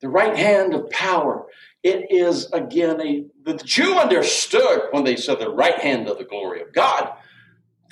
The 0.00 0.08
right 0.08 0.34
hand 0.34 0.72
of 0.72 0.88
power. 0.88 1.46
It 1.82 2.10
is 2.10 2.50
again 2.52 3.00
a 3.00 3.24
the 3.44 3.54
Jew 3.56 3.94
understood 3.94 4.82
when 4.92 5.04
they 5.04 5.16
said 5.16 5.40
the 5.40 5.50
right 5.50 5.78
hand 5.78 6.08
of 6.08 6.18
the 6.18 6.24
glory 6.24 6.60
of 6.62 6.72
God. 6.72 7.12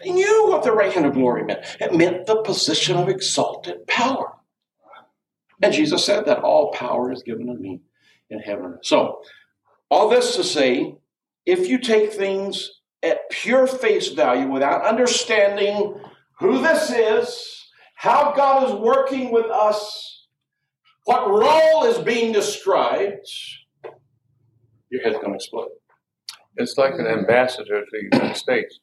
They 0.03 0.13
knew 0.13 0.49
what 0.49 0.63
the 0.63 0.73
right 0.73 0.93
hand 0.93 1.07
of 1.07 1.15
glory 1.15 1.45
meant. 1.45 1.65
It 1.81 1.95
meant 1.95 2.27
the 2.27 2.43
position 2.43 2.97
of 2.97 3.09
exalted 3.09 3.87
power. 3.87 4.33
And 5.63 5.75
Jesus 5.75 6.05
said 6.05 6.25
that 6.27 6.39
all 6.39 6.73
power 6.73 7.13
is 7.13 7.23
given 7.23 7.47
to 7.49 7.55
me 7.55 7.81
in 8.31 8.39
heaven. 8.39 8.79
So, 8.83 9.23
all 9.91 10.09
this 10.09 10.37
to 10.37 10.45
say, 10.45 10.95
if 11.45 11.69
you 11.69 11.79
take 11.79 12.13
things 12.13 12.71
at 13.03 13.29
pure 13.31 13.67
face 13.67 14.09
value 14.09 14.47
without 14.49 14.87
understanding 14.87 16.01
who 16.39 16.63
this 16.63 16.91
is, 16.91 17.67
how 17.95 18.33
God 18.35 18.69
is 18.69 18.75
working 18.75 19.33
with 19.33 19.47
us, 19.47 20.27
what 21.05 21.29
role 21.29 21.85
is 21.85 21.99
being 21.99 22.33
described, 22.33 23.27
your 24.91 25.03
head's 25.03 25.17
going 25.17 25.31
to 25.31 25.37
explode. 25.37 25.69
It's 26.57 26.77
like 26.77 26.95
an 26.95 27.07
ambassador 27.07 27.81
to 27.81 27.87
the 27.91 28.17
United 28.17 28.37
States. 28.37 28.81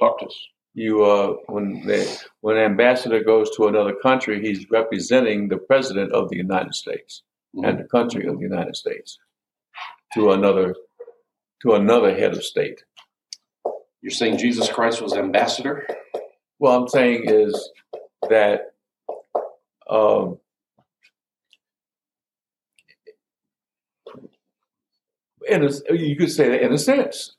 Talk 0.00 0.18
to 0.20 0.26
us. 0.26 0.46
You, 0.74 1.04
uh, 1.04 1.36
when 1.46 1.86
they, 1.86 2.06
when 2.40 2.56
an 2.56 2.64
ambassador 2.64 3.22
goes 3.22 3.50
to 3.56 3.66
another 3.66 3.94
country, 3.94 4.40
he's 4.40 4.68
representing 4.70 5.48
the 5.48 5.56
president 5.56 6.12
of 6.12 6.28
the 6.28 6.36
United 6.36 6.74
States 6.74 7.22
and 7.54 7.78
the 7.78 7.84
country 7.84 8.26
of 8.26 8.36
the 8.36 8.42
United 8.42 8.76
States 8.76 9.18
to 10.14 10.32
another 10.32 10.74
to 11.62 11.72
another 11.72 12.14
head 12.14 12.32
of 12.32 12.44
state. 12.44 12.82
You're 14.02 14.10
saying 14.10 14.36
Jesus 14.36 14.68
Christ 14.68 15.00
was 15.00 15.14
ambassador? 15.14 15.86
Well, 16.58 16.82
I'm 16.82 16.88
saying 16.88 17.24
is 17.26 17.70
that 18.28 18.74
um, 19.88 20.38
in 25.48 25.64
a, 25.64 25.94
you 25.94 26.16
could 26.16 26.30
say 26.30 26.48
that 26.50 26.62
in 26.62 26.72
a 26.72 26.78
sense, 26.78 27.36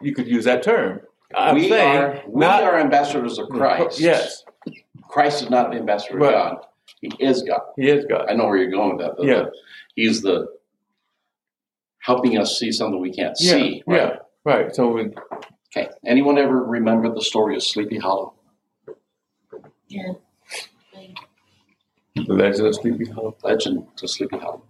you 0.00 0.14
could 0.14 0.26
use 0.28 0.44
that 0.44 0.62
term. 0.62 1.00
I'm 1.34 1.56
we 1.56 1.68
saying 1.68 1.96
are, 1.96 2.22
we 2.28 2.40
not 2.40 2.62
are 2.62 2.78
ambassadors 2.78 3.38
of 3.38 3.48
Christ. 3.48 3.98
Yes, 4.00 4.44
Christ 5.08 5.42
is 5.42 5.50
not 5.50 5.70
the 5.70 5.78
ambassador 5.78 6.18
Right. 6.18 6.34
of 6.34 6.52
God. 6.56 6.66
He 7.00 7.10
is 7.18 7.42
God. 7.42 7.60
he 7.76 7.88
is 7.88 8.04
God. 8.04 8.26
I 8.28 8.34
know 8.34 8.46
where 8.46 8.56
you're 8.56 8.70
going 8.70 8.96
with 8.96 9.06
that. 9.06 9.16
Though. 9.16 9.24
Yeah. 9.24 9.44
He's 9.94 10.22
the 10.22 10.46
helping 11.98 12.38
us 12.38 12.58
see 12.58 12.70
something 12.72 13.00
we 13.00 13.12
can't 13.12 13.36
Yeah, 13.40 13.52
see. 13.52 13.82
Right? 13.86 14.00
yeah. 14.00 14.16
Right. 14.44 14.74
So 14.74 14.92
when, 14.92 15.14
Okay. 15.76 15.88
Anyone 16.06 16.38
ever 16.38 16.62
remember 16.62 17.12
the 17.12 17.20
story 17.22 17.56
of 17.56 17.62
Sleepy 17.62 17.98
Hollow? 17.98 18.34
Yeah. 19.88 20.12
the 22.14 22.32
legend 22.32 22.68
of 22.68 22.74
Sleepy 22.76 23.06
Hollow. 23.10 23.36
Legend 23.42 23.86
to 23.96 24.06
Sleepy 24.06 24.38
Hollow. 24.38 24.62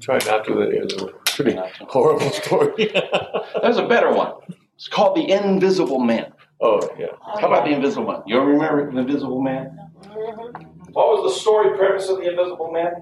Try 0.00 0.18
not 0.26 0.44
to. 0.44 0.60
It's 0.60 0.94
a 0.94 1.08
pretty 1.36 1.54
Not 1.54 1.70
horrible 1.88 2.30
story. 2.30 2.72
There's 3.62 3.76
a 3.78 3.86
better 3.86 4.12
one. 4.12 4.32
It's 4.74 4.88
called 4.88 5.16
The 5.16 5.30
Invisible 5.30 6.00
Man. 6.00 6.32
oh 6.60 6.80
yeah. 6.98 7.06
How 7.40 7.46
about 7.48 7.64
The 7.64 7.72
Invisible 7.72 8.06
Man? 8.10 8.22
You 8.26 8.40
remember 8.40 8.90
The 8.90 8.98
Invisible 8.98 9.40
Man? 9.42 9.78
Mhm. 10.02 10.92
What 10.92 11.08
was 11.22 11.32
the 11.34 11.40
story 11.40 11.76
premise 11.76 12.08
of 12.08 12.18
The 12.18 12.30
Invisible 12.30 12.70
Man? 12.72 12.92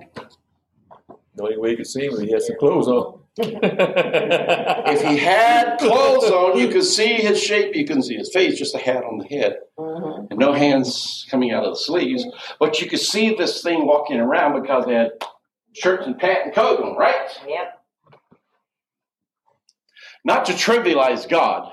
The 1.36 1.42
only 1.42 1.56
way 1.58 1.70
you 1.70 1.76
could 1.76 1.86
see 1.86 2.06
him, 2.06 2.20
he 2.20 2.30
had 2.32 2.42
some 2.42 2.56
clothes 2.58 2.88
on. 2.88 3.20
If 3.38 5.02
he 5.02 5.16
had 5.16 5.78
clothes 5.78 6.30
on, 6.30 6.56
you 6.58 6.68
could 6.68 6.84
see 6.84 7.14
his 7.14 7.42
shape, 7.42 7.74
you 7.74 7.84
couldn't 7.84 8.04
see 8.04 8.16
his 8.16 8.30
face, 8.32 8.56
just 8.58 8.74
a 8.76 8.78
hat 8.78 9.02
on 9.02 9.18
the 9.18 9.24
head, 9.26 9.56
Mhm. 9.78 10.30
and 10.30 10.38
no 10.38 10.52
hands 10.52 11.26
coming 11.30 11.50
out 11.52 11.64
of 11.64 11.70
the 11.70 11.76
sleeves. 11.80 12.24
But 12.60 12.80
you 12.80 12.88
could 12.88 13.00
see 13.00 13.34
this 13.34 13.62
thing 13.62 13.86
walking 13.86 14.20
around 14.20 14.60
because 14.62 14.84
they 14.86 14.94
had 14.94 15.10
shirts 15.72 16.06
and 16.06 16.16
pants 16.16 16.42
and 16.44 16.54
coat 16.54 16.78
on, 16.80 16.96
right? 16.96 17.28
Yep. 17.48 17.80
Not 20.24 20.46
to 20.46 20.52
trivialize 20.52 21.28
God. 21.28 21.70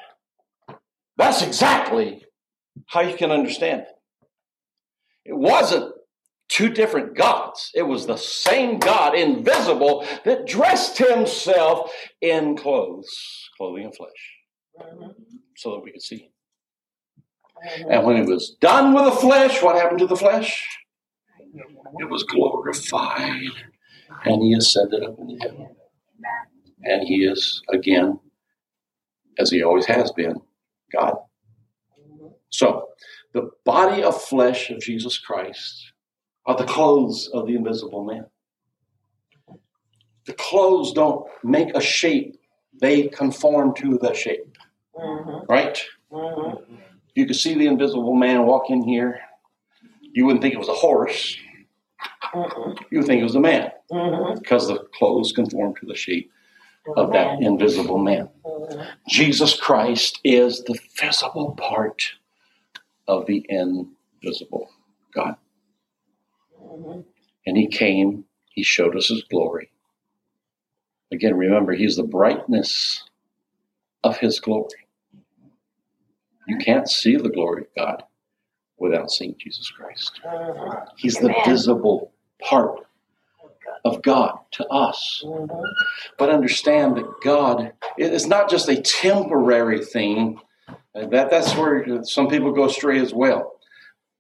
That's 1.18 1.42
exactly 1.42 2.26
how 2.88 3.02
you 3.02 3.16
can 3.16 3.32
understand 3.32 3.82
it. 3.82 3.88
It 5.26 5.38
wasn't 5.38 5.94
two 6.50 6.70
different 6.70 7.16
gods. 7.16 7.72
It 7.74 7.84
was 7.84 8.06
the 8.06 8.18
same 8.18 8.80
God, 8.80 9.16
invisible, 9.16 10.06
that 10.26 10.46
dressed 10.48 10.98
himself 10.98 11.94
in 12.20 12.58
clothes, 12.58 13.50
clothing 13.58 13.86
of 13.86 13.96
flesh, 13.96 14.12
so 15.56 15.72
that 15.72 15.84
we 15.84 15.92
could 15.92 16.02
see 16.02 16.18
him. 16.18 16.32
And 17.90 18.04
when 18.06 18.18
it 18.18 18.26
was 18.26 18.58
done 18.60 18.94
with 18.94 19.06
the 19.06 19.12
flesh, 19.12 19.62
what 19.62 19.76
happened 19.76 20.00
to 20.00 20.08
the 20.08 20.16
flesh? 20.16 20.68
It 22.00 22.10
was 22.10 22.24
glorified. 22.24 23.52
And 24.26 24.42
he 24.42 24.54
ascended 24.54 25.04
up 25.04 25.20
into 25.20 25.38
heaven. 25.42 25.76
And 26.84 27.08
he 27.08 27.24
is, 27.26 27.62
again, 27.72 28.20
as 29.40 29.50
he 29.50 29.64
always 29.64 29.86
has 29.86 30.12
been, 30.12 30.36
God. 30.92 31.16
So, 32.50 32.88
the 33.34 33.50
body 33.66 34.04
of 34.04 34.22
flesh 34.22 34.70
of 34.70 34.82
Jesus 34.82 35.18
Christ 35.18 35.94
are 36.46 36.58
the 36.58 36.66
clothes 36.66 37.30
of 37.34 37.48
the 37.48 37.56
invisible 37.56 38.04
man. 38.04 38.26
The 40.26 40.34
clothes 40.34 40.94
don't 40.94 41.26
make 41.44 41.76
a 41.76 41.82
shape, 41.82 42.38
they 42.80 43.08
conform 43.08 43.74
to 43.76 43.98
the 43.98 44.14
shape, 44.14 44.58
Mhm. 44.96 45.46
right? 45.48 45.82
Mhm. 46.12 46.62
You 47.16 47.26
could 47.26 47.36
see 47.36 47.56
the 47.56 47.68
invisible 47.68 48.16
man 48.16 48.46
walk 48.46 48.70
in 48.70 48.84
here. 48.84 49.22
You 50.02 50.26
wouldn't 50.26 50.42
think 50.42 50.54
it 50.54 50.60
was 50.60 50.70
a 50.70 50.74
horse. 50.74 51.38
Mhm. 52.34 52.78
You 52.92 53.00
would 53.00 53.08
think 53.08 53.22
it 53.22 53.24
was 53.24 53.36
a 53.36 53.40
man 53.40 53.72
Mhm. 53.92 54.40
because 54.40 54.68
the 54.68 54.80
clothes 54.94 55.32
conform 55.32 55.76
to 55.76 55.86
the 55.86 55.96
shape 55.96 56.32
of 56.96 57.12
that 57.14 57.42
invisible 57.42 57.98
man. 57.98 58.30
Jesus 59.08 59.60
Christ 59.60 60.20
is 60.24 60.64
the 60.64 60.80
visible 61.00 61.54
part 61.56 62.14
of 63.08 63.26
the 63.26 63.46
invisible 63.50 64.70
God. 65.14 65.36
And 67.46 67.58
he 67.58 67.68
came, 67.68 68.26
he 68.50 68.64
showed 68.64 68.96
us 68.96 69.10
his 69.10 69.24
glory. 69.24 69.70
Again, 71.12 71.36
remember, 71.36 71.74
he's 71.74 71.98
the 71.98 72.04
brightness 72.04 73.04
of 74.04 74.18
his 74.18 74.40
glory. 74.40 74.88
You 76.48 76.58
can't 76.58 76.90
see 76.90 77.18
the 77.18 77.30
glory 77.30 77.64
of 77.64 77.76
God 77.76 78.04
without 78.78 79.12
seeing 79.12 79.36
Jesus 79.38 79.70
Christ. 79.70 80.20
He's 80.98 81.18
the 81.18 81.34
visible 81.46 82.12
part 82.42 82.80
of 83.84 84.02
God 84.02 84.38
to 84.52 84.66
us. 84.68 85.24
Mhm. 85.26 85.64
But 86.18 86.30
understand 86.30 86.98
that 86.98 87.06
God 87.24 87.74
is 87.98 88.28
not 88.28 88.50
just 88.50 88.70
a 88.70 88.82
temporary 88.82 89.84
thing. 89.84 90.40
That, 90.94 91.30
that's 91.30 91.56
where 91.56 92.04
some 92.04 92.28
people 92.28 92.52
go 92.52 92.66
astray 92.66 93.00
as 93.00 93.14
well. 93.14 93.54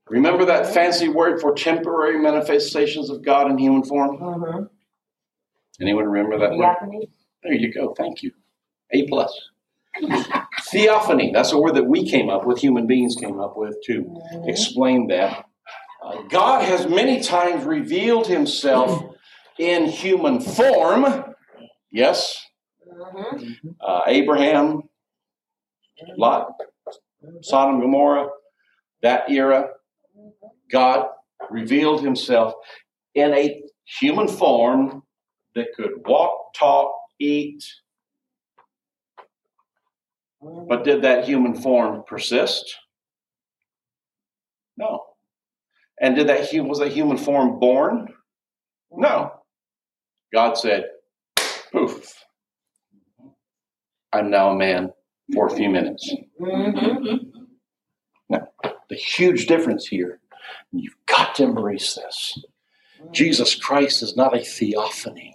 Remember 0.09 0.45
that 0.45 0.74
fancy 0.74 1.09
word 1.09 1.39
for 1.41 1.53
temporary 1.53 2.20
manifestations 2.20 3.09
of 3.09 3.24
God 3.24 3.49
in 3.49 3.57
human 3.57 3.84
form? 3.84 4.18
Mhm. 4.18 4.70
Anyone 5.80 6.05
remember 6.05 6.38
that 6.39 6.57
word? 6.57 6.76
Theophany? 6.80 7.09
There 7.43 7.53
you 7.53 7.74
go. 7.74 7.93
Thank 7.93 8.24
you. 8.24 8.32
A 8.93 9.07
plus. 9.07 9.49
Theophany. 10.72 11.32
That's 11.34 11.51
a 11.51 11.59
word 11.59 11.76
that 11.76 11.86
we 11.88 12.09
came 12.09 12.30
up 12.30 12.45
with, 12.45 12.59
human 12.59 12.88
beings 12.88 13.16
came 13.16 13.39
up 13.39 13.57
with 13.57 13.76
to 13.86 14.03
Mhm. 14.03 14.47
explain 14.49 15.07
that. 15.07 15.45
Uh, 16.03 16.22
God 16.30 16.64
has 16.64 16.88
many 16.88 17.20
times 17.22 17.64
revealed 17.66 18.28
himself 18.28 19.03
in 19.62 19.86
human 19.86 20.41
form. 20.41 21.36
Yes. 21.91 22.43
Mhm. 22.88 23.76
Uh, 23.80 24.01
Abraham, 24.07 24.89
Lot, 26.18 26.53
Sodom, 27.41 27.80
Gomorrah, 27.80 28.30
that 29.03 29.30
era, 29.30 29.70
God 30.72 31.09
revealed 31.51 32.01
himself 32.01 32.55
in 33.14 33.34
a 33.34 33.64
human 33.86 34.28
form 34.28 35.03
that 35.53 35.74
could 35.76 36.07
walk, 36.07 36.53
talk, 36.55 36.95
eat. 37.20 37.64
But 40.41 40.84
did 40.84 41.03
that 41.03 41.26
human 41.26 41.53
form 41.53 42.03
persist? 42.07 42.78
No. 44.76 45.05
And 45.99 46.16
did 46.16 46.28
that 46.28 46.51
was 46.66 46.80
that 46.80 46.91
human 46.91 47.18
form 47.18 47.59
born? 47.59 48.12
No. 48.91 49.41
God 50.34 50.58
said, 50.58 50.86
poof. 51.72 52.26
I'm 54.14 54.30
now 54.30 54.52
a 54.52 54.56
man 54.56 54.92
for 55.34 55.48
a 55.48 55.56
few 55.56 55.70
minutes. 55.70 56.14
Mhm. 56.40 57.32
The 58.90 58.96
huge 58.98 59.48
difference 59.48 59.88
here, 59.88 60.20
you've 60.74 60.98
got 61.06 61.36
to 61.36 61.44
embrace 61.44 61.96
this. 61.96 62.44
Jesus 63.12 63.56
Christ 63.56 64.04
is 64.04 64.18
not 64.18 64.36
a 64.36 64.44
theophany. 64.44 65.34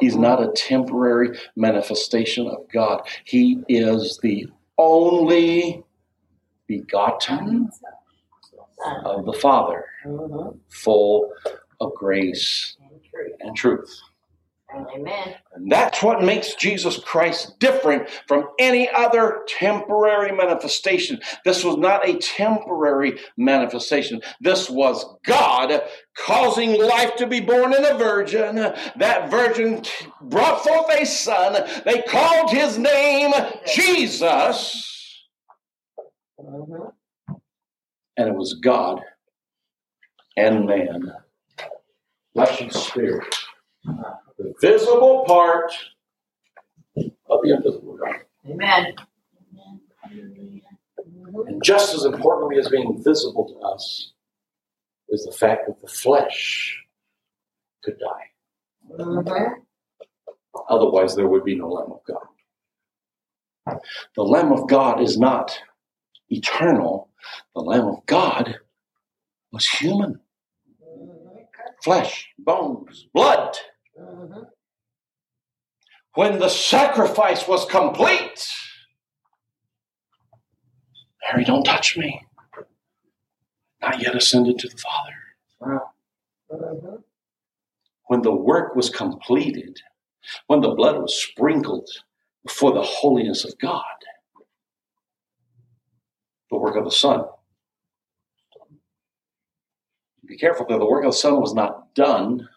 He's 0.00 0.16
not 0.16 0.42
a 0.42 0.50
temporary 0.52 1.38
manifestation 1.54 2.48
of 2.48 2.68
God. 2.72 3.06
He 3.24 3.62
is 3.68 4.18
the 4.22 4.48
only 4.78 5.84
begotten 6.66 7.70
of 9.04 9.24
the 9.24 9.32
Father, 9.34 9.84
Mhm. 10.04 10.58
full 10.68 11.32
of 11.80 11.94
grace 11.94 12.76
And 13.40 13.56
truth. 13.56 14.00
Amen. 14.74 15.34
And 15.54 15.70
that's 15.72 16.02
what 16.02 16.22
makes 16.22 16.54
Jesus 16.54 16.98
Christ 16.98 17.58
different 17.58 18.08
from 18.28 18.48
any 18.58 18.88
other 18.90 19.42
temporary 19.48 20.32
manifestation. 20.32 21.20
This 21.44 21.64
was 21.64 21.76
not 21.78 22.06
a 22.08 22.18
temporary 22.18 23.18
manifestation. 23.36 24.20
This 24.40 24.68
was 24.68 25.06
God 25.24 25.82
causing 26.16 26.80
life 26.82 27.16
to 27.16 27.26
be 27.26 27.40
born 27.40 27.74
in 27.74 27.84
a 27.84 27.96
virgin. 27.96 28.56
That 28.56 29.30
virgin 29.30 29.82
brought 30.20 30.62
forth 30.64 30.90
a 30.90 31.06
son. 31.06 31.66
They 31.84 32.02
called 32.02 32.50
his 32.50 32.78
name 32.78 33.32
Jesus. 33.66 34.92
Mhm. 36.40 36.92
And 38.16 38.28
it 38.28 38.34
was 38.34 38.54
God 38.54 39.02
and 40.36 40.66
man, 40.66 41.12
flesh 42.34 42.60
and 42.60 42.72
spirit. 42.72 43.34
The 44.38 44.54
visible 44.60 45.24
part 45.26 45.72
of 46.96 47.40
the 47.42 47.54
invisible 47.54 47.96
God. 47.96 48.16
Amen. 48.48 48.94
And 51.46 51.62
just 51.64 51.94
as 51.94 52.04
importantly 52.04 52.58
as 52.58 52.68
being 52.68 53.02
visible 53.02 53.46
to 53.48 53.66
us 53.66 54.12
is 55.08 55.24
the 55.24 55.32
fact 55.32 55.66
that 55.66 55.80
the 55.80 55.88
flesh 55.88 56.84
could 57.82 57.98
die. 57.98 58.30
Mhm. 58.90 59.64
Otherwise, 60.68 61.14
there 61.16 61.28
would 61.28 61.44
be 61.44 61.56
no 61.56 61.68
Lamb 61.68 61.92
of 61.92 62.04
God. 62.04 62.28
The 64.14 64.24
Lamb 64.24 64.52
of 64.52 64.68
God 64.68 65.00
is 65.00 65.18
not 65.18 65.58
eternal. 66.30 67.10
The 67.54 67.62
Lamb 67.62 67.86
of 67.86 68.06
God 68.06 68.60
was 69.52 69.66
human 69.68 70.20
Mhm. 70.82 71.48
flesh, 71.82 72.32
bones, 72.38 73.04
blood. 73.14 73.56
Mhm. 73.98 74.50
When 76.14 76.38
the 76.38 76.48
sacrifice 76.48 77.48
was 77.48 77.64
complete, 77.66 78.48
Mary, 81.22 81.44
don't 81.44 81.64
touch 81.64 81.96
me. 81.96 82.26
Not 83.82 84.00
yet 84.02 84.14
ascended 84.16 84.58
to 84.60 84.68
the 84.68 84.78
Father. 84.78 85.14
Mhm. 85.62 87.04
when 88.08 88.22
the 88.22 88.34
work 88.34 88.76
was 88.76 88.90
completed, 88.90 89.80
when 90.46 90.60
the 90.60 90.74
blood 90.74 91.00
was 91.00 91.22
sprinkled 91.22 91.88
before 92.44 92.72
the 92.72 92.82
holiness 92.82 93.44
of 93.44 93.58
God, 93.58 93.84
the 96.50 96.58
work 96.58 96.76
of 96.76 96.84
the 96.84 96.90
Son. 96.90 97.26
Be 100.26 100.38
careful 100.38 100.66
that 100.66 100.78
the 100.78 100.86
work 100.86 101.04
of 101.04 101.12
the 101.12 101.16
Son 101.18 101.40
was 101.40 101.54
not 101.54 101.94
done. 101.94 102.48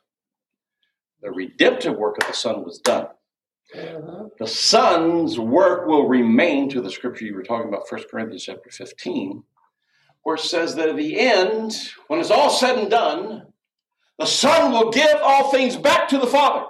The 1.21 1.31
redemptive 1.31 1.97
work 1.97 2.17
of 2.21 2.27
the 2.27 2.33
Son 2.33 2.63
was 2.63 2.79
done. 2.79 3.07
Mhm. 3.75 4.37
The 4.37 4.47
Son's 4.47 5.39
work 5.39 5.87
will 5.87 6.07
remain 6.07 6.69
to 6.69 6.81
the 6.81 6.89
scripture 6.89 7.25
you 7.25 7.35
were 7.35 7.43
talking 7.43 7.67
about, 7.67 7.87
1 7.87 8.09
Corinthians 8.09 8.43
chapter 8.45 8.71
15, 8.71 9.43
where 10.23 10.35
it 10.35 10.41
says 10.41 10.75
that 10.75 10.89
at 10.89 10.95
the 10.95 11.19
end, 11.19 11.75
when 12.07 12.19
it's 12.19 12.31
all 12.31 12.49
said 12.49 12.79
and 12.79 12.89
done, 12.89 13.53
the 14.17 14.25
Son 14.25 14.71
will 14.71 14.91
give 14.91 15.15
all 15.21 15.51
things 15.51 15.77
back 15.77 16.07
to 16.09 16.17
the 16.17 16.27
Father. 16.27 16.65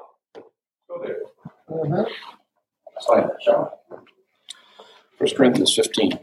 Go 0.87 1.03
there. 1.03 2.07
Slide 2.99 3.29
that, 3.29 3.41
Sean. 3.41 3.69
First 5.17 5.35
Corinthians 5.35 5.73
fifteen. 5.75 6.19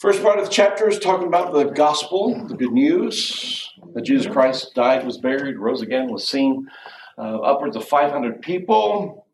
First 0.00 0.22
part 0.22 0.38
of 0.38 0.46
the 0.46 0.50
chapter 0.50 0.88
is 0.88 0.98
talking 0.98 1.26
about 1.26 1.52
the 1.52 1.64
gospel, 1.64 2.46
the 2.46 2.54
good 2.54 2.72
news 2.72 3.70
that 3.92 4.00
Jesus 4.00 4.32
Christ 4.32 4.74
died, 4.74 5.04
was 5.04 5.18
buried, 5.18 5.58
rose 5.58 5.82
again, 5.82 6.10
was 6.10 6.26
seen 6.26 6.70
uh, 7.18 7.40
upwards 7.40 7.76
of 7.76 7.86
500 7.86 8.40
people. 8.40 9.26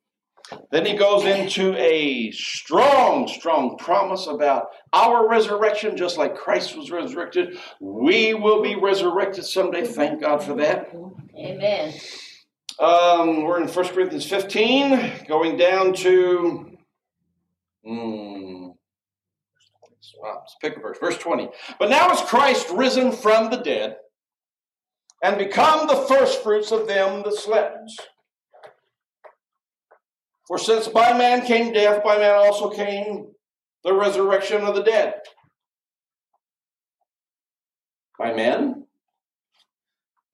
Then 0.72 0.84
he 0.84 0.94
goes 0.94 1.24
into 1.24 1.72
a 1.76 2.32
strong, 2.32 3.28
strong 3.28 3.78
promise 3.78 4.26
about 4.26 4.70
our 4.92 5.28
resurrection, 5.28 5.96
just 5.96 6.18
like 6.18 6.34
Christ 6.34 6.76
was 6.76 6.90
resurrected. 6.90 7.58
We 7.80 8.34
will 8.34 8.60
be 8.60 8.74
resurrected 8.74 9.44
someday. 9.44 9.86
Thank 9.86 10.20
God 10.20 10.42
for 10.42 10.54
that. 10.54 10.92
Amen. 11.38 11.94
Um, 12.80 13.44
we're 13.44 13.62
in 13.62 13.68
1 13.68 13.88
Corinthians 13.90 14.26
15, 14.26 15.26
going 15.28 15.56
down 15.56 15.94
to. 15.94 16.76
Hmm, 17.84 18.35
wow, 20.26 20.38
let's 20.40 20.56
pick 20.60 20.76
a 20.76 20.80
verse. 20.80 20.98
Verse 20.98 21.18
20. 21.18 21.48
But 21.78 21.90
now 21.90 22.10
is 22.10 22.20
Christ 22.22 22.68
risen 22.70 23.12
from 23.12 23.50
the 23.50 23.58
dead 23.58 23.96
and 25.22 25.38
become 25.38 25.86
the 25.86 25.96
firstfruits 25.96 26.72
of 26.72 26.86
them 26.86 27.22
that 27.22 27.34
slept. 27.34 27.92
For 30.46 30.58
since 30.58 30.86
by 30.88 31.16
man 31.16 31.44
came 31.44 31.72
death, 31.72 32.04
by 32.04 32.18
man 32.18 32.34
also 32.36 32.70
came 32.70 33.32
the 33.84 33.94
resurrection 33.94 34.62
of 34.62 34.74
the 34.74 34.82
dead. 34.82 35.14
By 38.18 38.32
man? 38.32 38.86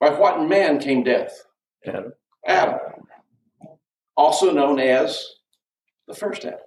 By 0.01 0.11
what 0.11 0.49
man 0.49 0.78
came 0.78 1.03
death? 1.03 1.32
Adam. 1.86 2.12
Adam, 2.47 2.78
also 4.16 4.53
known 4.53 4.80
as 4.80 5.24
the 6.09 6.14
first 6.14 6.45
Adam. 6.45 6.59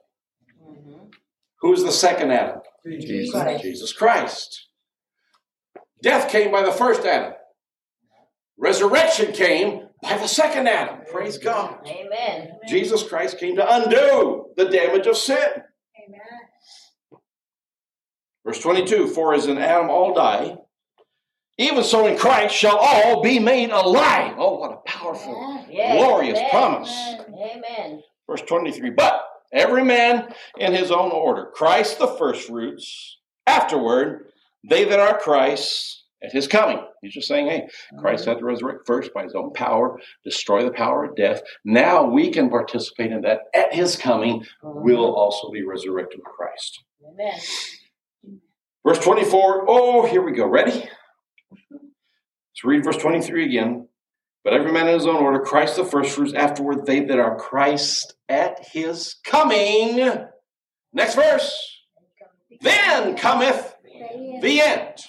Mhm. 0.61 1.13
Who 1.59 1.73
is 1.73 1.83
the 1.83 1.91
second 1.91 2.31
Adam? 2.31 2.61
Jesus. 2.85 3.31
Christ. 3.31 3.63
Jesus 3.63 3.93
Christ. 3.93 4.67
Death 6.01 6.29
came 6.29 6.51
by 6.51 6.63
the 6.63 6.71
first 6.71 7.03
Adam. 7.05 7.33
Resurrection 8.57 9.31
came 9.33 9.87
by 10.01 10.17
the 10.17 10.27
second 10.27 10.67
Adam. 10.67 10.99
Praise 11.11 11.37
God. 11.37 11.79
Amen. 11.87 12.51
Jesus 12.67 13.03
Christ 13.03 13.39
came 13.39 13.55
to 13.55 13.75
undo 13.75 14.47
the 14.55 14.65
damage 14.65 15.07
of 15.07 15.17
sin. 15.17 15.37
Amen. 16.07 17.19
Verse 18.45 18.59
22 18.61 19.07
For 19.07 19.33
as 19.33 19.47
in 19.47 19.57
Adam 19.57 19.89
all 19.89 20.13
die, 20.13 20.55
even 21.57 21.83
so 21.83 22.05
in 22.05 22.17
Christ 22.17 22.53
shall 22.55 22.77
all 22.77 23.21
be 23.23 23.39
made 23.39 23.71
alive. 23.71 24.35
Oh, 24.37 24.57
what 24.59 24.71
a 24.71 24.77
powerful, 24.85 25.65
Yes, 25.69 25.97
glorious 25.97 26.37
amen. 26.37 26.49
promise. 26.51 27.15
Amen. 27.29 28.01
Verse 28.29 28.41
23 28.41 28.91
But 28.91 29.24
every 29.55 29.83
man 29.83 30.31
in 30.59 30.73
his 30.73 30.91
own 30.91 31.11
order. 31.11 31.49
Christ 31.53 31.97
the 31.97 32.07
first 32.07 32.47
fruits, 32.47 33.17
afterward, 33.47 34.27
they 34.69 34.85
that 34.85 34.99
are 34.99 35.17
Christ 35.17 36.03
at 36.23 36.31
his 36.31 36.47
coming. 36.47 36.79
He's 37.01 37.13
just 37.13 37.27
saying, 37.27 37.47
hey, 37.47 37.67
Christ 37.99 38.23
mm-hmm. 38.23 38.31
had 38.31 38.39
to 38.39 38.45
resurrect 38.45 38.85
first 38.85 39.13
by 39.13 39.23
his 39.23 39.35
own 39.35 39.53
power, 39.53 39.99
destroy 40.23 40.63
the 40.63 40.71
power 40.71 41.05
of 41.05 41.15
death. 41.15 41.41
Now 41.63 42.03
we 42.03 42.31
can 42.31 42.49
participate 42.49 43.11
in 43.11 43.21
that. 43.21 43.41
At 43.53 43.73
his 43.73 43.95
coming, 43.95 44.41
mm-hmm. 44.41 44.83
we'll 44.83 45.15
also 45.15 45.49
be 45.51 45.63
resurrected 45.63 46.19
with 46.19 46.33
Christ. 46.33 46.83
Amen. 47.07 47.39
Verse 48.85 48.99
24, 48.99 49.65
oh, 49.67 50.05
here 50.05 50.21
we 50.21 50.31
go. 50.31 50.45
Ready? 50.45 50.71
Let's 51.71 52.63
read 52.63 52.83
verse 52.83 52.97
23 52.97 53.45
again. 53.45 53.87
But 54.45 54.53
every 54.53 54.71
man 54.71 54.87
in 54.87 54.93
his 54.93 55.07
own 55.07 55.15
order, 55.15 55.39
Christ 55.39 55.75
the 55.75 55.83
firstfruits, 55.83 56.35
afterward 56.35 56.85
they 56.85 56.99
that 57.05 57.17
are 57.17 57.35
Christ 57.35 58.13
at 58.29 58.63
his 58.71 59.15
coming. 59.25 60.27
Next 60.93 61.15
verse. 61.15 61.81
Then 62.61 63.17
cometh 63.17 63.75
the 64.41 64.61
end. 64.61 64.99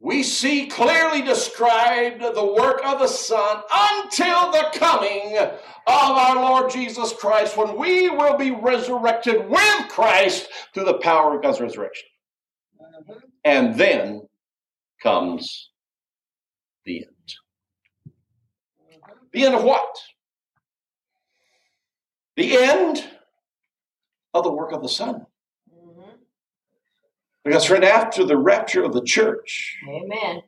We 0.00 0.22
see 0.22 0.66
clearly 0.66 1.20
described 1.20 2.22
the 2.22 2.54
work 2.58 2.80
of 2.86 3.00
the 3.00 3.06
Son 3.06 3.62
until 3.70 4.50
the 4.50 4.70
coming 4.72 5.36
of 5.36 5.52
our 5.86 6.36
Lord 6.36 6.70
Jesus 6.70 7.12
Christ, 7.12 7.56
when 7.56 7.76
we 7.76 8.08
will 8.08 8.38
be 8.38 8.50
resurrected 8.50 9.46
with 9.46 9.88
Christ 9.90 10.48
through 10.72 10.84
the 10.84 10.98
power 10.98 11.36
of 11.36 11.42
God's 11.42 11.60
resurrection. 11.60 12.08
And 13.44 13.74
then 13.74 14.22
comes 15.02 15.70
the 16.86 17.04
end. 17.04 17.17
The 19.32 19.44
end 19.44 19.54
of 19.54 19.64
what? 19.64 19.96
The 22.36 22.56
end 22.56 23.04
of 24.34 24.44
the 24.44 24.52
work 24.52 24.72
of 24.72 24.82
the 24.82 24.88
Son. 24.88 25.26
Mhm. 25.72 26.18
Because, 27.44 27.70
right 27.70 27.84
after 27.84 28.24
the 28.24 28.36
rapture 28.36 28.84
of 28.84 28.92
the 28.92 29.02
church, 29.02 29.78
Amen. 29.88 30.42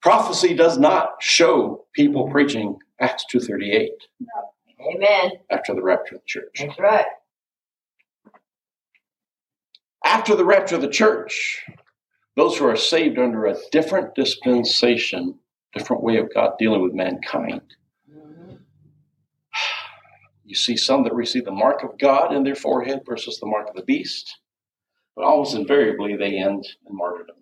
prophecy 0.00 0.52
does 0.52 0.78
not 0.78 1.22
show 1.22 1.86
people 1.92 2.28
preaching 2.28 2.76
Acts 2.98 3.24
2.38 3.32 3.90
Amen. 4.80 5.30
after 5.48 5.74
the 5.74 5.82
rapture 5.82 6.16
of 6.16 6.22
the 6.22 6.26
church. 6.26 6.56
That's 6.58 6.78
right. 6.78 7.06
After 10.04 10.34
the 10.34 10.44
rapture 10.44 10.74
of 10.74 10.82
the 10.82 10.88
church, 10.88 11.64
those 12.36 12.56
who 12.56 12.66
are 12.66 12.76
saved 12.76 13.18
under 13.18 13.46
a 13.46 13.56
different 13.70 14.14
dispensation, 14.14 15.38
different 15.74 16.02
way 16.02 16.16
of 16.16 16.32
God 16.32 16.52
dealing 16.58 16.82
with 16.82 16.94
mankind, 16.94 17.62
you 20.44 20.54
see 20.54 20.76
some 20.76 21.04
that 21.04 21.14
receive 21.14 21.44
the 21.44 21.52
mark 21.52 21.82
of 21.82 21.98
God 21.98 22.32
in 22.32 22.44
their 22.44 22.54
forehead 22.54 23.00
versus 23.06 23.38
the 23.38 23.46
mark 23.46 23.68
of 23.68 23.76
the 23.76 23.82
beast, 23.82 24.38
but 25.14 25.24
almost 25.24 25.54
invariably 25.54 26.16
they 26.16 26.38
end 26.38 26.66
in 26.88 26.96
martyrdom. 26.96 27.36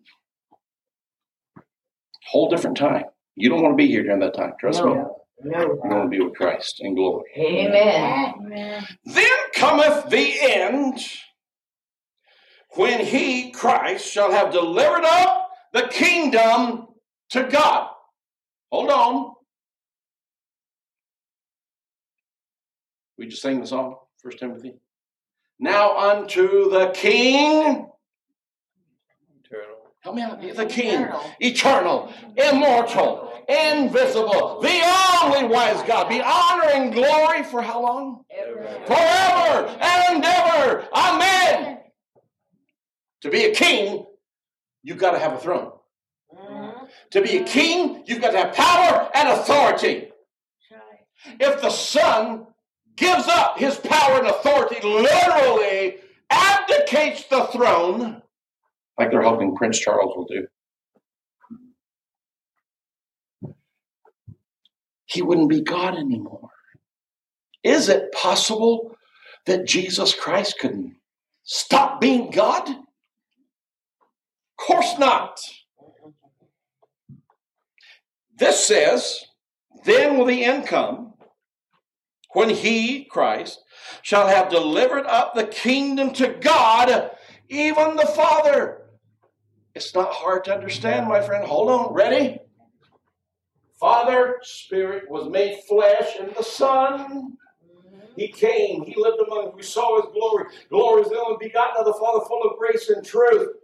Whole 2.30 2.48
different 2.48 2.76
time. 2.76 3.04
You 3.36 3.48
don't 3.48 3.62
want 3.62 3.72
to 3.72 3.76
be 3.76 3.88
here 3.88 4.02
during 4.02 4.20
that 4.20 4.34
time. 4.34 4.52
Trust 4.60 4.84
me. 4.84 4.92
No. 4.92 5.16
No. 5.42 5.60
You 5.60 5.80
want 5.84 6.04
to 6.04 6.08
be 6.08 6.22
with 6.22 6.36
Christ 6.36 6.76
in 6.80 6.94
glory. 6.94 7.24
Amen. 7.36 8.34
Amen. 8.38 8.86
Then 9.04 9.30
cometh 9.54 10.10
the 10.10 10.34
end 10.40 11.00
when 12.74 13.04
he, 13.04 13.50
Christ, 13.50 14.10
shall 14.10 14.30
have 14.30 14.52
delivered 14.52 15.04
up 15.04 15.50
the 15.72 15.88
kingdom 15.88 16.88
to 17.30 17.44
God. 17.44 17.90
Hold 18.70 18.90
on. 18.90 19.32
We 23.18 23.26
just 23.26 23.42
sang 23.42 23.60
the 23.60 23.66
song, 23.66 23.96
First 24.22 24.38
Timothy. 24.38 24.74
Now 25.58 25.98
unto 25.98 26.70
the 26.70 26.90
King, 26.94 27.86
Eternal. 29.44 29.76
help 30.00 30.16
me 30.16 30.22
out, 30.22 30.40
the 30.40 30.64
King, 30.64 31.02
Eternal. 31.02 31.34
eternal, 31.40 32.12
immortal, 32.36 33.44
invisible, 33.46 34.60
the 34.62 34.80
only 35.22 35.48
wise 35.48 35.82
God, 35.86 36.08
be 36.08 36.22
honor 36.22 36.70
and 36.72 36.94
glory 36.94 37.42
for 37.42 37.60
how 37.60 37.82
long? 37.82 38.24
Ever. 38.30 38.62
forever 38.86 39.78
and 39.82 40.24
ever. 40.24 40.88
Amen. 40.94 41.78
To 43.22 43.30
be 43.30 43.44
a 43.44 43.54
king, 43.54 44.06
you've 44.82 44.98
got 44.98 45.12
to 45.12 45.18
have 45.18 45.34
a 45.34 45.38
throne. 45.38 45.72
Mhm. 46.34 46.88
To 47.10 47.20
be 47.22 47.38
a 47.38 47.44
king, 47.44 48.04
you've 48.06 48.20
got 48.20 48.30
to 48.30 48.38
have 48.38 48.54
power 48.54 49.10
and 49.14 49.28
authority. 49.28 50.12
Right. 50.70 51.06
If 51.40 51.60
the 51.60 51.70
son 51.70 52.46
gives 52.96 53.26
up 53.28 53.58
his 53.58 53.76
power 53.78 54.18
and 54.18 54.28
authority, 54.28 54.80
literally 54.86 56.00
abdicates 56.30 57.24
the 57.24 57.44
throne, 57.46 58.22
like 58.98 59.10
they're 59.10 59.22
hoping 59.22 59.56
Prince 59.56 59.78
Charles 59.78 60.16
will 60.16 60.26
do, 60.26 60.46
he 65.06 65.22
wouldn't 65.22 65.48
be 65.48 65.60
God 65.62 65.96
anymore. 65.96 66.50
Is 67.62 67.88
it 67.88 68.12
possible 68.12 68.96
that 69.46 69.66
Jesus 69.66 70.14
Christ 70.14 70.58
couldn't 70.58 70.96
stop 71.42 72.00
being 72.00 72.30
God? 72.30 72.68
Course 74.60 74.98
not. 74.98 75.40
This 78.36 78.66
says, 78.66 79.24
Then 79.84 80.18
will 80.18 80.26
the 80.26 80.44
end 80.44 80.66
come 80.66 81.14
when 82.32 82.50
he, 82.50 83.04
Christ, 83.04 83.62
shall 84.02 84.28
have 84.28 84.50
delivered 84.50 85.06
up 85.06 85.34
the 85.34 85.46
kingdom 85.46 86.12
to 86.12 86.28
God, 86.28 87.10
even 87.48 87.96
the 87.96 88.06
Father. 88.14 88.82
It's 89.74 89.94
not 89.94 90.12
hard 90.12 90.44
to 90.44 90.54
understand, 90.54 91.08
my 91.08 91.22
friend. 91.22 91.46
Hold 91.46 91.70
on. 91.70 91.94
Ready? 91.94 92.38
Father, 93.80 94.40
Spirit 94.42 95.10
was 95.10 95.30
made 95.30 95.58
flesh 95.66 96.16
in 96.18 96.34
the 96.36 96.44
Son. 96.44 97.38
He 98.14 98.28
came, 98.28 98.84
He 98.84 98.94
lived 98.94 99.20
among 99.26 99.48
us, 99.48 99.54
we 99.56 99.62
saw 99.62 100.02
His 100.02 100.12
glory. 100.12 100.44
Glory 100.68 101.02
is 101.02 101.08
the 101.08 101.18
only 101.18 101.38
begotten 101.40 101.76
of 101.78 101.86
the 101.86 101.94
Father, 101.94 102.26
full 102.26 102.42
of 102.42 102.58
grace 102.58 102.90
and 102.90 103.04
truth. 103.04 103.56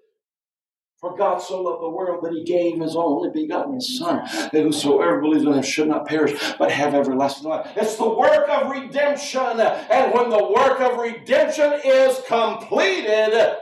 For 1.06 1.16
God 1.16 1.38
so 1.38 1.62
loved 1.62 1.84
the 1.84 1.88
world 1.88 2.24
that 2.24 2.32
he 2.32 2.42
gave 2.42 2.80
his 2.80 2.96
only 2.96 3.30
begotten 3.30 3.80
Son, 3.80 4.24
that 4.24 4.52
whosoever 4.52 5.20
believes 5.20 5.44
in 5.44 5.52
him 5.52 5.62
should 5.62 5.86
not 5.86 6.04
perish, 6.04 6.32
but 6.58 6.72
have 6.72 6.94
everlasting 6.94 7.48
life. 7.48 7.70
It's 7.76 7.94
the 7.94 8.08
work 8.08 8.48
of 8.48 8.72
redemption. 8.72 9.60
And 9.60 10.12
when 10.12 10.30
the 10.30 10.52
work 10.52 10.80
of 10.80 10.98
redemption 10.98 11.80
is 11.84 12.20
completed, 12.26 13.56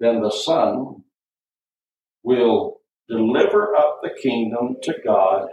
then 0.00 0.22
the 0.22 0.30
Son 0.30 1.02
will 2.22 2.80
deliver 3.06 3.76
up 3.76 4.00
the 4.02 4.16
kingdom 4.22 4.76
to 4.84 4.94
God. 5.04 5.48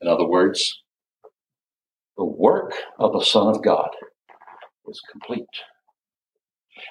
In 0.00 0.08
other 0.08 0.26
words, 0.26 0.82
the 2.16 2.24
work 2.24 2.72
of 2.98 3.12
the 3.12 3.24
Son 3.24 3.46
of 3.46 3.62
God 3.62 3.90
is 4.88 5.00
complete. 5.10 5.44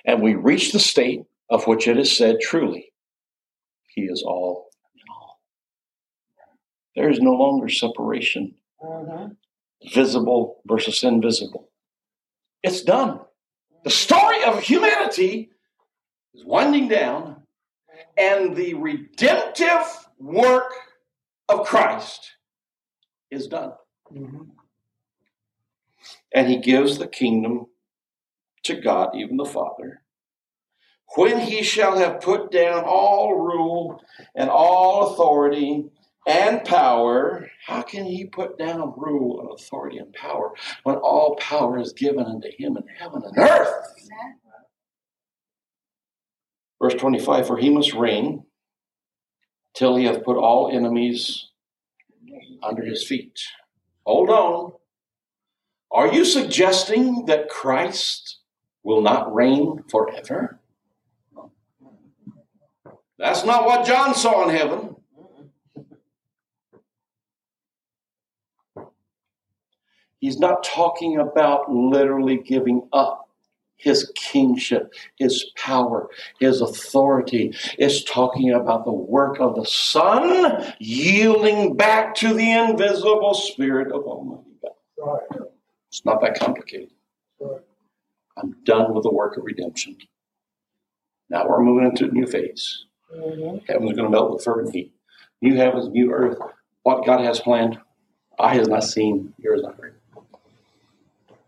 And 0.05 0.21
we 0.21 0.35
reach 0.35 0.71
the 0.71 0.79
state 0.79 1.21
of 1.49 1.67
which 1.67 1.87
it 1.87 1.97
is 1.97 2.15
said 2.15 2.37
truly, 2.41 2.91
He 3.93 4.03
is 4.03 4.23
all 4.25 4.69
in 4.95 5.01
all. 5.09 5.39
There 6.95 7.09
is 7.09 7.19
no 7.19 7.33
longer 7.33 7.69
separation, 7.69 8.55
mm-hmm. 8.83 9.33
visible 9.93 10.61
versus 10.65 11.03
invisible. 11.03 11.69
It's 12.63 12.81
done. 12.81 13.19
The 13.83 13.91
story 13.91 14.43
of 14.43 14.59
humanity 14.59 15.51
is 16.33 16.43
winding 16.43 16.87
down, 16.87 17.43
and 18.17 18.55
the 18.55 18.73
redemptive 18.73 20.07
work 20.19 20.73
of 21.47 21.67
Christ 21.67 22.31
is 23.29 23.47
done. 23.47 23.73
Mm-hmm. 24.11 24.43
And 26.33 26.47
He 26.47 26.57
gives 26.57 26.97
the 26.97 27.07
kingdom 27.07 27.67
to 28.65 28.75
God, 28.75 29.15
even 29.15 29.37
the 29.37 29.45
Father, 29.45 30.01
when 31.15 31.39
he 31.39 31.63
shall 31.63 31.97
have 31.97 32.21
put 32.21 32.51
down 32.51 32.83
all 32.83 33.35
rule 33.35 34.01
and 34.35 34.49
all 34.49 35.13
authority 35.13 35.85
and 36.25 36.63
power. 36.63 37.49
How 37.65 37.81
can 37.81 38.05
he 38.05 38.25
put 38.25 38.57
down 38.57 38.93
rule 38.97 39.41
and 39.41 39.49
authority 39.51 39.97
and 39.97 40.11
power 40.13 40.53
when 40.83 40.95
all 40.95 41.35
power 41.35 41.79
is 41.79 41.93
given 41.93 42.25
unto 42.25 42.49
him 42.57 42.77
in 42.77 42.83
heaven 42.97 43.23
and 43.23 43.37
earth? 43.37 43.69
Verse 46.81 46.95
25 46.95 47.47
For 47.47 47.57
he 47.57 47.69
must 47.69 47.93
reign 47.93 48.43
till 49.75 49.95
he 49.95 50.05
hath 50.05 50.23
put 50.23 50.37
all 50.37 50.69
enemies 50.71 51.49
under 52.63 52.83
his 52.83 53.05
feet. 53.07 53.39
Hold 54.05 54.29
on. 54.29 54.73
Are 55.91 56.13
you 56.13 56.25
suggesting 56.25 57.25
that 57.25 57.49
Christ 57.49 58.39
will 58.85 59.01
not 59.01 59.33
reign 59.33 59.83
forever? 59.89 60.59
That's 63.17 63.43
not 63.43 63.65
what 63.65 63.85
John 63.85 64.13
saw 64.13 64.47
in 64.47 64.55
heaven. 64.55 64.95
He's 70.19 70.39
not 70.39 70.63
talking 70.63 71.17
about 71.17 71.71
literally 71.71 72.37
giving 72.37 72.87
up 72.93 73.29
his 73.77 74.11
kingship, 74.15 74.93
his 75.17 75.51
power, 75.57 76.07
his 76.39 76.61
authority. 76.61 77.53
It's 77.77 78.03
talking 78.03 78.51
about 78.51 78.85
the 78.85 78.93
work 78.93 79.39
of 79.39 79.55
the 79.55 79.65
Son 79.65 80.73
yielding 80.79 81.75
back 81.75 82.15
to 82.15 82.33
the 82.33 82.51
invisible 82.51 83.33
Spirit 83.33 83.91
of 83.91 84.03
Almighty 84.03 84.51
God. 84.61 85.19
It's 85.89 86.05
not 86.05 86.21
that 86.21 86.39
complicated. 86.39 86.91
I'm 88.37 88.55
done 88.63 88.93
with 88.93 89.03
the 89.03 89.13
work 89.13 89.37
of 89.37 89.43
redemption. 89.45 89.97
Now 91.29 91.47
we're 91.47 91.63
moving 91.63 91.87
into 91.87 92.05
a 92.05 92.11
new 92.11 92.27
phase. 92.27 92.85
Mm-hmm. 93.13 93.65
Heaven's 93.67 93.93
going 93.93 94.05
to 94.05 94.09
melt 94.09 94.31
with 94.33 94.43
fervent 94.43 94.73
heat. 94.73 94.93
New 95.41 95.55
heavens, 95.55 95.87
new 95.89 96.11
earth. 96.11 96.37
What 96.83 97.05
God 97.05 97.21
has 97.21 97.39
planned, 97.39 97.79
eye 98.39 98.55
has 98.55 98.67
not 98.67 98.83
seen, 98.83 99.33
ear 99.43 99.53
has 99.53 99.63
not 99.63 99.79
heard. 99.79 99.95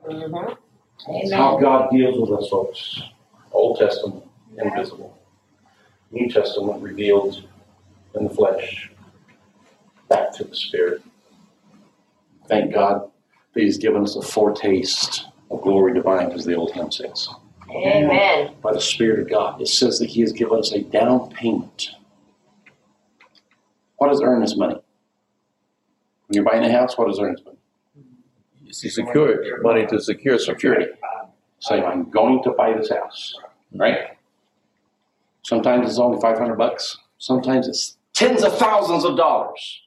Mm-hmm. 0.07 0.53
It's 1.09 1.31
how 1.31 1.57
God 1.59 1.89
deals 1.91 2.19
with 2.19 2.39
us, 2.39 2.49
folks. 2.49 3.01
Old 3.51 3.77
Testament, 3.77 4.23
invisible. 4.57 5.17
New 6.11 6.29
Testament, 6.29 6.81
revealed 6.81 7.43
in 8.15 8.23
the 8.25 8.29
flesh. 8.33 8.91
Back 10.09 10.31
to 10.33 10.45
the 10.45 10.55
Spirit. 10.55 11.01
Thank 12.47 12.73
God 12.73 13.09
that 13.53 13.61
He's 13.61 13.77
given 13.77 14.03
us 14.03 14.15
a 14.15 14.21
foretaste 14.21 15.25
of 15.49 15.61
glory 15.61 15.93
divine, 15.93 16.31
as 16.31 16.45
the 16.45 16.55
old 16.55 16.71
hymn 16.73 16.91
says. 16.91 17.29
Amen. 17.69 18.53
By 18.61 18.73
the 18.73 18.81
Spirit 18.81 19.19
of 19.19 19.29
God. 19.29 19.61
It 19.61 19.67
says 19.67 19.99
that 19.99 20.07
He 20.09 20.21
has 20.21 20.31
given 20.31 20.59
us 20.59 20.71
a 20.71 20.81
down 20.81 21.29
payment. 21.31 21.89
What 23.97 24.11
is 24.11 24.21
earnest 24.21 24.57
money? 24.57 24.75
When 26.27 26.35
you're 26.35 26.43
buying 26.43 26.63
a 26.63 26.71
house, 26.71 26.97
what 26.97 27.09
is 27.09 27.19
earnest 27.19 27.45
money? 27.45 27.57
It's 28.65 28.81
to 28.81 28.89
secure 28.89 29.61
money 29.61 29.85
to 29.87 29.99
secure 30.01 30.37
security. 30.37 30.85
Security. 30.85 31.01
Say, 31.59 31.81
I'm 31.81 32.09
going 32.11 32.43
to 32.43 32.51
buy 32.51 32.73
this 32.73 32.89
house, 32.91 33.33
right? 33.73 34.17
Sometimes 35.43 35.89
it's 35.89 35.97
only 35.97 36.19
500 36.21 36.55
bucks. 36.55 36.97
Sometimes 37.17 37.67
it's 37.67 37.97
tens 38.13 38.43
of 38.43 38.55
thousands 38.57 39.05
of 39.05 39.17
dollars. 39.17 39.81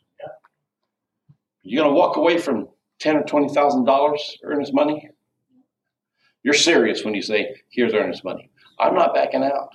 You're 1.62 1.84
going 1.84 1.94
to 1.94 1.98
walk 1.98 2.16
away 2.16 2.38
from 2.38 2.68
ten 2.98 3.16
or 3.16 3.22
twenty 3.22 3.52
thousand 3.52 3.84
dollars 3.84 4.38
earnest 4.42 4.72
money. 4.74 5.09
You're 6.42 6.54
serious 6.54 7.04
when 7.04 7.14
you 7.14 7.22
say, 7.22 7.54
"Here's 7.68 7.94
earnest 7.94 8.24
money." 8.24 8.50
I'm 8.78 8.94
not 8.94 9.14
backing 9.14 9.44
out. 9.44 9.70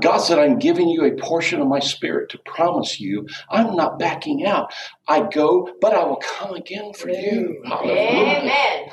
God 0.00 0.18
said, 0.18 0.38
"I'm 0.38 0.58
giving 0.58 0.88
you 0.88 1.04
a 1.04 1.10
portion 1.10 1.60
of 1.60 1.68
my 1.68 1.78
spirit 1.78 2.30
to 2.30 2.38
promise 2.38 2.98
you. 2.98 3.26
I'm 3.50 3.76
not 3.76 3.98
backing 3.98 4.46
out. 4.46 4.72
I 5.06 5.20
go, 5.20 5.68
but 5.82 5.92
I 5.92 6.04
will 6.04 6.16
come 6.16 6.54
again 6.54 6.94
for 6.94 7.10
you." 7.10 7.62
Hallelujah. 7.66 8.00
Amen. 8.00 8.90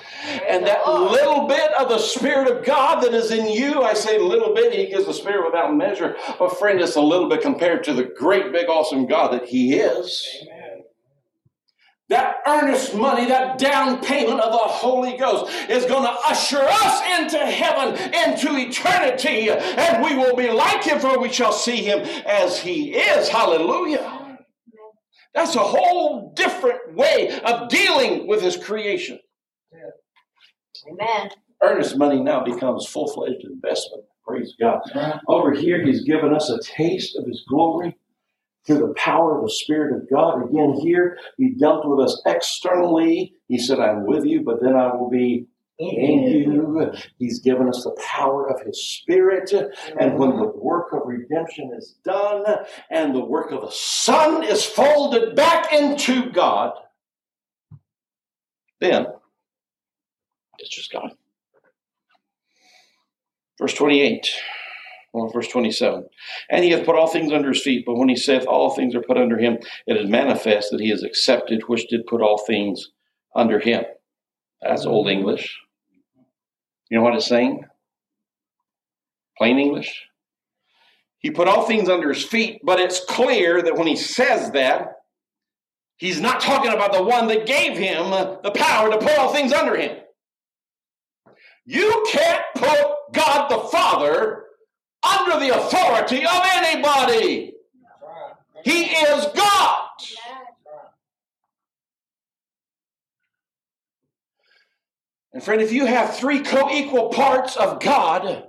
And 0.49 0.67
that 0.67 0.85
little 0.87 1.47
bit 1.47 1.71
of 1.79 1.87
the 1.87 1.97
Spirit 1.99 2.49
of 2.49 2.65
God 2.65 3.01
that 3.03 3.13
is 3.13 3.31
in 3.31 3.47
you, 3.47 3.83
I 3.83 3.93
say 3.93 4.17
little 4.17 4.53
bit, 4.53 4.73
He 4.73 4.87
gives 4.87 5.05
the 5.05 5.13
Spirit 5.13 5.45
without 5.45 5.73
measure. 5.73 6.17
But 6.37 6.57
friend, 6.57 6.81
it's 6.81 6.95
a 6.95 7.01
little 7.01 7.29
bit 7.29 7.41
compared 7.41 7.83
to 7.85 7.93
the 7.93 8.03
great, 8.03 8.51
big, 8.51 8.67
awesome 8.67 9.05
God 9.05 9.31
that 9.31 9.45
He 9.45 9.75
is. 9.75 10.27
That 12.09 12.37
earnest 12.45 12.93
money, 12.93 13.25
that 13.27 13.57
down 13.57 13.99
payment 13.99 14.39
of 14.39 14.51
the 14.51 14.57
Holy 14.57 15.17
Ghost 15.17 15.51
is 15.69 15.85
going 15.85 16.03
to 16.03 16.15
usher 16.27 16.61
us 16.61 17.01
into 17.19 17.39
heaven, 17.39 17.95
into 18.29 18.55
eternity, 18.57 19.49
and 19.49 20.03
we 20.05 20.15
will 20.15 20.35
be 20.35 20.51
like 20.51 20.83
Him, 20.83 20.99
for 20.99 21.17
we 21.19 21.33
shall 21.33 21.51
see 21.51 21.77
Him 21.77 21.99
as 22.27 22.59
He 22.59 22.93
is. 22.93 23.27
Hallelujah. 23.27 24.37
That's 25.33 25.55
a 25.55 25.59
whole 25.59 26.31
different 26.35 26.93
way 26.93 27.39
of 27.41 27.69
dealing 27.69 28.27
with 28.27 28.41
His 28.41 28.55
creation. 28.55 29.19
Amen. 30.87 31.31
earnest 31.63 31.97
money 31.97 32.21
now 32.21 32.43
becomes 32.43 32.85
full 32.85 33.07
fledged 33.11 33.43
investment. 33.43 34.03
Praise 34.27 34.53
God. 34.59 34.81
Over 35.27 35.53
here, 35.53 35.83
He's 35.83 36.03
given 36.03 36.35
us 36.35 36.51
a 36.51 36.59
taste 36.61 37.15
of 37.17 37.25
His 37.25 37.43
glory 37.49 37.97
through 38.65 38.79
the 38.79 38.93
power 38.95 39.37
of 39.37 39.43
the 39.43 39.51
Spirit 39.51 39.95
of 39.95 40.09
God. 40.09 40.43
Again, 40.49 40.73
here, 40.81 41.17
He 41.37 41.55
dealt 41.55 41.87
with 41.87 42.05
us 42.05 42.21
externally. 42.25 43.33
He 43.47 43.57
said, 43.59 43.79
I'm 43.79 44.05
with 44.05 44.25
you, 44.25 44.41
but 44.43 44.61
then 44.61 44.75
I 44.75 44.95
will 44.95 45.09
be 45.09 45.47
in 45.77 46.23
you. 46.23 46.91
He's 47.19 47.39
given 47.41 47.67
us 47.67 47.83
the 47.83 47.95
power 48.01 48.49
of 48.49 48.65
His 48.65 48.81
Spirit. 48.83 49.51
And 49.99 50.17
when 50.17 50.37
the 50.37 50.51
work 50.55 50.93
of 50.93 51.01
redemption 51.05 51.71
is 51.77 51.95
done 52.03 52.43
and 52.89 53.13
the 53.13 53.23
work 53.23 53.51
of 53.51 53.61
the 53.61 53.71
Son 53.71 54.43
is 54.43 54.65
folded 54.65 55.35
back 55.35 55.73
into 55.73 56.31
God, 56.31 56.71
then 58.79 59.07
it's 60.59 60.73
just 60.75 60.91
God. 60.91 61.11
Verse 63.59 63.73
28, 63.73 64.27
well, 65.15 65.29
verse 65.29 65.47
27. 65.47 66.05
And 66.49 66.63
he 66.65 66.71
hath 66.71 66.85
put 66.85 66.97
all 66.97 67.07
things 67.07 67.31
under 67.31 67.53
his 67.53 67.61
feet, 67.61 67.85
but 67.85 67.95
when 67.95 68.09
he 68.09 68.17
saith 68.17 68.45
all 68.45 68.75
things 68.75 68.93
are 68.95 69.01
put 69.01 69.17
under 69.17 69.37
him, 69.37 69.57
it 69.87 69.95
is 69.95 70.09
manifest 70.09 70.71
that 70.71 70.81
he 70.81 70.91
is 70.91 71.03
accepted, 71.03 71.63
which 71.67 71.87
did 71.87 72.05
put 72.05 72.21
all 72.21 72.37
things 72.37 72.91
under 73.33 73.57
him. 73.57 73.85
That's 74.61 74.81
mm-hmm. 74.81 74.91
Old 74.91 75.07
English. 75.07 75.57
You 76.89 76.97
know 76.97 77.03
what 77.03 77.15
it's 77.15 77.27
saying? 77.27 77.63
Plain 79.37 79.57
English. 79.57 80.03
He 81.19 81.31
put 81.31 81.47
all 81.47 81.65
things 81.65 81.87
under 81.87 82.09
his 82.09 82.23
feet, 82.23 82.59
but 82.61 82.79
it's 82.81 83.03
clear 83.05 83.61
that 83.61 83.77
when 83.77 83.87
he 83.87 83.95
says 83.95 84.51
that, 84.51 84.97
he's 85.95 86.19
not 86.19 86.41
talking 86.41 86.73
about 86.73 86.91
the 86.91 87.03
one 87.03 87.27
that 87.27 87.45
gave 87.45 87.77
him 87.77 88.11
the 88.11 88.51
power 88.53 88.91
to 88.91 88.97
put 88.97 89.17
all 89.17 89.33
things 89.33 89.53
under 89.53 89.77
him. 89.77 89.97
You 91.63 92.05
can't 92.11 92.43
put 92.55 93.13
God 93.13 93.49
the 93.49 93.69
Father 93.69 94.44
under 95.05 95.39
the 95.39 95.55
authority 95.55 96.25
of 96.25 96.41
anybody. 96.43 97.53
He 98.63 98.85
is 98.85 99.27
God. 99.35 99.81
And 105.33 105.43
friend, 105.43 105.61
if 105.61 105.73
you 105.73 105.85
have 105.85 106.15
three 106.15 106.39
co 106.39 106.71
equal 106.71 107.09
parts 107.09 107.57
of 107.57 107.81
God, 107.81 108.47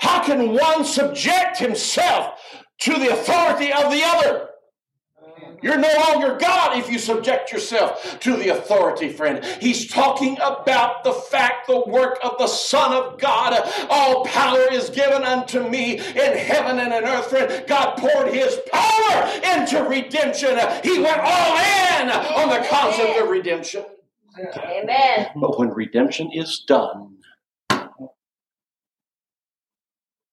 how 0.00 0.22
can 0.22 0.52
one 0.52 0.84
subject 0.84 1.58
himself 1.58 2.38
to 2.80 2.92
the 2.92 3.08
authority 3.08 3.72
of 3.72 3.90
the 3.90 4.02
other? 4.04 4.49
You're 5.62 5.78
no 5.78 5.92
longer 6.08 6.36
God 6.38 6.78
if 6.78 6.90
you 6.90 6.98
subject 6.98 7.52
yourself 7.52 8.18
to 8.20 8.36
the 8.36 8.48
authority, 8.50 9.10
friend. 9.10 9.44
He's 9.60 9.86
talking 9.86 10.36
about 10.36 11.04
the 11.04 11.12
fact, 11.12 11.66
the 11.66 11.80
work 11.86 12.18
of 12.22 12.38
the 12.38 12.46
Son 12.46 12.92
of 12.92 13.18
God. 13.18 13.60
All 13.90 14.24
power 14.24 14.66
is 14.72 14.90
given 14.90 15.22
unto 15.22 15.68
me 15.68 15.98
in 15.98 16.36
heaven 16.36 16.78
and 16.78 16.92
in 16.92 17.04
earth, 17.04 17.26
friend. 17.26 17.64
God 17.66 17.96
poured 17.96 18.32
his 18.32 18.58
power 18.72 19.30
into 19.58 19.82
redemption. 19.82 20.58
He 20.82 20.98
went 20.98 21.20
all 21.20 21.56
in 21.58 22.10
on 22.10 22.48
the 22.48 22.66
concept 22.68 23.18
of 23.18 23.28
redemption. 23.28 23.84
Amen. 24.56 25.30
But 25.36 25.58
when 25.58 25.70
redemption 25.70 26.30
is 26.32 26.60
done, 26.66 27.16
the 27.68 28.08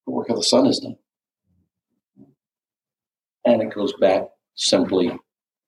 work 0.06 0.30
of 0.30 0.38
the 0.38 0.44
Son 0.44 0.66
is 0.68 0.80
done. 0.80 0.96
And 3.44 3.62
it 3.62 3.74
goes 3.74 3.94
back 3.94 4.28
simply 4.58 5.18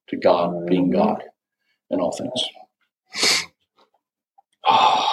to 0.10 0.18
God 0.18 0.68
being 0.68 0.92
mm-hmm. 0.92 1.00
God 1.00 1.24
in 1.90 2.02
all 2.02 2.12
things. 2.12 2.44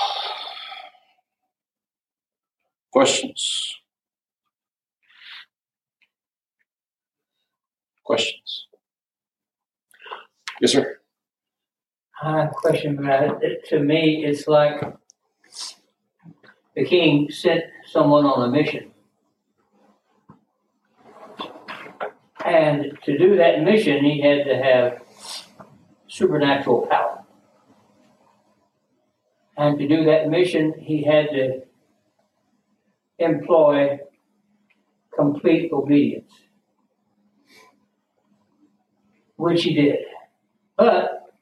Questions? 2.93 3.74
Questions? 8.05 8.66
Yes, 10.61 10.72
sir. 10.72 10.99
I 12.22 12.41
have 12.41 12.51
a 12.51 12.55
question 12.55 12.99
about 12.99 13.45
it. 13.45 13.68
To 13.68 13.79
me, 13.81 14.24
it's 14.24 14.49
like 14.49 14.81
the 16.74 16.85
king 16.85 17.31
sent 17.31 17.64
someone 17.85 18.24
on 18.24 18.49
a 18.49 18.51
mission. 18.51 18.91
And 22.47 22.97
to 23.03 23.18
do 23.18 23.36
that 23.38 23.62
mission, 23.62 24.05
he 24.05 24.20
had 24.20 24.44
to 24.44 24.57
have 24.57 25.03
supernatural 26.07 26.86
power. 26.86 27.24
And 29.57 29.76
to 29.80 29.88
do 29.88 30.05
that 30.05 30.28
mission, 30.28 30.72
he 30.78 31.03
had 31.03 31.30
to 31.30 31.62
employ 33.18 33.99
complete 35.12 35.72
obedience, 35.72 36.30
which 39.34 39.64
he 39.64 39.74
did. 39.74 39.99
But 40.76 41.32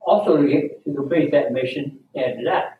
also 0.00 0.38
to 0.38 0.48
get 0.48 0.82
to 0.84 0.94
complete 0.94 1.30
that 1.32 1.52
mission, 1.52 1.98
he 2.14 2.20
had 2.22 2.38
to 2.38 2.44
die. 2.44 2.70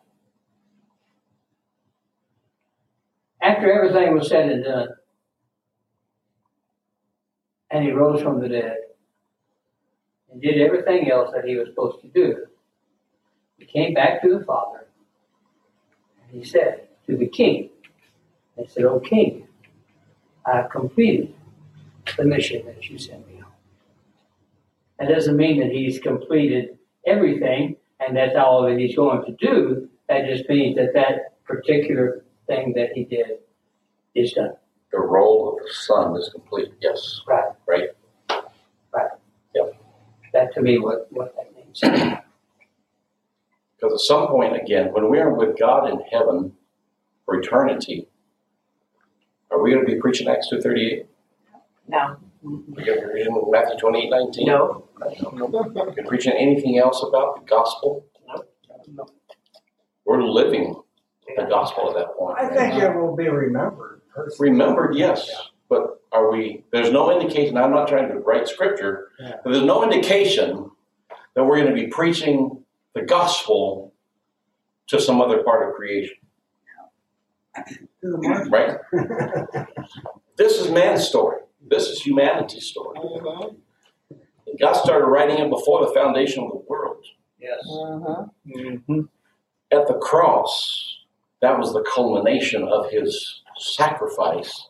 After 3.42 3.70
everything 3.70 4.14
was 4.14 4.30
said 4.30 4.48
and 4.48 4.64
done, 4.64 4.88
and 7.73 7.85
he 7.85 7.91
rose 7.91 8.23
from 8.23 8.41
the 8.41 8.49
dead 8.49 8.77
and 10.31 10.41
did 10.41 10.61
everything 10.61 11.11
else 11.11 11.31
that 11.35 11.45
he 11.45 11.57
was 11.57 11.68
supposed 11.68 12.01
to 12.03 12.09
do, 12.09 12.47
he 13.59 13.64
came 13.64 13.95
back 13.95 14.23
to 14.23 14.39
the 14.39 14.45
Father 14.45 14.87
and 16.23 16.39
he 16.39 16.45
said 16.45 16.89
to 17.07 17.16
the 17.16 17.27
king, 17.27 17.70
he 18.57 18.66
said, 18.66 18.85
O 18.85 19.01
king, 19.01 19.49
I 20.47 20.57
have 20.57 20.70
completed 20.70 21.35
the 22.16 22.25
mission 22.25 22.64
that 22.66 22.89
you 22.89 22.99
sent 22.99 23.27
me 23.29 23.41
on. 23.41 23.51
That 24.99 25.09
doesn't 25.09 25.37
mean 25.37 25.59
that 25.61 25.70
he's 25.70 25.99
completed 25.99 26.79
everything 27.07 27.77
and 28.01 28.16
that's 28.16 28.37
all 28.37 28.62
that 28.64 28.79
he's 28.79 28.95
going 28.95 29.25
to 29.25 29.33
do. 29.33 29.89
That 30.09 30.27
just 30.27 30.49
means 30.49 30.77
that 30.77 30.93
that 30.95 31.43
particular 31.45 32.25
thing 32.47 32.75
that 32.77 32.93
he 32.93 33.05
did 33.05 33.39
is 34.14 34.33
done. 34.33 34.57
The 34.93 35.01
role 35.01 35.53
of 35.53 35.64
the 35.64 35.72
Son 35.72 36.16
is 36.16 36.28
complete. 36.28 36.72
Yes. 36.80 37.22
Right. 37.26 37.53
Right. 37.66 37.88
Right. 38.93 39.11
Yep. 39.55 39.74
That 40.34 40.53
to 40.55 40.61
me, 40.61 40.78
what, 40.78 41.09
what 41.11 41.34
that 41.36 41.55
means. 41.57 41.80
Because 41.80 42.18
at 43.95 44.01
some 44.01 44.28
point, 44.28 44.55
again, 44.55 44.93
when 44.93 45.11
we 45.11 45.18
are 45.18 45.32
with 45.32 45.59
God 45.59 45.88
in 45.90 46.01
heaven 46.12 46.53
for 47.24 47.36
eternity, 47.36 48.09
are 49.51 49.61
we 49.62 49.72
going 49.72 49.84
to 49.84 49.90
be 49.93 49.99
preaching 50.01 50.28
Acts 50.28 50.49
2.38? 50.53 51.07
No. 51.88 52.16
We're 52.43 52.84
going 52.84 53.01
to 53.01 53.07
be 53.07 53.12
reading 53.14 53.43
Matthew 53.51 53.78
28, 53.78 54.11
19? 54.11 54.47
No. 54.47 54.84
Are 55.01 55.11
you 55.11 56.05
preaching 56.07 56.34
anything 56.38 56.78
else 56.78 57.03
about 57.07 57.40
the 57.40 57.47
gospel? 57.49 58.05
No. 58.26 58.45
no. 58.93 59.07
We're 60.05 60.22
living 60.22 60.74
the 61.36 61.45
gospel 61.45 61.90
at 61.90 61.97
that 61.97 62.16
point. 62.16 62.38
I 62.38 62.49
think 62.49 62.82
it 62.82 62.95
will 62.95 63.16
be 63.16 63.28
remembered. 63.28 64.01
Personally. 64.15 64.51
Remembered, 64.51 64.95
yes, 64.97 65.31
but 65.69 66.01
are 66.13 66.31
we, 66.31 66.65
there's 66.73 66.91
no 66.93 67.11
indication, 67.19 67.57
I'm 67.57 67.71
not 67.71 67.89
trying 67.89 68.09
to 68.09 68.17
write 68.19 68.49
scripture, 68.49 69.09
Yeah. 69.19 69.37
but 69.45 69.53
there's 69.53 69.65
no 69.65 69.83
indication 69.83 70.71
that 71.35 71.45
we're 71.45 71.57
going 71.63 71.75
to 71.75 71.81
be 71.81 71.87
preaching 71.89 72.63
the 72.95 73.03
gospel 73.03 73.93
to 74.89 75.01
some 75.01 75.21
other 75.23 75.43
part 75.43 75.69
of 75.69 75.75
creation, 75.75 76.17
To 78.03 78.17
right? 78.51 78.77
This 80.37 80.59
is 80.59 80.71
man's 80.71 81.07
story. 81.07 81.39
This 81.69 81.89
is 81.89 82.01
humanity's 82.05 82.65
story. 82.67 82.99
And 84.47 84.59
God 84.59 84.73
started 84.75 85.07
writing 85.07 85.39
it 85.39 85.51
before 85.51 85.87
the 85.87 85.93
foundation 85.95 86.43
of 86.45 86.51
the 86.53 86.63
world. 86.69 87.05
Yes. 87.39 87.61
Mhm. 87.69 88.31
Mm-hmm. 88.57 89.01
At 89.71 89.87
the 89.87 89.95
cross, 89.95 90.97
that 91.43 91.59
was 91.59 91.73
the 91.73 91.83
culmination 91.83 92.67
of 92.67 92.91
his 92.91 93.41
sacrifice, 93.59 94.68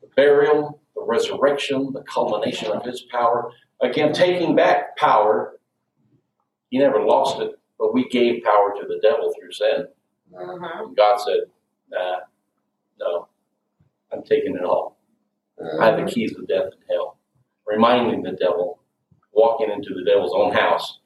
the 0.00 0.08
burial, 0.16 0.80
the 0.94 1.02
resurrection, 1.02 1.92
the 1.92 2.02
culmination 2.02 2.70
of 2.72 2.84
his 2.84 3.02
power. 3.02 3.50
Again, 3.80 4.12
taking 4.12 4.54
back 4.54 4.96
power. 4.96 5.58
He 6.70 6.78
never 6.78 7.00
lost 7.00 7.40
it, 7.40 7.52
but 7.78 7.92
we 7.94 8.08
gave 8.08 8.42
power 8.42 8.74
to 8.80 8.86
the 8.86 8.98
devil 9.02 9.32
through 9.38 9.52
sin. 9.52 9.88
Mhm. 10.32 10.80
And 10.86 10.96
God 10.96 11.18
said, 11.18 11.40
nah, 11.90 12.20
no, 12.98 13.28
I'm 14.12 14.22
taking 14.22 14.56
it 14.56 14.64
all. 14.64 14.96
I 15.80 15.86
have 15.86 15.96
the 15.98 16.10
keys 16.10 16.36
of 16.36 16.48
death 16.48 16.72
and 16.72 16.82
hell. 16.90 17.18
Reminding 17.66 18.22
the 18.22 18.32
devil, 18.32 18.80
walking 19.32 19.70
into 19.70 19.94
the 19.94 20.04
devil's 20.04 20.34
own 20.34 20.52
house 20.52 20.98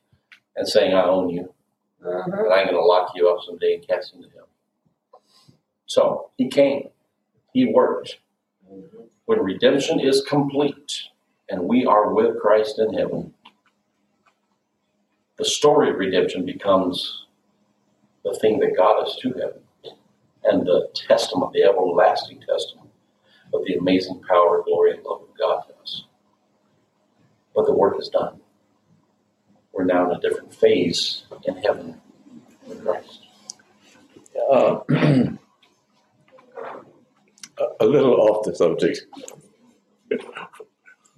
and 0.57 0.67
saying, 0.67 0.95
I 0.95 1.05
own 1.05 1.29
you 1.29 1.53
and 2.01 2.33
I'm 2.53 2.65
going 2.65 2.69
to 2.75 2.85
lock 2.85 3.13
you 3.15 3.29
up 3.29 3.39
someday 3.45 3.75
and 3.75 3.87
cast 3.87 4.15
you 4.15 4.23
into 4.23 4.35
hell. 4.35 4.48
So 5.89 6.31
he 6.37 6.49
came, 6.49 6.91
he 7.53 7.65
worked. 7.65 8.19
When 9.25 9.41
redemption 9.41 10.01
is 10.01 10.23
complete 10.29 11.09
and 11.49 11.63
we 11.63 11.87
are 11.87 12.13
with 12.13 12.39
Christ 12.41 12.79
in 12.79 12.93
heaven, 12.93 13.35
the 15.39 15.45
story 15.45 15.91
of 15.91 15.97
redemption 15.97 16.45
becomes 16.45 17.27
the 18.23 18.35
thing 18.35 18.59
that 18.61 18.77
got 18.77 19.03
us 19.03 19.17
to 19.23 19.33
heaven 19.33 19.63
and 20.45 20.67
the 20.67 20.89
testament, 20.95 21.53
the 21.53 21.63
everlasting 21.63 22.41
testament 22.41 22.91
of 23.55 23.65
the 23.67 23.75
amazing 23.75 24.21
power, 24.29 24.63
glory, 24.65 24.93
and 24.93 25.03
love 25.05 25.23
of 25.23 25.39
God 25.39 25.63
to 25.69 25.75
us. 25.83 26.05
But 27.55 27.65
the 27.65 27.75
work 27.75 27.99
is 27.99 28.09
done. 28.09 28.41
We're 29.73 29.85
now 29.85 30.11
in 30.11 30.17
a 30.17 30.21
different 30.21 30.55
phase 30.55 31.25
in 31.45 31.57
heaven 31.57 32.01
with 32.67 32.85
Christ. 32.85 33.21
Uh, 34.51 34.81
a- 37.61 37.87
little 37.87 38.15
off 38.21 38.45
the 38.47 38.55
subject. 38.55 39.01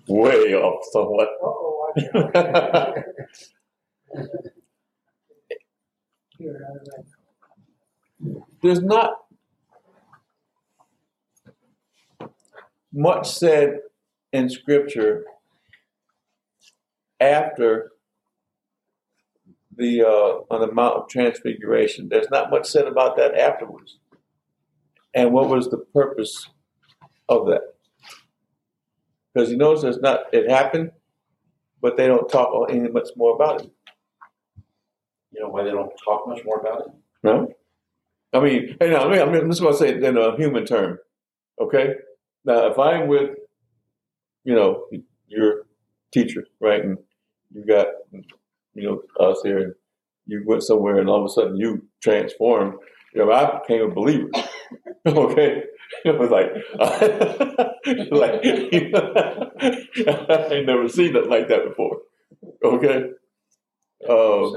Way 0.09 0.55
off 0.55 0.84
somewhat. 0.93 1.28
There's 8.62 8.82
not 8.82 9.14
much 12.93 13.30
said 13.30 13.80
in 14.32 14.51
Scripture 14.51 15.24
after 17.20 17.93
the 19.76 20.03
uh, 20.03 20.55
on 20.55 20.62
the 20.62 20.72
Mount 20.72 20.97
of 20.99 21.09
Transfiguration. 21.11 22.09
There's 22.11 22.30
not 22.30 22.51
much 22.51 22.68
said 22.68 22.86
about 22.88 23.16
that 23.18 23.36
afterwards. 23.36 23.99
And 25.14 25.32
what 25.32 25.48
was 25.48 25.68
the 25.68 25.78
purpose 25.78 26.48
of 27.28 27.46
that? 27.46 27.62
Because 29.32 29.50
you 29.50 29.56
notice 29.56 29.84
it's 29.84 29.98
not 29.98 30.32
it 30.32 30.50
happened, 30.50 30.92
but 31.80 31.96
they 31.96 32.06
don't 32.06 32.28
talk 32.28 32.70
any 32.70 32.88
much 32.88 33.08
more 33.16 33.34
about 33.34 33.62
it. 33.62 33.70
You 35.32 35.40
know 35.40 35.48
why 35.48 35.64
they 35.64 35.70
don't 35.70 35.92
talk 36.04 36.26
much 36.28 36.44
more 36.44 36.58
about 36.58 36.80
it? 36.80 36.86
No? 37.22 37.52
I 38.32 38.40
mean, 38.40 38.76
hey, 38.80 38.90
now, 38.90 39.08
I 39.08 39.11
mean, 39.11 39.20
I'm 39.20 39.50
just 39.50 39.61
going 39.61 39.72
to 39.72 39.78
say 39.78 39.88
it 39.90 40.02
in 40.02 40.16
a 40.16 40.36
human 40.36 40.64
term. 40.64 40.98
Okay? 41.61 41.94
Now, 42.44 42.68
if 42.68 42.78
I'm 42.78 43.08
with, 43.08 43.30
you 44.44 44.54
know, 44.54 44.86
your 45.26 45.66
teacher, 46.12 46.46
right, 46.61 46.84
and 46.84 46.98
you 47.52 47.64
got, 47.66 47.88
you 48.12 48.82
know, 48.82 49.02
us 49.24 49.40
here, 49.42 49.58
and 49.58 49.74
you 50.26 50.42
went 50.46 50.62
somewhere 50.62 50.98
and 50.98 51.08
all 51.08 51.18
of 51.18 51.24
a 51.24 51.28
sudden 51.28 51.56
you 51.56 51.84
transformed. 52.00 52.74
You 53.14 53.24
know, 53.24 53.32
I 53.32 53.58
became 53.58 53.82
a 53.82 53.92
believer. 53.92 54.30
okay, 55.06 55.62
it 56.04 56.18
was 56.18 56.30
like, 56.30 56.50
like 58.12 58.44
I 60.52 60.60
never 60.62 60.88
seen 60.88 61.16
it 61.16 61.28
like 61.28 61.48
that 61.48 61.64
before. 61.68 61.98
Okay, 62.64 63.10
uh, 64.08 64.50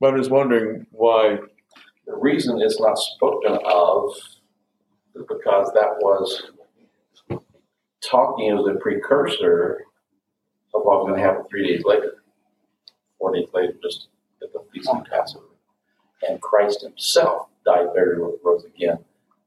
but 0.00 0.08
I'm 0.08 0.16
just 0.18 0.30
wondering 0.30 0.86
why. 0.92 1.38
The 2.06 2.16
reason 2.16 2.60
it's 2.60 2.80
not 2.80 2.98
spoken 2.98 3.58
of 3.64 4.12
is 5.14 5.22
because 5.28 5.70
that 5.74 5.96
was 6.00 6.50
talking 8.02 8.52
as 8.58 8.66
a 8.66 8.78
precursor 8.80 9.84
of 10.74 10.82
what 10.82 11.00
was 11.00 11.08
going 11.08 11.20
to 11.20 11.26
happen 11.26 11.44
three 11.50 11.66
days 11.68 11.84
later, 11.84 12.22
four 13.18 13.32
days 13.34 13.48
later, 13.54 13.74
just 13.82 14.08
at 14.42 14.52
the 14.52 14.60
feast 14.72 14.88
of 14.88 15.04
Passover. 15.04 15.44
And 16.28 16.40
Christ 16.40 16.82
himself 16.82 17.48
died, 17.64 17.94
buried, 17.94 18.18
rose 18.42 18.64
again. 18.64 18.98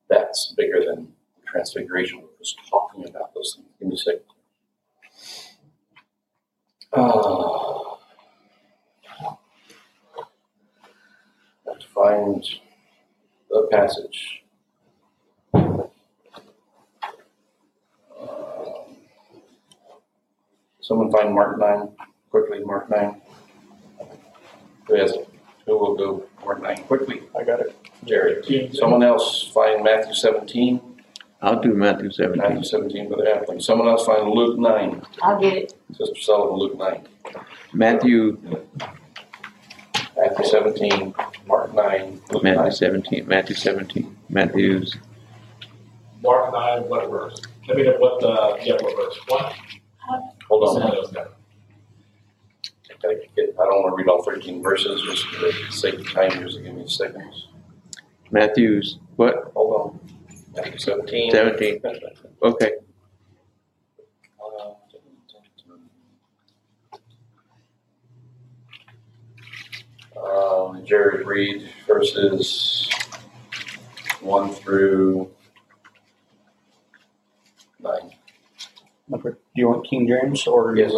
That's 0.09 0.53
bigger 0.57 0.84
than 0.86 1.13
transfiguration. 1.45 2.19
We're 2.21 2.28
just 2.39 2.57
talking 2.69 3.07
about 3.07 3.34
those 3.34 3.55
things. 3.55 3.67
Give 3.80 3.88
me 3.88 3.95
a 3.95 3.97
second. 3.97 4.21
Uh, 6.91 7.93
to 11.80 11.88
find 11.93 12.45
the 13.49 13.67
passage. 13.71 14.43
Someone 20.82 21.11
find 21.11 21.34
Mark 21.34 21.57
nine, 21.57 21.95
quickly, 22.30 22.59
Mark 22.63 22.89
nine. 22.89 23.21
Who 24.88 24.95
has, 24.95 25.15
who 25.66 25.78
will 25.78 25.95
go 25.95 26.26
Mark 26.43 26.61
nine 26.61 26.84
quickly? 26.84 27.24
I 27.38 27.43
got 27.43 27.59
it. 27.61 27.76
Jared. 28.05 28.76
Someone 28.76 29.03
else 29.03 29.49
find 29.53 29.84
Matthew 29.84 30.14
seventeen, 30.14 30.82
I'll 31.41 31.59
do 31.61 31.74
Matthew 31.74 32.09
17. 32.11 32.41
Matthew 32.41 32.64
seventeen, 32.64 33.07
Brother 33.09 33.26
Appling. 33.26 33.61
Someone 33.61 33.88
else 33.88 34.05
find 34.05 34.30
Luke 34.30 34.57
nine, 34.57 35.01
I'll 35.22 35.39
get 35.39 35.53
it. 35.53 35.74
Sister 35.93 36.20
Sullivan, 36.22 36.57
Luke 36.57 36.78
nine. 36.78 37.07
Matthew, 37.74 38.38
Matthew 40.18 40.45
seventeen, 40.45 41.14
Mark 41.45 41.74
nine, 41.74 42.22
Luke 42.32 42.43
Matthew 42.43 42.61
nine. 42.61 42.72
17, 42.72 43.28
Matthew 43.28 43.55
17, 43.55 44.16
Matthew's, 44.30 44.95
Mark 46.22 46.53
nine, 46.53 46.84
what 46.88 47.09
verse? 47.09 47.41
I 47.70 47.74
mean, 47.74 47.86
what, 47.99 48.24
uh, 48.24 48.57
yeah, 48.64 48.76
what 48.80 48.95
verse? 48.95 49.20
What? 49.28 49.53
Hold 50.49 50.64
on. 50.78 50.82
of 50.84 50.91
those 50.91 51.11
guys. 51.11 51.28
I 53.06 53.16
get- 53.36 53.56
I 53.60 53.66
don't 53.66 53.82
want 53.84 53.91
to 53.93 53.95
read 53.95 54.08
all 54.08 54.24
thirteen 54.24 54.62
verses, 54.64 55.01
just 55.01 55.26
for 55.28 55.41
the 55.45 55.54
sake 55.72 55.95
of 55.95 56.10
time, 56.12 56.32
just 56.47 56.62
give 56.64 56.74
me 56.74 56.84
a 56.84 56.88
second. 56.89 57.24
Matthew's, 58.32 58.97
what? 59.18 59.51
Hold 59.56 59.76
on. 59.82 59.99
Matthew 60.56 60.78
seventeen. 60.80 61.32
17. 61.32 61.82
Okay. 62.43 62.72
Um, 70.18 70.86
Jared 70.86 71.26
read 71.26 71.70
verses 71.88 72.89
one 74.22 74.51
through 74.54 75.30
nine. 77.80 78.12
Do 79.12 79.36
you 79.56 79.68
want 79.68 79.88
King 79.88 80.08
James 80.08 80.47
or 80.47 80.76
Yes. 80.78 80.91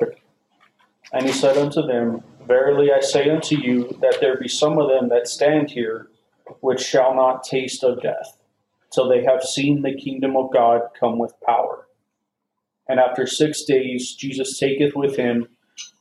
Living? 0.00 0.16
And 1.12 1.26
he 1.26 1.32
said 1.32 1.56
unto 1.56 1.82
them, 1.82 2.22
Verily 2.46 2.90
I 2.92 3.00
say 3.00 3.30
unto 3.30 3.56
you, 3.56 3.96
that 4.00 4.18
there 4.20 4.36
be 4.36 4.48
some 4.48 4.78
of 4.78 4.88
them 4.88 5.08
that 5.10 5.28
stand 5.28 5.70
here, 5.70 6.08
which 6.60 6.80
shall 6.80 7.14
not 7.14 7.44
taste 7.44 7.84
of 7.84 8.02
death, 8.02 8.38
till 8.92 9.08
they 9.08 9.22
have 9.24 9.42
seen 9.42 9.82
the 9.82 9.94
kingdom 9.94 10.36
of 10.36 10.52
God 10.52 10.82
come 10.98 11.18
with 11.18 11.34
power. 11.46 11.86
And 12.88 12.98
after 12.98 13.26
six 13.26 13.62
days 13.62 14.14
Jesus 14.14 14.58
taketh 14.58 14.94
with 14.96 15.16
him 15.16 15.48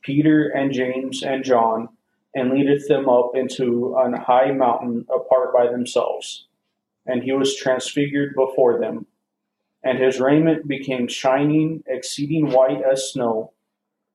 Peter 0.02 0.50
and 0.50 0.74
James 0.74 1.24
and 1.24 1.44
John, 1.44 1.90
and 2.34 2.52
leadeth 2.52 2.88
them 2.88 3.10
up 3.10 3.32
into 3.36 3.96
an 3.98 4.14
high 4.14 4.52
mountain 4.52 5.06
apart 5.14 5.54
by 5.54 5.68
themselves. 5.68 6.48
And 7.06 7.24
he 7.24 7.34
was 7.34 7.56
transfigured 7.56 8.36
before 8.36 8.80
them. 8.80 9.06
And 9.84 10.00
his 10.00 10.20
raiment 10.20 10.68
became 10.68 11.08
shining, 11.08 11.84
exceeding 11.88 12.52
white 12.52 12.82
as 12.90 13.12
snow, 13.12 13.52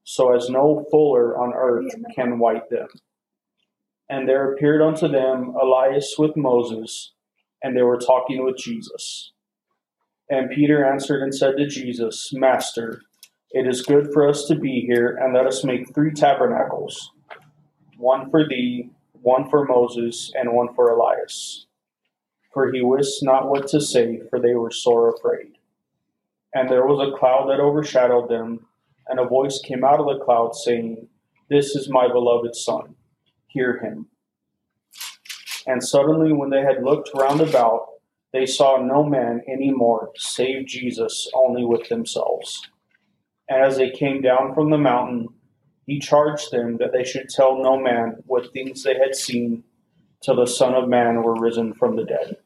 so 0.09 0.33
as 0.33 0.49
no 0.49 0.87
fuller 0.89 1.37
on 1.37 1.53
earth 1.53 1.93
can 2.15 2.39
white 2.39 2.71
them. 2.71 2.87
And 4.09 4.29
there 4.29 4.53
appeared 4.53 4.81
unto 4.81 5.09
them 5.09 5.53
Elias 5.61 6.15
with 6.17 6.37
Moses, 6.37 7.13
and 7.61 7.77
they 7.77 7.83
were 7.83 7.99
talking 7.99 8.45
with 8.45 8.57
Jesus. 8.57 9.33
And 10.31 10.49
Peter 10.49 10.85
answered 10.85 11.23
and 11.23 11.35
said 11.35 11.57
to 11.57 11.67
Jesus, 11.67 12.31
Master, 12.33 13.03
it 13.51 13.67
is 13.67 13.83
good 13.83 14.13
for 14.13 14.29
us 14.29 14.45
to 14.47 14.55
be 14.55 14.87
here, 14.87 15.17
and 15.21 15.35
let 15.35 15.45
us 15.45 15.65
make 15.65 15.93
three 15.93 16.13
tabernacles 16.13 17.11
one 17.97 18.31
for 18.31 18.47
thee, 18.47 18.91
one 19.23 19.51
for 19.51 19.65
Moses, 19.65 20.31
and 20.37 20.53
one 20.53 20.73
for 20.73 20.89
Elias. 20.89 21.67
For 22.53 22.71
he 22.71 22.81
wist 22.81 23.25
not 23.25 23.49
what 23.49 23.67
to 23.69 23.81
say, 23.81 24.21
for 24.31 24.39
they 24.39 24.55
were 24.55 24.71
sore 24.71 25.13
afraid. 25.13 25.59
And 26.55 26.69
there 26.69 26.87
was 26.87 27.09
a 27.09 27.17
cloud 27.19 27.49
that 27.49 27.61
overshadowed 27.61 28.29
them, 28.29 28.67
and 29.09 29.19
a 29.19 29.25
voice 29.25 29.61
came 29.65 29.85
out 29.85 30.01
of 30.01 30.07
the 30.07 30.25
cloud 30.25 30.55
saying, 30.55 31.09
This 31.49 31.75
is 31.75 31.89
my 31.89 32.09
beloved 32.09 32.55
Son, 32.55 32.95
hear 33.49 33.79
him. 33.79 34.09
And 35.67 35.83
suddenly, 35.83 36.33
when 36.33 36.51
they 36.51 36.63
had 36.63 36.85
looked 36.85 37.11
round 37.15 37.41
about, 37.41 37.89
they 38.33 38.47
saw 38.47 38.77
no 38.81 39.03
man 39.03 39.43
any 39.49 39.71
more, 39.71 40.11
save 40.17 40.67
Jesus 40.67 41.29
only 41.35 41.65
with 41.65 41.89
themselves. 41.89 42.69
And 43.49 43.63
as 43.63 43.77
they 43.77 43.91
came 43.91 44.21
down 44.21 44.55
from 44.55 44.71
the 44.71 44.79
mountain, 44.79 45.29
he 45.87 46.01
charged 46.01 46.51
them 46.51 46.79
that 46.79 46.93
they 46.93 47.05
should 47.05 47.29
tell 47.29 47.63
no 47.63 47.79
man 47.79 48.23
what 48.27 48.53
things 48.53 48.83
they 48.83 48.95
had 48.95 49.15
seen 49.15 49.63
till 50.21 50.37
the 50.37 50.47
Son 50.47 50.75
of 50.75 50.89
Man 50.89 51.23
were 51.23 51.41
risen 51.41 51.73
from 51.75 51.95
the 51.95 52.05
dead. 52.05 52.37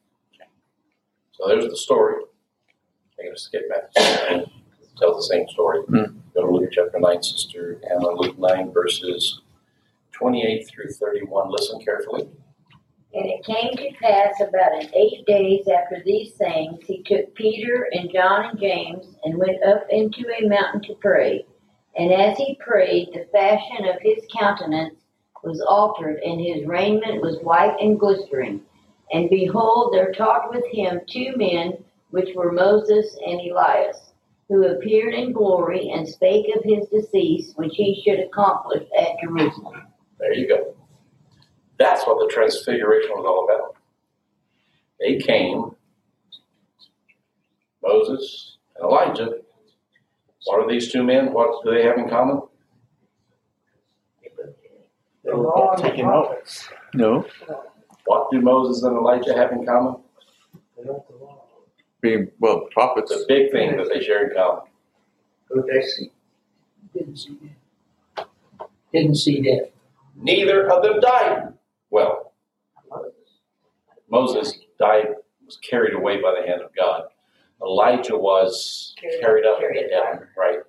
So 1.31 1.47
there's 1.47 1.67
the 1.67 1.77
story. 1.77 2.15
I'm 3.19 3.25
going 3.25 3.35
to 3.35 3.41
skip 3.41 3.67
back. 3.67 3.91
to 3.93 4.45
Tell 4.97 5.15
the 5.15 5.23
same 5.23 5.47
story. 5.49 5.81
Hmm. 5.87 6.19
Go 6.33 6.45
to 6.45 6.51
Luke 6.51 6.69
chapter 6.71 6.99
9, 6.99 7.23
Sister 7.23 7.81
Anna, 7.89 8.09
Luke 8.09 8.39
9, 8.39 8.71
verses 8.71 9.41
28 10.13 10.67
through 10.67 10.89
31. 10.89 11.51
Listen 11.51 11.81
carefully. 11.81 12.29
And 13.13 13.25
it 13.25 13.43
came 13.43 13.75
to 13.75 13.97
pass 14.01 14.39
about 14.39 14.83
eight 14.95 15.25
days 15.25 15.67
after 15.67 16.01
these 16.05 16.31
things, 16.33 16.79
he 16.85 17.03
took 17.03 17.35
Peter 17.35 17.89
and 17.91 18.09
John 18.09 18.45
and 18.45 18.59
James 18.59 19.05
and 19.25 19.37
went 19.37 19.61
up 19.63 19.85
into 19.89 20.25
a 20.29 20.47
mountain 20.47 20.81
to 20.83 20.95
pray. 21.01 21.45
And 21.97 22.13
as 22.13 22.37
he 22.37 22.57
prayed, 22.61 23.09
the 23.13 23.27
fashion 23.33 23.85
of 23.85 24.01
his 24.01 24.23
countenance 24.33 24.95
was 25.43 25.59
altered, 25.59 26.21
and 26.23 26.39
his 26.39 26.65
raiment 26.65 27.21
was 27.21 27.39
white 27.41 27.75
and 27.81 27.99
glistering. 27.99 28.61
And 29.11 29.29
behold, 29.29 29.93
there 29.93 30.13
talked 30.13 30.53
with 30.55 30.65
him 30.71 31.01
two 31.09 31.33
men, 31.35 31.83
which 32.11 32.33
were 32.35 32.53
Moses 32.53 33.17
and 33.25 33.41
Elias, 33.41 34.10
who 34.51 34.65
appeared 34.67 35.13
in 35.13 35.31
glory 35.31 35.91
and 35.95 36.05
spake 36.05 36.45
of 36.53 36.61
his 36.65 36.85
decease, 36.89 37.53
which 37.55 37.71
he 37.73 38.03
should 38.03 38.19
accomplish 38.19 38.83
at 38.99 39.15
Jerusalem. 39.23 39.87
There 40.19 40.33
you 40.33 40.45
go. 40.45 40.75
That's 41.79 42.05
what 42.05 42.19
the 42.19 42.31
transfiguration 42.31 43.11
was 43.11 43.25
all 43.25 43.45
about. 43.45 43.77
They 44.99 45.19
came, 45.25 45.71
Moses 47.81 48.57
and 48.75 48.83
Elijah. 48.83 49.35
What 50.45 50.59
are 50.59 50.69
these 50.69 50.91
two 50.91 51.03
men? 51.03 51.31
What 51.31 51.63
do 51.63 51.73
they 51.73 51.83
have 51.83 51.97
in 51.97 52.09
common? 52.09 52.41
They 55.23 55.31
were 55.31 55.43
both 55.43 55.81
taken 55.81 56.07
out. 56.07 56.35
No, 56.93 57.25
What 58.05 58.29
do 58.31 58.41
Moses 58.41 58.83
and 58.83 58.97
Elijah 58.97 59.33
have 59.33 59.53
in 59.53 59.65
common? 59.65 59.95
Being, 62.01 62.29
well, 62.39 62.67
prophets. 62.71 63.11
It's 63.11 63.23
a 63.23 63.27
big 63.27 63.51
thing 63.51 63.77
that 63.77 63.89
they 63.93 64.01
share 64.03 64.27
in 64.27 64.35
common. 64.35 64.63
Who 65.49 65.63
they 65.71 65.81
see. 65.85 66.11
Didn't 66.93 67.17
see 67.17 67.37
death. 68.15 68.27
Didn't 68.93 69.15
see 69.15 69.41
death. 69.41 69.69
Neither 70.15 70.69
of 70.69 70.83
them 70.83 70.99
died. 70.99 71.53
Well, 71.89 72.33
Moses 74.09 74.59
died, 74.79 75.07
was 75.45 75.57
carried 75.57 75.93
away 75.93 76.21
by 76.21 76.33
the 76.39 76.47
hand 76.47 76.61
of 76.61 76.73
God. 76.75 77.03
Elijah 77.61 78.17
was 78.17 78.93
Carried- 78.99 79.21
carried 79.21 79.45
up 79.45 79.59
carried 79.59 79.77
into 79.83 79.95
heaven, 79.95 80.27
right? 80.37 80.59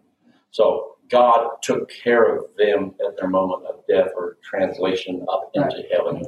So 0.50 0.96
God 1.08 1.48
took 1.62 1.88
care 1.90 2.36
of 2.36 2.54
them 2.56 2.94
at 3.06 3.16
their 3.16 3.28
moment 3.28 3.64
of 3.66 3.84
death 3.88 4.10
or 4.16 4.36
translation 4.42 5.24
up 5.28 5.50
into 5.54 5.82
heaven. 5.90 6.22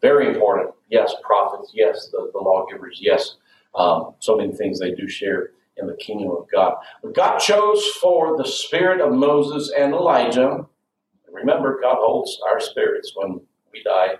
Very 0.00 0.28
important. 0.28 0.74
Yes, 0.90 1.14
prophets. 1.22 1.72
Yes, 1.74 2.08
the, 2.10 2.30
the 2.32 2.38
lawgivers. 2.38 2.98
Yes, 3.00 3.36
um, 3.76 4.14
so 4.18 4.36
many 4.36 4.52
things 4.52 4.78
they 4.78 4.92
do 4.92 5.08
share 5.08 5.50
in 5.76 5.86
the 5.86 5.96
kingdom 5.96 6.30
of 6.30 6.46
God. 6.50 6.74
But 7.02 7.14
God 7.14 7.38
chose 7.38 7.84
for 8.00 8.36
the 8.36 8.48
spirit 8.48 9.00
of 9.00 9.12
Moses 9.12 9.72
and 9.76 9.92
Elijah. 9.92 10.66
Remember, 11.30 11.78
God 11.80 11.96
holds 11.98 12.40
our 12.48 12.60
spirits 12.60 13.12
when 13.14 13.40
we 13.72 13.82
die, 13.82 14.14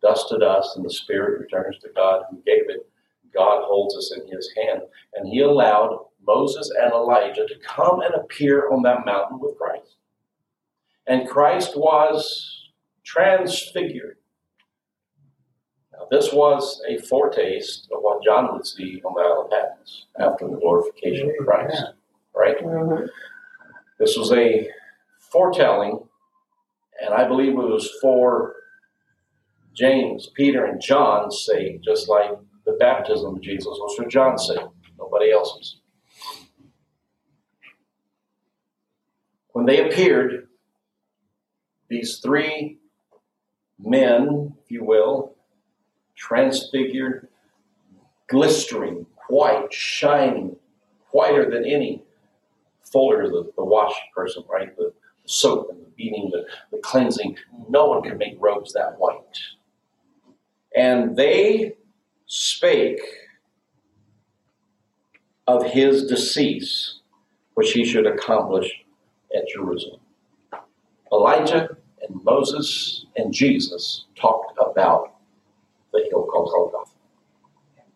dust 0.00 0.28
to 0.30 0.38
dust, 0.38 0.76
and 0.76 0.84
the 0.84 0.90
spirit 0.90 1.40
returns 1.40 1.78
to 1.80 1.88
God 1.94 2.22
who 2.30 2.36
gave 2.46 2.70
it. 2.70 2.88
God 3.34 3.64
holds 3.64 3.94
us 3.96 4.14
in 4.16 4.26
his 4.34 4.50
hand. 4.56 4.82
And 5.14 5.28
he 5.28 5.40
allowed 5.40 6.06
Moses 6.26 6.72
and 6.80 6.92
Elijah 6.92 7.46
to 7.46 7.58
come 7.62 8.00
and 8.00 8.14
appear 8.14 8.70
on 8.70 8.82
that 8.82 9.04
mountain 9.04 9.38
with 9.38 9.58
Christ. 9.58 9.96
And 11.06 11.28
Christ 11.28 11.76
was 11.76 12.70
transfigured. 13.04 14.15
This 16.10 16.32
was 16.32 16.80
a 16.88 16.98
foretaste 16.98 17.88
of 17.92 18.00
what 18.00 18.22
John 18.22 18.52
would 18.52 18.66
see 18.66 19.02
on 19.04 19.14
the 19.14 19.22
Isle 19.22 19.44
of 19.44 19.50
Patmos 19.50 20.06
after 20.18 20.48
the 20.48 20.56
glorification 20.56 21.30
of 21.30 21.46
Christ. 21.46 21.82
Right? 22.34 22.58
Mm-hmm. 22.58 23.06
This 23.98 24.16
was 24.16 24.30
a 24.32 24.68
foretelling, 25.18 26.00
and 27.02 27.14
I 27.14 27.26
believe 27.26 27.52
it 27.52 27.56
was 27.56 27.90
for 28.00 28.54
James, 29.74 30.30
Peter, 30.34 30.64
and 30.64 30.80
John's 30.80 31.44
sake, 31.44 31.82
just 31.82 32.08
like 32.08 32.30
the 32.64 32.72
baptism 32.72 33.36
of 33.36 33.42
Jesus 33.42 33.66
was 33.66 33.94
for 33.96 34.06
John's 34.08 34.46
sake, 34.46 34.64
nobody 34.98 35.32
else's. 35.32 35.78
When 39.52 39.66
they 39.66 39.88
appeared, 39.88 40.48
these 41.88 42.18
three 42.18 42.78
men, 43.78 44.54
if 44.62 44.70
you 44.70 44.84
will, 44.84 45.35
transfigured, 46.16 47.28
glistering, 48.28 49.06
white, 49.28 49.72
shining, 49.72 50.56
whiter 51.10 51.50
than 51.50 51.64
any 51.64 52.02
fuller 52.82 53.28
the, 53.28 53.50
the 53.56 53.64
wash 53.64 53.94
person, 54.14 54.44
right? 54.50 54.76
The, 54.76 54.92
the 55.22 55.28
soap 55.28 55.70
and 55.70 55.80
the 55.80 55.90
beating, 55.96 56.30
the, 56.30 56.46
the 56.72 56.78
cleansing. 56.82 57.36
No 57.68 57.86
one 57.86 58.02
can 58.02 58.18
make 58.18 58.36
robes 58.40 58.72
that 58.72 58.98
white. 58.98 59.38
And 60.76 61.16
they 61.16 61.76
spake 62.26 63.00
of 65.46 65.64
his 65.64 66.06
decease, 66.06 67.00
which 67.54 67.72
he 67.72 67.84
should 67.84 68.06
accomplish 68.06 68.70
at 69.34 69.48
Jerusalem. 69.48 70.00
Elijah 71.12 71.76
and 72.02 72.24
Moses 72.24 73.06
and 73.16 73.32
Jesus 73.32 74.06
talked 74.16 74.52
about 74.60 75.15
the 76.44 76.50
hill 76.50 76.70
called 76.70 76.72
Golgotha 76.72 76.92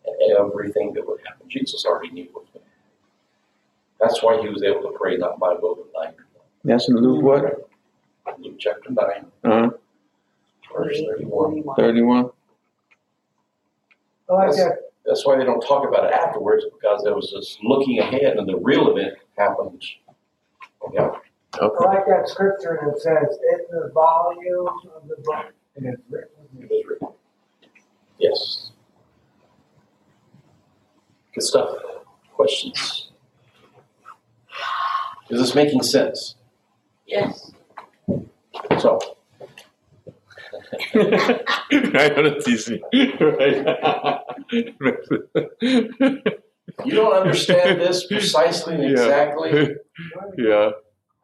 and 0.05 0.37
everything 0.37 0.93
that 0.93 1.07
would 1.07 1.19
happen. 1.27 1.47
Jesus 1.49 1.85
already 1.85 2.09
knew 2.11 2.27
what 2.31 2.43
was 2.43 2.49
going 2.53 2.65
to 2.65 2.69
happen. 2.69 3.99
That's 3.99 4.23
why 4.23 4.41
he 4.41 4.49
was 4.49 4.63
able 4.63 4.81
to 4.81 4.97
pray, 4.97 5.17
not 5.17 5.39
my 5.39 5.53
will, 5.61 5.75
but 5.75 5.87
thine. 5.93 6.13
That's 6.63 6.89
in 6.89 6.95
Luke 6.95 7.23
what? 7.23 7.69
Luke 8.39 8.55
chapter 8.59 8.89
9, 8.91 8.97
Uh-huh. 9.43 9.69
verse 10.75 10.99
31. 10.99 11.63
31. 11.75 12.29
I 14.29 14.33
like 14.33 14.55
that, 14.55 14.77
That's 15.05 15.25
why 15.25 15.37
they 15.37 15.43
don't 15.43 15.61
talk 15.61 15.87
about 15.87 16.05
it 16.05 16.13
afterwards, 16.13 16.63
because 16.71 17.03
it 17.05 17.13
was 17.15 17.29
just 17.31 17.59
looking 17.63 17.99
ahead 17.99 18.37
and 18.37 18.47
the 18.47 18.57
real 18.57 18.89
event 18.95 19.15
happened. 19.37 19.83
Yeah. 20.93 21.09
I 21.59 21.65
Okay. 21.65 21.85
like 21.85 22.05
that 22.07 22.29
scripture 22.29 22.79
that 22.85 22.99
says, 23.01 23.37
in 23.51 23.59
the 23.77 23.91
volume 23.93 24.67
of 24.95 25.07
the 25.07 25.17
book, 25.23 25.51
and 25.75 25.85
it's 25.85 26.01
written. 26.09 26.29
It 26.59 26.69
was 26.69 26.83
written. 26.87 27.07
Yes. 28.21 28.71
Good 31.33 31.43
stuff. 31.43 31.69
Questions? 32.33 33.09
Is 35.29 35.39
this 35.39 35.55
making 35.55 35.81
sense? 35.83 36.35
Yes. 37.07 37.51
So, 38.79 38.99
I 40.93 42.09
know 42.15 42.25
it's 42.37 42.47
easy. 42.47 42.81
you 46.85 46.93
don't 46.95 47.13
understand 47.13 47.79
this 47.81 48.05
precisely 48.07 48.75
and 48.75 48.83
Yeah. 48.83 48.89
exactly. 48.91 49.75
yeah. 50.37 50.71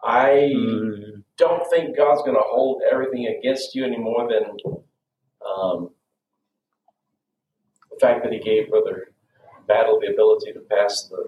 I 0.04 0.52
Mm. 0.56 1.24
don't 1.38 1.70
think 1.70 1.98
God's 1.98 2.22
going 2.22 2.36
to 2.36 2.44
hold 2.44 2.82
everything 2.92 3.26
against 3.28 3.76
you 3.76 3.84
any 3.86 3.98
more 3.98 4.28
than 4.30 4.44
um, 5.46 5.90
the 5.90 5.97
fact 8.00 8.24
that 8.24 8.32
He 8.34 8.40
gave 8.40 8.70
Brother 8.70 9.12
Battle 9.68 10.00
the 10.00 10.14
ability 10.14 10.54
to 10.54 10.62
pass 10.62 11.04
the 11.04 11.26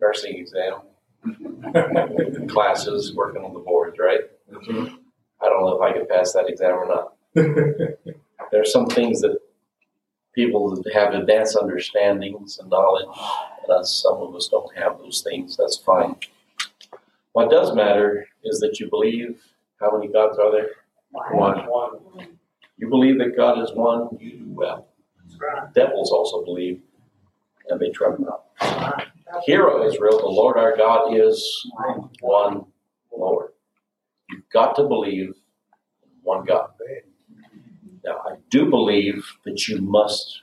nursing 0.00 0.38
exam 0.38 0.80
classes, 2.48 3.14
working 3.14 3.42
on 3.42 3.52
the 3.52 3.60
boards, 3.60 3.98
right? 3.98 4.20
Mm-hmm. 4.50 4.94
I 5.42 5.48
don't 5.48 5.60
know 5.60 5.76
if 5.76 5.82
I 5.82 5.92
could 5.92 6.08
pass 6.08 6.32
that 6.32 6.48
exam 6.48 6.72
or 6.72 6.86
not. 6.86 7.12
There 8.50 8.60
are 8.60 8.66
some 8.66 8.86
things 8.86 9.20
that 9.22 9.38
people 10.32 10.76
that 10.76 10.92
have 10.94 11.12
advanced 11.12 11.56
understandings 11.56 12.58
and 12.58 12.70
knowledge, 12.70 13.08
and 13.62 13.72
us, 13.72 14.02
some 14.02 14.18
of 14.18 14.34
us 14.36 14.46
don't 14.48 14.72
have 14.76 14.98
those 14.98 15.22
things. 15.22 15.56
That's 15.56 15.76
fine. 15.76 16.14
What 17.32 17.50
does 17.50 17.74
matter 17.74 18.28
is 18.44 18.60
that 18.60 18.78
you 18.78 18.88
believe. 18.88 19.42
How 19.80 19.90
many 19.96 20.12
gods 20.12 20.38
are 20.38 20.52
there? 20.52 20.68
One. 21.10 21.66
One. 21.66 22.38
You 22.76 22.88
believe 22.88 23.18
that 23.18 23.36
God 23.36 23.60
is 23.60 23.72
one, 23.74 24.16
you 24.20 24.38
do 24.38 24.44
well. 24.48 24.86
Devils 25.74 26.10
also 26.10 26.44
believe, 26.44 26.80
and 27.68 27.80
they 27.80 27.90
tremble. 27.90 28.44
Hear, 29.44 29.66
O 29.68 29.86
Israel, 29.86 30.18
the 30.18 30.26
Lord 30.26 30.56
our 30.56 30.76
God 30.76 31.14
is 31.14 31.66
one 32.20 32.66
Lord. 33.16 33.50
You've 34.30 34.48
got 34.52 34.76
to 34.76 34.84
believe 34.84 35.34
one 36.22 36.44
God. 36.44 36.70
Now, 38.04 38.18
I 38.26 38.36
do 38.50 38.68
believe 38.68 39.24
that 39.44 39.66
you 39.66 39.80
must 39.80 40.42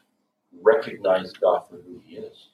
recognize 0.61 1.31
God 1.33 1.67
for 1.69 1.75
who 1.75 2.01
He 2.05 2.15
is. 2.17 2.49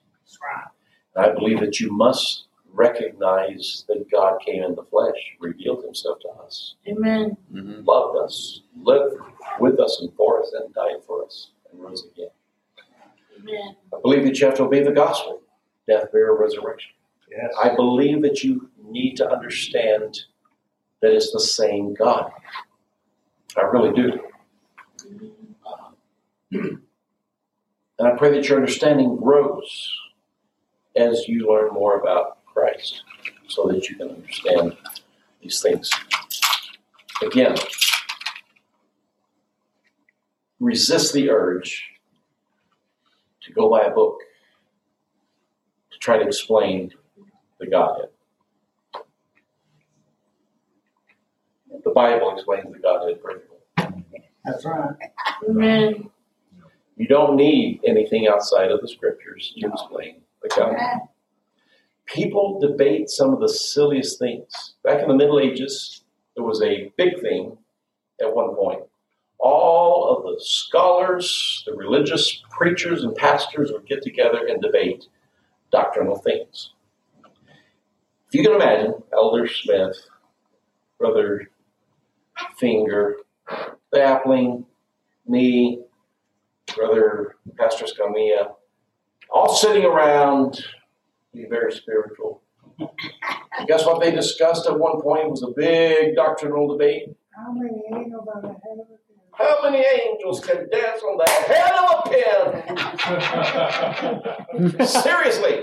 And 1.15 1.25
I 1.25 1.33
believe 1.33 1.59
that 1.61 1.79
you 1.79 1.91
must 1.91 2.45
recognize 2.73 3.85
that 3.87 4.09
God 4.11 4.39
came 4.45 4.63
in 4.63 4.75
the 4.75 4.83
flesh, 4.83 5.15
revealed 5.39 5.83
Himself 5.83 6.19
to 6.21 6.29
us, 6.45 6.75
Amen. 6.87 7.37
Mhm. 7.53 7.85
loved 7.87 8.17
us, 8.19 8.61
lived 8.75 9.15
with 9.59 9.79
us 9.79 9.99
and 10.01 10.13
for 10.15 10.41
us, 10.41 10.51
and 10.53 10.73
died 10.73 11.03
for 11.05 11.23
us, 11.25 11.51
and 11.71 11.81
rose 11.81 12.05
again. 12.13 12.29
Amen. 13.39 13.75
I 13.93 14.01
believe 14.01 14.23
that 14.25 14.39
you 14.39 14.45
have 14.45 14.55
to 14.57 14.63
obey 14.63 14.83
the 14.83 14.91
gospel 14.91 15.41
death, 15.87 16.11
burial, 16.11 16.37
resurrection. 16.37 16.91
Yes. 17.29 17.53
I 17.61 17.73
believe 17.75 18.21
that 18.21 18.43
you 18.43 18.69
need 18.83 19.15
to 19.17 19.29
understand 19.29 20.19
that 21.01 21.13
it's 21.13 21.31
the 21.31 21.39
same 21.39 21.93
God. 21.93 22.31
I 23.55 23.61
really 23.61 23.93
do. 23.93 24.19
And 26.51 28.07
I 28.07 28.11
pray 28.11 28.31
that 28.31 28.47
your 28.47 28.57
understanding 28.57 29.15
grows 29.15 29.97
as 30.95 31.27
you 31.27 31.47
learn 31.51 31.73
more 31.73 31.99
about 31.99 32.45
Christ 32.45 33.03
so 33.47 33.67
that 33.67 33.89
you 33.89 33.95
can 33.95 34.09
understand 34.09 34.77
these 35.41 35.61
things. 35.61 35.89
Again, 37.21 37.55
resist 40.59 41.13
the 41.13 41.29
urge 41.29 41.83
to 43.41 43.53
go 43.53 43.69
buy 43.69 43.83
a 43.83 43.91
book 43.91 44.19
to 45.91 45.99
try 45.99 46.17
to 46.17 46.25
explain 46.25 46.91
the 47.59 47.67
Godhead. 47.67 48.09
The 51.83 51.91
Bible 51.91 52.33
explains 52.33 52.71
the 52.71 52.79
Godhead 52.79 53.21
perfectly. 53.21 53.57
That's 54.43 54.65
right. 54.65 54.95
Amen. 55.49 56.09
You 56.95 57.07
don't 57.07 57.35
need 57.35 57.81
anything 57.85 58.27
outside 58.27 58.71
of 58.71 58.81
the 58.81 58.87
scriptures 58.87 59.53
to 59.57 59.67
explain 59.67 60.21
the 60.41 60.49
Godhead. 60.49 61.01
People 62.05 62.59
debate 62.59 63.09
some 63.09 63.33
of 63.33 63.39
the 63.39 63.49
silliest 63.49 64.17
things. 64.17 64.75
Back 64.83 65.01
in 65.01 65.07
the 65.07 65.13
Middle 65.13 65.39
Ages, 65.39 66.03
there 66.35 66.43
was 66.43 66.61
a 66.61 66.91
big 66.97 67.21
thing 67.21 67.57
at 68.21 68.33
one 68.33 68.55
point. 68.55 68.81
All 69.39 70.17
of 70.17 70.23
the 70.23 70.43
scholars, 70.43 71.63
the 71.65 71.73
religious 71.73 72.41
preachers, 72.49 73.03
and 73.03 73.15
pastors 73.15 73.71
would 73.71 73.85
get 73.87 74.01
together 74.01 74.47
and 74.47 74.61
debate 74.61 75.05
doctrinal 75.71 76.17
things. 76.17 76.71
If 78.27 78.33
you 78.33 78.43
can 78.43 78.55
imagine, 78.55 78.95
Elder 79.13 79.47
Smith, 79.47 79.95
Brother 80.99 81.49
Finger, 82.57 83.17
Appling, 83.93 84.65
me, 85.27 85.81
Brother 86.75 87.35
Pastor 87.57 87.85
Scamilla, 87.85 88.53
all 89.29 89.53
sitting 89.53 89.85
around, 89.85 90.63
be 91.33 91.45
very 91.49 91.71
spiritual. 91.71 92.41
And 92.79 93.67
guess 93.67 93.85
what 93.85 94.01
they 94.01 94.11
discussed 94.11 94.67
at 94.67 94.77
one 94.77 95.01
point 95.01 95.29
was 95.29 95.43
a 95.43 95.51
big 95.55 96.15
doctrinal 96.15 96.67
debate. 96.67 97.15
How 97.35 97.51
many 97.51 97.81
angels 97.93 98.27
on 98.33 98.41
the 98.41 98.49
head 98.49 98.79
of 98.79 98.87
a 98.89 99.06
How 99.37 99.61
many 99.63 99.85
angels 99.85 100.39
can 100.39 100.67
dance 100.69 101.01
on 101.03 101.17
the 101.17 101.29
head 101.47 101.71
of 101.77 101.91
a 101.99 102.09
pin? 104.57 104.87
Seriously, 104.87 105.61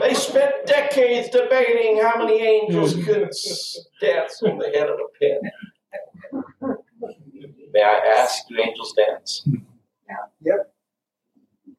they 0.00 0.14
spent 0.14 0.66
decades 0.66 1.28
debating 1.28 2.00
how 2.02 2.16
many 2.18 2.40
angels 2.40 2.94
could 2.94 3.30
dance 4.00 4.42
on 4.42 4.58
the 4.58 4.70
head 4.74 4.88
of 4.88 4.98
a 4.98 5.08
pin. 5.18 5.40
May 7.72 7.82
I 7.82 8.00
ask, 8.16 8.48
do 8.48 8.58
angels 8.58 8.94
dance? 8.96 9.46
Yeah. 9.46 10.16
Yep. 10.40 10.72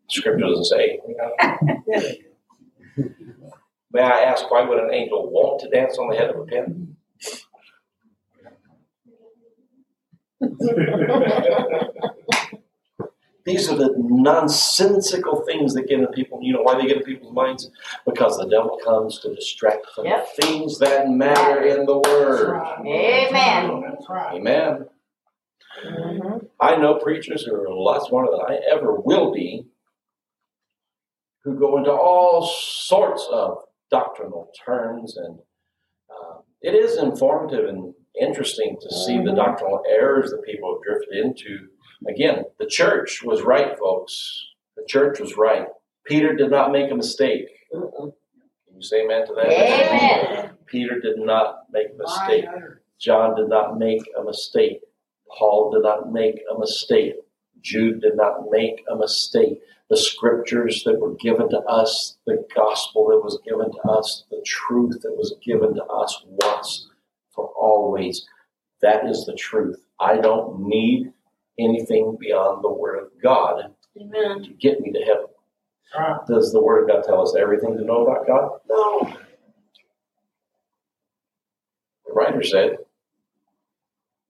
Scripture 0.10 0.45
doesn't 0.45 0.66
say. 0.66 0.99
May 3.91 4.01
I 4.01 4.22
ask, 4.22 4.49
why 4.51 4.62
would 4.62 4.78
an 4.78 4.93
angel 4.93 5.30
want 5.32 5.60
to 5.62 5.70
dance 5.70 5.97
on 5.97 6.10
the 6.10 6.16
head 6.16 6.30
of 6.30 6.36
a 6.39 6.45
pin? 6.45 6.95
These 13.46 13.70
are 13.70 13.76
the 13.78 13.94
nonsensical 13.98 15.44
things 15.46 15.74
that 15.74 15.88
get 15.88 16.00
into 16.00 16.12
people. 16.12 16.40
You 16.42 16.54
know 16.54 16.62
why 16.62 16.76
they 16.80 16.88
get 16.88 16.98
in 16.98 17.04
people's 17.04 17.34
minds? 17.34 17.72
Because 18.06 18.38
the 18.38 18.48
devil 18.48 18.80
comes 18.84 19.20
to 19.22 19.34
distract 19.34 19.88
from 19.96 20.06
Yep. 20.06 20.28
the 20.36 20.42
things 20.44 20.78
that 20.80 21.10
matter 21.10 21.62
in 21.64 21.86
the 21.86 21.98
Word. 21.98 22.62
Amen. 22.86 23.96
Right. 24.08 24.36
Amen. 24.36 24.90
Mhm. 25.84 26.50
I 26.60 26.76
know 26.76 26.96
preachers 27.00 27.44
who 27.46 27.56
are 27.56 27.66
a 27.66 27.74
lot 27.80 28.06
smarter 28.06 28.32
than 28.32 28.42
I 28.42 28.56
ever 28.70 28.94
will 28.96 29.32
be, 29.32 29.66
who 31.44 31.56
go 31.58 31.78
into 31.78 31.92
all 31.92 32.44
sorts 32.46 33.28
of 33.32 33.64
doctrinal 33.90 34.52
terms, 34.66 35.18
and 35.18 35.40
uh, 36.10 36.40
it 36.62 36.76
is 36.76 36.98
informative 36.98 37.68
and 37.70 37.94
interesting 38.20 38.78
to 38.82 38.93
see 38.93 39.18
the 39.18 39.34
doctrinal 39.34 39.82
errors 39.89 40.32
that 40.32 40.43
people 40.43 40.74
have 40.74 40.84
drifted 40.84 41.18
into. 41.26 41.68
Again, 42.07 42.43
the 42.60 42.68
church 42.68 43.22
was 43.24 43.41
right, 43.41 43.78
folks. 43.78 44.45
The 44.78 44.86
church 44.88 45.20
was 45.20 45.36
right. 45.36 45.68
Peter 46.05 46.34
did 46.36 46.51
not 46.51 46.72
make 46.72 46.91
a 46.91 46.95
mistake. 46.95 47.47
Can 47.72 48.12
you 48.76 48.82
say 48.82 49.03
amen 49.03 49.28
to 49.28 49.34
that? 49.36 49.45
Amen. 49.45 50.51
Peter 50.66 50.99
did 50.99 51.18
not 51.18 51.64
make 51.72 51.88
a 51.93 51.97
mistake. 51.97 52.45
John 52.99 53.36
did 53.36 53.49
not 53.49 53.78
make 53.78 54.03
a 54.18 54.24
mistake. 54.24 54.82
Paul 55.38 55.72
did 55.72 55.84
not 55.84 56.12
make 56.12 56.41
a 56.53 56.57
mistake. 56.57 57.14
Jude 57.62 58.01
did 58.01 58.16
not 58.16 58.49
make 58.49 58.84
a 58.89 58.95
mistake. 58.95 59.62
The 59.89 59.97
scriptures 59.97 60.84
that 60.86 60.99
were 60.99 61.16
given 61.16 61.49
to 61.49 61.60
us, 61.62 62.18
the 62.26 62.45
gospel 62.55 63.07
that 63.10 63.24
was 63.24 63.39
given 63.43 63.72
to 63.72 63.89
us, 63.89 64.26
the 64.30 64.41
truth 64.45 65.01
that 65.01 65.16
was 65.18 65.36
given 65.43 65.74
to 65.76 65.84
us 65.86 66.24
once 66.26 66.89
for 67.40 67.54
always, 67.58 68.26
that 68.82 69.06
is 69.06 69.26
the 69.26 69.36
truth. 69.36 69.78
I 70.00 70.18
don't 70.18 70.68
need 70.68 71.12
anything 71.58 72.18
beyond 72.20 72.64
the 72.64 72.72
Word 72.72 73.00
of 73.00 73.10
God 73.22 73.74
Amen. 74.00 74.44
to 74.44 74.50
get 74.54 74.80
me 74.82 74.92
to 74.92 75.00
heaven. 75.00 75.26
Right. 75.98 76.20
Does 76.28 76.52
the 76.52 76.62
Word 76.62 76.84
of 76.84 76.90
God 76.90 77.04
tell 77.04 77.22
us 77.22 77.36
everything 77.40 77.78
to 77.78 77.84
know 77.84 78.06
about 78.06 78.28
God? 78.28 78.60
No. 78.70 79.14
The 82.06 82.14
writer 82.14 82.44
said, 82.44 82.78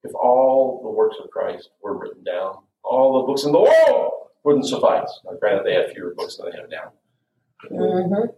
if 0.03 0.13
all 0.15 0.81
the 0.83 0.89
works 0.89 1.17
of 1.23 1.29
Christ 1.29 1.69
were 1.81 1.97
written 1.97 2.23
down, 2.23 2.57
all 2.83 3.19
the 3.19 3.27
books 3.27 3.43
in 3.43 3.51
the 3.51 3.59
world 3.59 4.11
wouldn't 4.43 4.65
suffice. 4.67 5.19
Now, 5.25 5.37
granted, 5.39 5.65
they 5.65 5.73
have 5.73 5.91
fewer 5.91 6.13
books 6.15 6.37
than 6.37 6.49
they 6.49 6.57
have 6.57 6.69
now. 6.69 6.93
Mhm. 7.69 8.33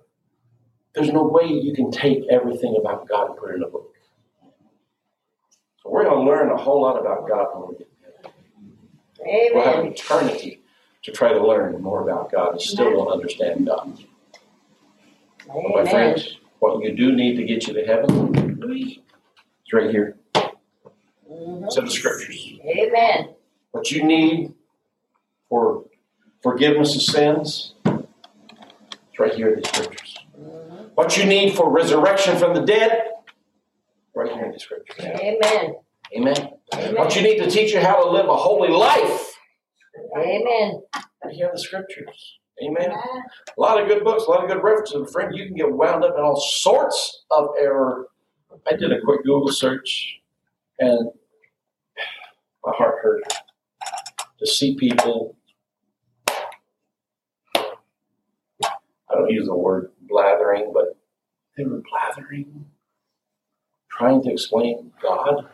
There's 0.96 1.14
no 1.14 1.24
way 1.24 1.46
you 1.46 1.74
can 1.74 1.92
take 1.92 2.26
everything 2.30 2.76
about 2.78 3.08
God 3.08 3.30
and 3.30 3.38
put 3.38 3.52
it 3.52 3.56
in 3.56 3.64
a 3.64 3.68
book. 3.68 3.91
So 5.84 5.90
we're 5.90 6.04
going 6.04 6.18
to 6.26 6.32
learn 6.32 6.52
a 6.52 6.58
whole 6.58 6.82
lot 6.82 7.00
about 7.00 7.28
God 7.28 7.48
when 7.54 7.70
we 7.70 7.78
get 7.78 7.88
there. 8.02 9.52
We'll 9.54 9.64
have 9.64 9.86
eternity 9.86 10.62
to 11.04 11.12
try 11.12 11.34
to 11.34 11.46
learn 11.46 11.82
more 11.82 12.04
about 12.04 12.32
God 12.32 12.54
and 12.54 12.62
still 12.62 12.96
won't 12.96 13.12
understand 13.12 13.66
God. 13.66 13.98
My 15.48 15.90
friends, 15.90 16.38
what 16.60 16.84
you 16.84 16.96
do 16.96 17.12
need 17.12 17.36
to 17.38 17.44
get 17.44 17.68
you 17.68 17.74
to 17.74 17.86
heaven 17.86 18.62
is 18.72 19.74
right 19.74 19.90
here. 19.90 20.18
Mhm. 21.30 21.66
It's 21.66 21.78
in 21.78 21.86
the 21.86 21.92
scriptures. 21.92 22.54
Amen. 22.64 23.30
What 23.72 23.90
you 23.92 24.04
need 24.04 24.54
for 25.50 25.86
forgiveness 26.44 26.96
of 26.96 27.02
sins, 27.02 27.74
it's 27.86 29.20
right 29.20 29.34
here 29.34 29.54
in 29.54 29.62
the 29.62 29.68
scriptures. 29.68 30.18
Mhm. 30.40 30.90
What 30.96 31.18
you 31.18 31.26
need 31.26 31.56
for 31.56 31.70
resurrection 31.70 32.38
from 32.38 32.54
the 32.54 32.62
dead, 32.62 33.11
right 34.16 34.32
here 34.32 34.46
in 34.46 34.52
the 34.52 34.60
scriptures. 34.60 35.06
Amen. 35.06 35.76
Amen. 36.16 36.50
Amen. 36.74 36.96
What 36.96 37.16
you 37.16 37.22
need 37.22 37.38
to 37.40 37.50
teach 37.50 37.74
you 37.74 37.80
how 37.80 38.04
to 38.04 38.10
live 38.10 38.28
a 38.28 38.36
holy 38.36 38.70
life, 38.70 39.36
Amen. 40.18 40.82
right 41.24 41.34
here 41.34 41.48
in 41.48 41.54
the 41.54 41.60
scriptures. 41.60 42.40
Amen. 42.64 42.92
A 42.92 43.62
lot 43.62 43.82
of 43.82 43.88
good 43.88 44.04
books, 44.04 44.26
a 44.26 44.30
lot 44.30 44.44
of 44.44 44.50
good 44.50 44.62
references. 44.62 45.12
Friend, 45.12 45.36
you 45.36 45.46
can 45.46 45.56
get 45.56 45.72
wound 45.72 46.04
up 46.04 46.16
in 46.16 46.24
all 46.24 46.40
sorts 46.40 47.24
of 47.32 47.48
error. 47.60 48.08
I 48.68 48.76
did 48.76 48.92
a 48.92 49.02
quick 49.02 49.24
Google 49.24 49.52
search 49.52 50.20
and 50.80 51.12
my 52.64 52.74
heart 52.76 52.98
hurt 53.02 53.24
to 54.40 54.46
see 54.48 54.76
people. 54.76 55.36
I 57.56 59.16
don't 59.16 59.30
use 59.30 59.48
the 59.48 59.56
word 59.56 59.92
blathering, 60.02 60.72
but 60.74 60.98
they 61.58 61.64
were 61.64 61.82
blathering, 61.90 62.66
trying 63.98 64.22
to 64.24 64.32
explain 64.32 64.92
God, 65.02 65.48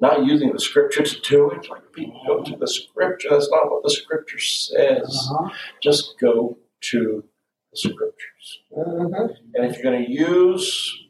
not 0.00 0.24
using 0.24 0.52
the 0.52 0.60
scripture 0.60 1.02
to 1.02 1.20
do 1.20 1.50
it. 1.50 1.68
Like 1.70 1.92
people 1.92 2.20
go 2.26 2.42
to 2.42 2.56
the 2.56 2.66
scripture. 2.66 3.28
That's 3.30 3.50
not 3.50 3.70
what 3.70 3.82
the 3.82 3.90
scripture 3.90 4.38
says 4.38 5.28
Uh-huh. 5.32 5.50
just 5.82 6.18
go 6.18 6.58
to 6.92 7.24
the 7.72 7.76
scriptures. 7.78 8.60
Mhm. 8.76 9.36
And 9.54 9.64
if 9.66 9.74
you're 9.76 9.82
going 9.92 10.04
to 10.04 10.10
use 10.10 11.06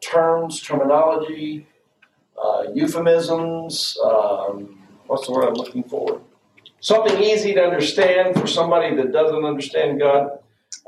terms, 0.00 0.60
terminology, 0.62 1.66
uh, 2.42 2.64
euphemisms, 2.74 3.96
um, 4.04 4.86
what's 5.06 5.26
the 5.26 5.32
word 5.32 5.44
I'm 5.48 5.54
looking 5.54 5.84
for? 5.84 6.20
Something 6.80 7.20
easy 7.22 7.54
to 7.54 7.62
understand 7.64 8.38
for 8.40 8.46
somebody 8.46 8.94
that 8.96 9.12
doesn't 9.12 9.44
understand 9.44 9.98
God, 10.00 10.38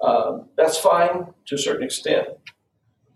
uh, 0.01 0.39
that's 0.57 0.79
fine 0.79 1.35
to 1.47 1.55
a 1.57 1.59
certain 1.59 1.83
extent. 1.85 2.29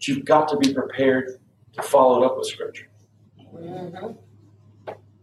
But 0.04 0.08
you've 0.16 0.24
got 0.26 0.48
to 0.48 0.58
be 0.58 0.74
prepared 0.74 1.40
to 1.72 1.82
follow 1.82 2.22
it 2.22 2.26
up 2.26 2.36
with 2.36 2.46
scripture. 2.46 2.88
Mhm. 3.54 4.16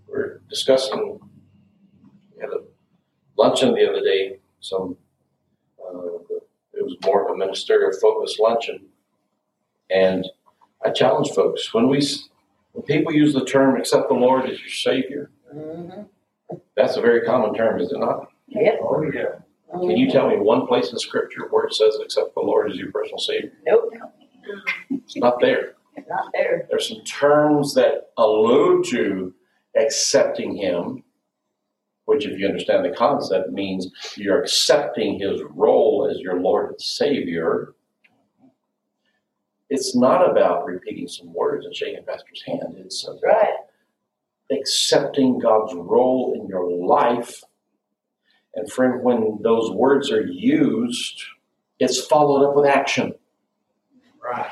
We're 0.07 0.39
discussing, 0.49 1.19
we 2.35 2.41
had 2.41 2.49
a 2.49 2.63
luncheon 3.37 3.75
the 3.75 3.87
other 3.87 4.01
day, 4.01 4.39
some, 4.59 4.97
uh, 5.79 6.17
it 6.73 6.83
was 6.83 6.95
more 7.05 7.25
of 7.25 7.31
a 7.31 7.37
ministerial 7.37 7.91
focused 7.91 8.39
luncheon. 8.39 8.87
And 9.91 10.27
I 10.83 10.89
challenge 10.89 11.29
folks, 11.29 11.71
when 11.75 11.87
we, 11.87 12.01
when 12.71 12.83
people 12.83 13.13
use 13.13 13.33
the 13.35 13.45
term 13.45 13.75
accept 13.77 14.07
the 14.07 14.15
Lord 14.15 14.49
as 14.49 14.59
your 14.59 14.69
Savior, 14.69 15.29
Mhm. 15.53 16.07
that's 16.73 16.97
a 16.97 17.01
very 17.01 17.21
common 17.21 17.53
term, 17.53 17.79
is 17.79 17.91
it 17.91 17.99
not? 17.99 18.31
Yep. 18.47 18.79
Oh, 18.81 19.03
yeah. 19.13 19.35
Can 19.73 19.91
you 19.91 20.09
tell 20.09 20.27
me 20.27 20.37
one 20.37 20.65
place 20.65 20.91
in 20.91 20.97
Scripture 20.97 21.47
where 21.49 21.65
it 21.65 21.73
says 21.75 21.99
accept 21.99 22.33
the 22.33 22.41
Lord 22.41 22.71
as 22.71 22.77
your 22.77 22.91
personal 22.91 23.19
Savior? 23.19 23.53
Nope. 23.63 23.93
It's 24.89 25.17
not 25.17 25.39
there. 25.41 25.73
Not 26.09 26.31
there. 26.33 26.67
There's 26.69 26.87
some 26.89 27.03
terms 27.03 27.73
that 27.75 28.11
allude 28.17 28.85
to 28.89 29.33
accepting 29.77 30.55
Him, 30.55 31.03
which, 32.05 32.25
if 32.25 32.39
you 32.39 32.47
understand 32.47 32.85
the 32.85 32.95
concept, 32.95 33.51
means 33.51 33.89
you're 34.17 34.41
accepting 34.41 35.19
His 35.19 35.41
role 35.51 36.09
as 36.11 36.19
your 36.19 36.39
Lord 36.41 36.71
and 36.71 36.81
Savior. 36.81 37.73
It's 39.69 39.95
not 39.95 40.29
about 40.29 40.65
repeating 40.65 41.07
some 41.07 41.33
words 41.33 41.65
and 41.65 41.75
shaking 41.75 42.03
pastor's 42.05 42.43
hand. 42.45 42.75
It's 42.77 43.05
That's 43.05 43.21
right. 43.23 43.55
accepting 44.51 45.39
God's 45.39 45.73
role 45.73 46.33
in 46.35 46.47
your 46.47 46.69
life. 46.69 47.41
And 48.55 48.69
friend, 48.69 49.01
when 49.01 49.39
those 49.43 49.71
words 49.71 50.11
are 50.11 50.25
used, 50.25 51.23
it's 51.79 52.05
followed 52.05 52.49
up 52.49 52.55
with 52.55 52.65
action. 52.65 53.13
Right. 54.31 54.47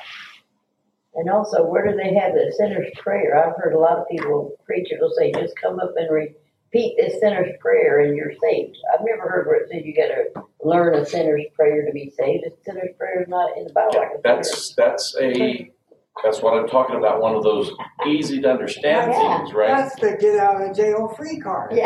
And 1.15 1.30
also, 1.30 1.65
where 1.65 1.85
do 1.91 1.97
they 1.97 2.14
have 2.15 2.34
the 2.34 2.53
sinner's 2.57 2.89
prayer? 2.97 3.38
I've 3.38 3.56
heard 3.57 3.73
a 3.73 3.80
lot 3.80 3.97
of 3.99 4.07
people, 4.10 4.53
preachers 4.65 4.99
will 5.01 5.14
say, 5.18 5.31
just 5.34 5.53
come 5.61 5.80
up 5.80 5.93
and 5.97 6.10
repeat 6.14 6.95
this 6.97 7.19
sinner's 7.19 7.51
prayer 7.60 7.99
and 8.01 8.15
you're 8.18 8.31
saved. 8.41 8.77
I've 8.93 9.06
never 9.06 9.30
heard 9.30 9.47
where 9.47 9.57
it 9.61 9.69
says 9.72 9.84
you 9.85 9.93
gotta 9.95 10.26
learn 10.64 10.95
a 10.95 11.06
sinner's 11.06 11.43
prayer 11.56 11.85
to 11.85 11.91
be 11.93 12.11
saved. 12.18 12.45
A 12.45 12.51
sinner's 12.65 12.95
prayer 12.97 13.22
is 13.23 13.27
not 13.30 13.57
in 13.57 13.65
the 13.65 13.73
Bible. 13.73 13.95
like 13.97 14.10
a 14.18 14.22
That's 14.23 14.73
that's 14.76 15.15
a 15.19 15.69
that's 16.23 16.41
what 16.41 16.53
I'm 16.56 16.68
talking 16.68 16.95
about. 16.97 17.22
One 17.22 17.35
of 17.35 17.43
those 17.43 17.72
easy 18.07 18.39
to 18.41 18.49
understand 18.51 19.11
oh, 19.14 19.22
Yeah. 19.23 19.38
things, 19.39 19.53
right? 19.53 19.68
That's 19.69 19.95
the 19.99 20.18
get 20.19 20.39
out 20.39 20.61
of 20.61 20.76
jail 20.77 21.07
free 21.18 21.39
card. 21.39 21.72
It's 21.73 21.81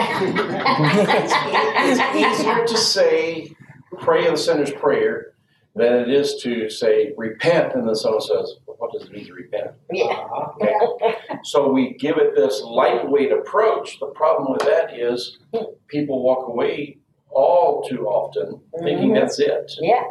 Yeah. 2.00 2.34
easier 2.34 2.66
to 2.68 2.78
say 2.78 3.56
pray 4.02 4.30
the 4.30 4.38
sinner's 4.38 4.72
prayer 4.72 5.33
than 5.76 5.94
it 5.94 6.10
is 6.10 6.36
to 6.44 6.70
say 6.70 7.14
repent, 7.18 7.74
and 7.74 7.88
then 7.88 7.96
someone 7.96 8.22
says, 8.22 8.56
well, 8.68 8.76
what 8.78 8.92
does 8.94 9.04
it 9.08 9.12
mean 9.12 9.26
to 9.26 9.34
repent? 9.34 9.72
Yeah. 9.92 10.28
Okay. 10.62 11.16
So 11.44 11.72
we 11.72 11.94
give 11.96 12.18
it 12.18 12.36
this 12.36 12.62
lightweight 12.62 13.32
approach. 13.32 14.00
The 14.00 14.08
problem 14.08 14.52
with 14.54 14.62
that 14.62 14.98
is 14.98 15.40
people 15.88 16.22
walk 16.24 16.48
away 16.48 17.00
all 17.32 17.82
too 17.90 18.06
often 18.06 18.62
thinking 18.84 19.10
Mhm. 19.12 19.20
that's 19.20 19.40
it. 19.40 19.72
Yeah. 19.82 20.04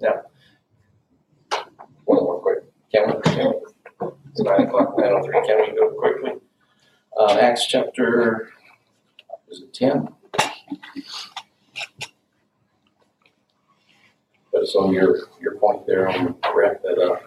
Yeah. 0.00 0.20
One 2.04 2.22
more 2.24 2.40
quick. 2.40 2.58
Can 2.92 3.08
we? 3.08 3.22
Can 3.22 3.46
we? 4.00 4.08
It's 4.32 4.40
nine 4.42 4.62
o'clock, 4.66 4.94
nine 4.98 5.12
oh 5.12 5.22
three. 5.22 5.40
Can 5.46 5.60
we 5.62 5.76
go 5.78 5.90
quickly? 5.98 6.32
Uh, 7.18 7.38
Acts 7.40 7.66
chapter, 7.66 8.50
is 9.48 9.62
it 9.62 9.72
ten? 9.74 10.08
But 14.52 14.62
it's 14.62 14.74
on 14.74 14.92
your, 14.92 15.28
your 15.40 15.56
point 15.56 15.86
there. 15.86 16.10
I'm 16.10 16.34
gonna 16.40 16.54
wrap 16.54 16.82
that 16.82 16.98
up. 16.98 17.22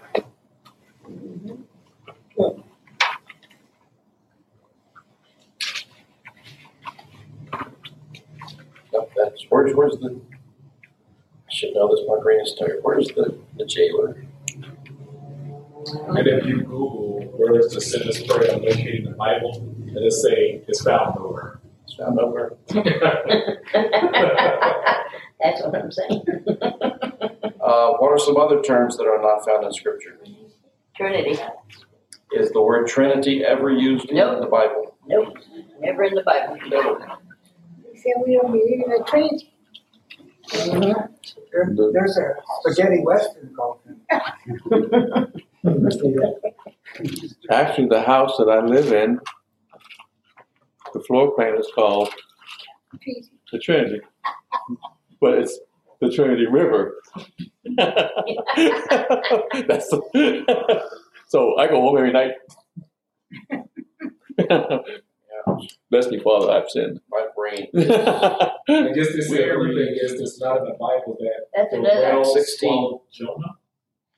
Nope, 8.92 9.12
that's, 9.16 9.46
where's, 9.50 9.74
where's 9.76 9.98
the, 9.98 10.10
I 10.12 11.54
should 11.54 11.74
know 11.74 11.96
this, 11.96 12.06
my 12.08 12.20
brain 12.22 12.42
is 12.42 12.54
tired. 12.60 12.80
Where's 12.82 13.08
the, 13.08 13.40
the 13.58 13.66
jailer? 13.66 14.26
And 16.08 16.28
if 16.28 16.46
you 16.46 16.62
Google 16.62 17.22
where 17.38 17.60
is 17.60 17.74
the 17.74 17.82
sinner's 17.82 18.22
prayer 18.24 18.54
located 18.58 18.96
in 18.96 19.04
the 19.06 19.12
Bible, 19.18 19.74
it'll 19.96 20.12
say 20.12 20.62
it's 20.68 20.84
found 20.84 21.16
nowhere. 21.16 21.60
It's 21.84 21.96
found 21.96 22.20
over. 22.20 22.58
That's 25.44 25.62
what 25.62 25.76
I'm 25.76 25.92
saying. 25.92 26.24
Uh, 27.64 27.92
what 27.94 28.10
are 28.12 28.18
some 28.20 28.36
other 28.36 28.62
terms 28.62 28.98
that 28.98 29.06
are 29.06 29.22
not 29.22 29.46
found 29.46 29.64
in 29.64 29.72
Scripture? 29.72 30.20
Trinity. 30.98 31.40
Is 32.34 32.52
the 32.52 32.62
word 32.62 32.88
Trinity 32.88 33.42
ever 33.46 33.72
used 33.72 34.10
in 34.10 34.18
Nope. 34.18 34.42
the 34.42 34.48
Bible? 34.48 34.98
Nope. 35.08 35.38
Never 35.80 36.04
in 36.04 36.14
the 36.14 36.24
Bible. 36.24 36.58
No. 36.68 37.00
See, 37.96 38.12
we 38.26 38.34
don't 38.34 38.52
believe 38.52 38.82
in 38.84 38.90
the 38.90 39.02
Trinity. 39.08 39.54
There, 41.54 41.74
there's 41.94 42.18
a 42.18 42.34
spaghetti 42.60 43.02
western 43.02 43.54
called. 43.56 43.80
Actually, 47.50 47.88
the 47.88 48.04
house 48.06 48.36
that 48.38 48.50
I 48.50 48.60
live 48.66 48.92
in, 48.92 49.20
the 50.94 51.00
floor 51.08 51.34
plan 51.34 51.58
is 51.58 51.70
called 51.74 52.10
the 53.52 53.60
Trinity, 53.60 54.02
but 55.24 55.38
it's 55.40 55.58
the 56.02 56.12
Trinity 56.12 56.46
River. 56.48 56.96
That's 59.68 59.90
so 61.28 61.58
I 61.58 61.68
go 61.68 61.80
home 61.82 61.98
every 61.98 62.12
night. 62.12 62.34
Bless 65.90 66.08
me, 66.10 66.20
Father, 66.20 66.52
I've 66.52 66.70
sinned. 66.70 67.00
My 67.10 67.28
brain. 67.38 67.68
And 67.74 68.96
just 68.96 69.12
to 69.14 69.22
say 69.22 69.50
everything 69.50 69.96
is 70.02 70.12
it's 70.14 70.42
not 70.42 70.58
in 70.58 70.66
the 70.66 70.72
Bible 70.72 71.18
that 71.20 71.48
That's 71.56 71.72
the 71.72 71.80
another. 71.80 72.02
whale 72.02 72.26
16. 72.26 72.70
swallowed 72.70 73.02
Jonah. 73.14 73.56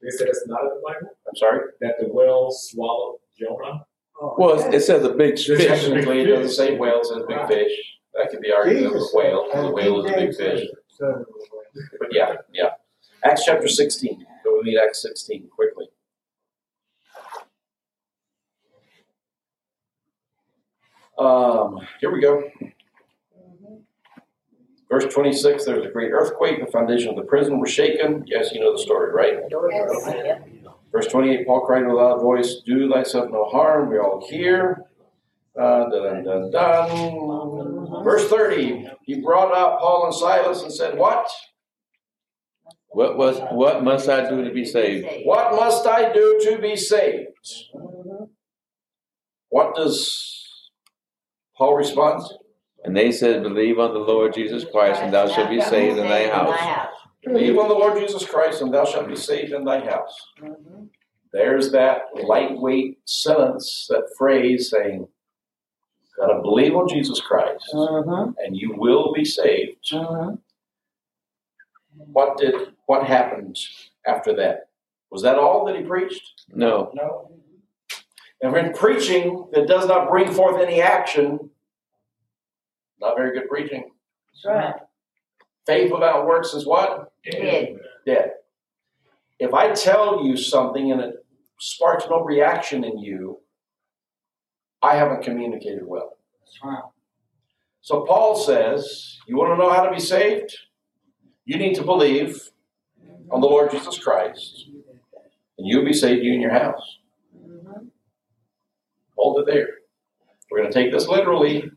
They 0.02 0.10
said 0.10 0.27
it's 0.27 0.45
not 0.48 0.61
in 0.61 0.69
the 0.69 0.82
Bible 0.86 1.10
I'm 1.27 1.36
sorry? 1.36 1.60
that 1.82 1.95
the 1.99 2.07
whale 2.07 2.49
swallowed 2.52 3.18
Jonah. 3.40 3.86
well, 4.38 4.73
it 4.73 4.82
says 4.82 5.03
a 5.03 5.10
big 5.14 5.38
fish. 5.38 5.68
Technically, 5.68 6.22
it 6.22 6.27
doesn't 6.27 6.52
say 6.52 6.77
whale, 6.77 7.02
it 7.02 7.06
says 7.06 7.23
big 7.27 7.48
fish. 7.48 7.72
That 8.15 8.32
could 8.32 8.41
be 8.41 8.52
argued 8.52 8.94
as 8.95 9.11
a 9.14 9.18
whale. 9.18 9.48
The 9.53 9.72
whale 9.72 10.03
is 10.06 10.11
a 10.11 10.15
big 10.15 10.36
fish. 10.36 10.68
But 10.99 12.11
yeah, 12.11 12.35
yeah. 12.53 12.69
Acts 13.23 13.43
chapter 13.45 13.67
16. 13.67 14.26
Go 14.43 14.57
with 14.57 14.65
me 14.65 14.76
to 14.76 14.81
Acts 14.84 15.01
16 15.01 15.47
quickly. 15.49 15.88
Um, 21.17 21.80
here 22.01 22.11
we 22.11 22.22
go. 22.22 22.43
Verse 24.89 25.11
26 25.13 25.65
there's 25.65 25.85
a 25.85 25.89
great 25.89 26.11
earthquake. 26.11 26.63
The 26.63 26.72
foundation 26.72 27.09
of 27.09 27.15
the 27.15 27.23
prison 27.23 27.59
was 27.59 27.72
shaken. 27.72 28.23
Yes, 28.27 28.51
you 28.51 28.59
know 28.59 28.73
the 28.73 28.80
story, 28.80 29.11
right? 29.11 29.39
Yep. 29.49 30.47
Verse 30.91 31.07
28 31.07 31.47
Paul 31.47 31.61
cried 31.65 31.84
with 31.84 31.91
a 31.91 31.95
loud 31.95 32.22
voice, 32.22 32.61
Do 32.65 32.89
thyself 32.89 33.30
no 33.31 33.45
harm. 33.45 33.89
We 33.89 33.97
all 33.97 34.26
hear. 34.30 34.85
Uh, 35.59 35.89
dun, 35.89 36.23
dun, 36.23 36.51
dun. 36.51 37.84
Verse 38.03 38.27
30 38.29 38.87
He 39.03 39.21
brought 39.21 39.55
out 39.55 39.79
Paul 39.79 40.05
and 40.05 40.15
Silas 40.15 40.61
and 40.63 40.73
said, 40.73 40.97
What? 40.97 41.27
What 42.89 43.17
was 43.17 43.39
what 43.51 43.83
must 43.83 44.07
I 44.07 44.29
do 44.29 44.43
to 44.43 44.51
be 44.51 44.63
saved? 44.65 45.07
What 45.25 45.53
must 45.55 45.85
I 45.85 46.13
do 46.13 46.39
to 46.43 46.57
be 46.59 46.75
saved? 46.75 47.27
What 49.49 49.75
does 49.75 50.61
Paul 51.57 51.75
respond? 51.75 52.21
And 52.83 52.95
they 52.95 53.11
said, 53.11 53.43
Believe 53.43 53.79
on 53.79 53.93
the 53.93 53.99
Lord 53.99 54.33
Jesus 54.33 54.63
Christ, 54.71 55.01
and 55.01 55.13
thou 55.13 55.27
shalt 55.27 55.49
be 55.49 55.61
saved 55.61 55.97
in 55.97 56.07
thy 56.07 56.27
house. 56.27 56.87
Believe 57.23 57.57
on 57.57 57.67
the 57.67 57.73
Lord 57.73 57.97
Jesus 57.99 58.25
Christ, 58.25 58.61
and 58.61 58.73
thou 58.73 58.85
shalt 58.85 59.07
be 59.07 59.15
saved 59.15 59.51
in 59.51 59.65
thy 59.65 59.79
house. 59.79 60.15
Mhm. 60.39 60.89
There's 61.33 61.71
that 61.71 62.03
lightweight 62.13 62.99
sentence, 63.05 63.87
that 63.89 64.09
phrase 64.17 64.69
saying, 64.69 65.07
Gotta 66.17 66.41
believe 66.41 66.75
on 66.75 66.87
Jesus 66.87 67.19
Christ, 67.19 67.69
Mhm. 67.73 68.35
and 68.39 68.55
you 68.55 68.73
will 68.77 69.11
be 69.11 69.25
saved. 69.25 69.91
Mhm. 69.91 70.39
What 71.97 72.37
did 72.37 72.73
what 72.85 73.05
happened 73.05 73.57
after 74.05 74.33
that? 74.35 74.69
Was 75.09 75.21
that 75.23 75.37
all 75.37 75.65
that 75.65 75.75
he 75.75 75.83
preached? 75.83 76.45
No. 76.49 76.91
No. 76.93 77.31
And 78.41 78.51
when 78.53 78.73
preaching 78.73 79.49
that 79.51 79.67
does 79.67 79.87
not 79.87 80.09
bring 80.09 80.31
forth 80.31 80.61
any 80.61 80.81
action, 80.81 81.51
not 82.99 83.15
very 83.17 83.37
good 83.37 83.49
preaching. 83.49 83.91
That's 84.43 84.45
right. 84.45 84.75
Faith 85.65 85.91
without 85.91 86.27
works 86.27 86.53
is 86.53 86.65
what? 86.65 87.11
Dead. 87.23 87.79
Dead. 88.05 88.33
If 89.39 89.53
I 89.53 89.71
tell 89.73 90.23
you 90.23 90.37
something 90.37 90.91
and 90.91 91.01
it 91.01 91.25
sparks 91.59 92.05
no 92.09 92.21
reaction 92.21 92.83
in 92.83 92.99
you, 92.99 93.41
I 94.81 94.95
haven't 94.95 95.23
communicated 95.23 95.85
well. 95.85 96.18
So 97.81 98.06
Paul 98.06 98.35
says, 98.35 99.18
You 99.27 99.38
want 99.38 99.52
to 99.53 99.57
know 99.57 99.72
how 99.72 99.84
to 99.84 99.91
be 99.91 99.99
saved? 99.99 100.56
You 101.45 101.57
need 101.57 101.76
to 101.76 101.84
believe 101.84 102.49
on 103.31 103.41
the 103.41 103.47
Lord 103.47 103.72
Jesus 103.72 103.97
Christ, 103.97 104.65
and 105.57 105.68
you'll 105.68 105.85
be 105.85 105.93
saved, 105.93 106.23
you 106.23 106.34
and 106.34 106.41
your 106.41 106.53
house. 106.53 106.97
Mhm. 107.35 107.89
Hold 109.18 109.39
it 109.39 109.45
there. 109.53 109.68
We're 110.49 110.60
going 110.60 110.72
to 110.72 110.77
take 110.80 110.91
this 110.91 111.07
literally. 111.07 111.72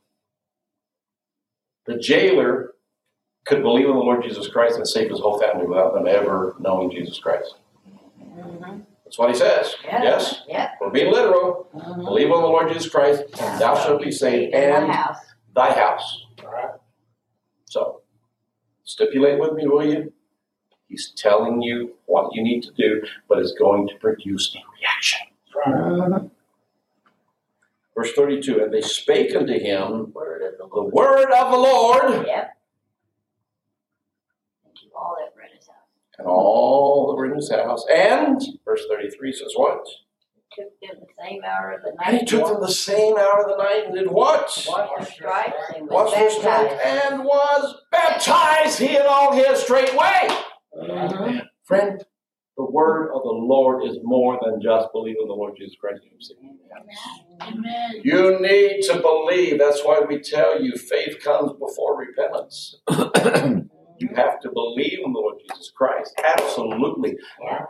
The 1.87 1.99
jailer 1.99 2.75
could 3.47 3.63
believe 3.63 3.87
in 3.87 3.93
the 3.95 3.99
Lord 3.99 4.23
Jesus 4.23 4.47
Christ 4.49 4.77
and 4.77 4.87
save 4.87 5.09
his 5.11 5.21
whole 5.21 5.39
family 5.39 5.67
without 5.67 5.95
them 5.95 6.07
ever 6.07 6.55
knowing 6.59 6.91
Jesus 6.91 7.19
Christ. 7.19 7.57
Mhm. 8.21 8.85
That's 9.09 9.19
what 9.19 9.31
he 9.31 9.37
says. 9.37 9.75
Yeah. 9.85 10.03
Yes? 10.03 10.43
Yeah. 10.47 10.71
We're 10.83 10.91
being 10.91 11.11
literal. 11.11 11.67
Mhm. 11.75 12.05
Believe 12.05 12.31
on 12.31 12.43
the 12.43 12.49
Lord 12.49 12.69
Jesus 12.69 12.91
Christ, 12.91 13.23
and 13.41 13.59
thou 13.59 13.75
shalt 13.75 14.03
be 14.03 14.11
saved, 14.13 14.55
and 14.55 14.93
house. 14.93 15.17
thy 15.55 15.73
house. 15.73 16.27
All 16.45 16.51
right? 16.51 16.73
So, 17.65 18.03
stipulate 18.85 19.41
with 19.41 19.55
me, 19.55 19.67
will 19.67 19.83
you? 19.83 20.13
He's 20.91 21.11
telling 21.17 21.63
you 21.63 21.97
what 22.05 22.35
you 22.35 22.43
need 22.43 22.63
to 22.65 22.73
do, 22.73 23.03
but 23.31 23.39
it's 23.39 23.53
going 23.55 23.89
to 23.89 23.95
produce 23.97 24.55
a 24.55 24.61
reaction. 24.79 25.27
Mhm. 25.67 26.31
Verse 27.95 28.13
32 28.13 28.63
And 28.63 28.73
they 28.75 28.83
spake 28.83 29.35
unto 29.35 29.59
him 29.59 30.13
Word 30.13 30.55
the 30.59 30.67
the 30.69 30.83
word 30.83 31.31
of 31.33 31.51
the 31.51 31.59
Lord, 31.59 32.27
Yep. 32.27 32.57
Thank 34.65 34.83
you 34.83 34.91
all 34.95 35.17
that 35.19 35.33
read 35.35 35.51
his 35.57 35.67
house. 35.67 35.77
and 36.19 36.27
all 36.27 37.09
that 37.09 37.15
were 37.17 37.27
in 37.27 37.35
his 37.37 37.51
house. 37.51 37.85
And, 37.89 38.41
verse 38.79 38.87
33 38.91 39.33
says 39.33 39.53
what? 39.57 39.85
Took 40.57 40.81
them 40.81 41.01
the 41.01 41.07
same 41.23 41.43
hour 41.45 41.73
of 41.73 41.83
the 41.83 41.91
night. 41.91 42.07
And 42.09 42.19
he 42.19 42.25
took 42.25 42.47
them 42.47 42.61
the 42.61 42.69
same 42.73 43.17
hour 43.17 43.43
of 43.43 43.49
the 43.51 43.63
night 43.63 43.85
and 43.87 43.95
did 43.95 44.11
what? 44.11 44.45
Washed 44.69 44.91
their 44.99 45.07
stripes 45.07 45.57
and 45.77 45.89
was 45.89 46.13
Washed 46.13 46.43
their 46.43 46.65
baptized. 46.69 47.13
and 47.13 47.25
was 47.25 47.77
baptized, 47.93 48.79
he 48.79 48.97
and 48.97 49.07
all 49.07 49.33
his 49.33 49.61
straightway. 49.61 50.29
Mhm. 50.77 51.43
Friend, 51.65 52.05
the 52.57 52.65
word 52.65 53.13
of 53.15 53.23
the 53.23 53.29
Lord 53.29 53.85
is 53.85 53.99
more 54.03 54.39
than 54.43 54.61
just 54.61 54.91
believing 54.93 55.23
in 55.23 55.29
the 55.29 55.35
Lord 55.35 55.55
Jesus 55.57 55.77
Christ. 55.77 56.01
Amen. 57.41 58.01
You 58.03 58.41
need 58.41 58.83
to 58.83 59.01
believe. 59.01 59.59
That's 59.59 59.85
why 59.85 60.01
we 60.01 60.19
tell 60.21 60.61
you 60.61 60.73
faith 60.77 61.21
comes 61.23 61.53
before 61.53 61.97
repentance. 61.97 62.81
You 63.99 64.11
have 64.15 64.41
to 64.41 64.51
believe 64.51 65.01
in 65.05 65.13
the 65.13 65.19
Lord 65.19 65.37
Jesus 65.41 65.71
Christ. 65.75 66.15
Absolutely. 66.37 67.17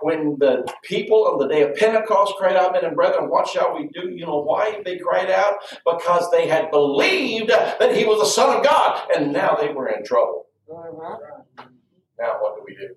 When 0.02 0.36
the 0.38 0.66
people 0.82 1.26
on 1.26 1.38
the 1.38 1.48
day 1.48 1.62
of 1.62 1.74
Pentecost 1.74 2.34
cried 2.36 2.56
out, 2.56 2.72
men 2.72 2.84
and 2.84 2.94
brethren, 2.94 3.30
what 3.30 3.48
shall 3.48 3.74
we 3.74 3.88
do? 3.88 4.10
You 4.10 4.26
know 4.26 4.42
why 4.42 4.80
they 4.84 4.98
cried 4.98 5.30
out? 5.30 5.54
Because 5.84 6.30
they 6.30 6.46
had 6.46 6.70
believed 6.70 7.48
that 7.48 7.96
he 7.96 8.04
was 8.04 8.20
the 8.20 8.26
Son 8.26 8.56
of 8.56 8.62
God, 8.64 9.10
and 9.16 9.32
now 9.32 9.56
they 9.60 9.72
were 9.72 9.88
in 9.88 10.04
trouble. 10.04 10.46
Now 10.68 12.38
what 12.40 12.56
do 12.56 12.62
we 12.66 12.74
do? 12.74 12.94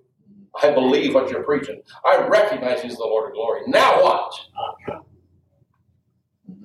I 0.61 0.71
believe 0.71 1.13
what 1.13 1.29
you're 1.29 1.43
preaching. 1.43 1.81
I 2.03 2.27
recognize 2.27 2.81
He's 2.81 2.97
the 2.97 3.05
Lord 3.05 3.29
of 3.29 3.33
glory. 3.35 3.61
Now 3.67 4.03
what? 4.03 4.33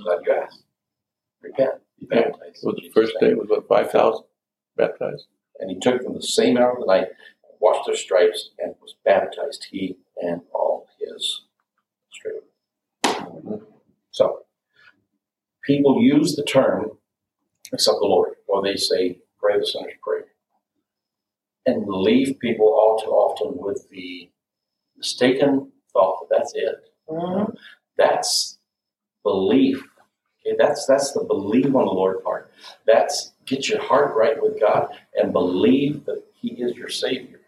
Glad 0.02 0.18
you 0.26 0.32
asked. 0.32 0.64
Repent. 1.40 1.74
Baptized. 2.02 2.56
So 2.56 2.72
the 2.72 2.90
first 2.92 3.12
day 3.20 3.34
was 3.34 3.48
what, 3.48 3.68
5,000 3.68 4.24
baptized? 4.76 5.26
And 5.60 5.70
he 5.70 5.78
took 5.78 6.02
them 6.02 6.14
the 6.14 6.22
same 6.22 6.56
hour 6.56 6.72
of 6.72 6.80
the 6.80 6.86
night, 6.86 7.08
washed 7.60 7.86
their 7.86 7.96
stripes, 7.96 8.50
and 8.58 8.74
was 8.80 8.94
baptized, 9.04 9.66
he 9.70 9.96
and 10.20 10.42
all 10.52 10.88
his 11.00 11.42
straight. 12.10 12.42
So, 14.10 14.44
people 15.64 16.02
use 16.02 16.36
the 16.36 16.44
term 16.44 16.90
accept 17.72 17.98
the 18.00 18.06
Lord, 18.06 18.34
or 18.46 18.62
they 18.62 18.76
say 18.76 19.18
pray 19.38 19.58
the 19.58 19.66
sinner's 19.66 19.94
prayer, 20.02 20.26
and 21.66 21.84
leave 21.88 22.38
people 22.40 22.66
all 22.66 22.98
too 22.98 23.10
often 23.10 23.58
with 23.58 23.88
the 23.90 24.30
mistaken 24.96 25.72
thought 25.92 26.28
that 26.28 26.36
that's 26.36 26.52
it. 26.54 26.90
Mhm. 27.08 27.56
That's 27.96 28.58
belief. 29.22 29.82
Okay, 30.40 30.56
that's 30.58 30.86
that's 30.86 31.12
the 31.12 31.24
believe 31.24 31.74
on 31.76 31.86
the 31.86 31.92
Lord 31.92 32.22
part. 32.24 32.52
That's 32.86 33.32
get 33.46 33.68
your 33.68 33.80
heart 33.82 34.14
right 34.14 34.40
with 34.40 34.60
God 34.60 34.88
and 35.14 35.32
believe 35.32 36.04
that 36.04 36.22
He 36.34 36.48
is 36.50 36.76
your 36.76 36.88
Savior. 36.88 37.40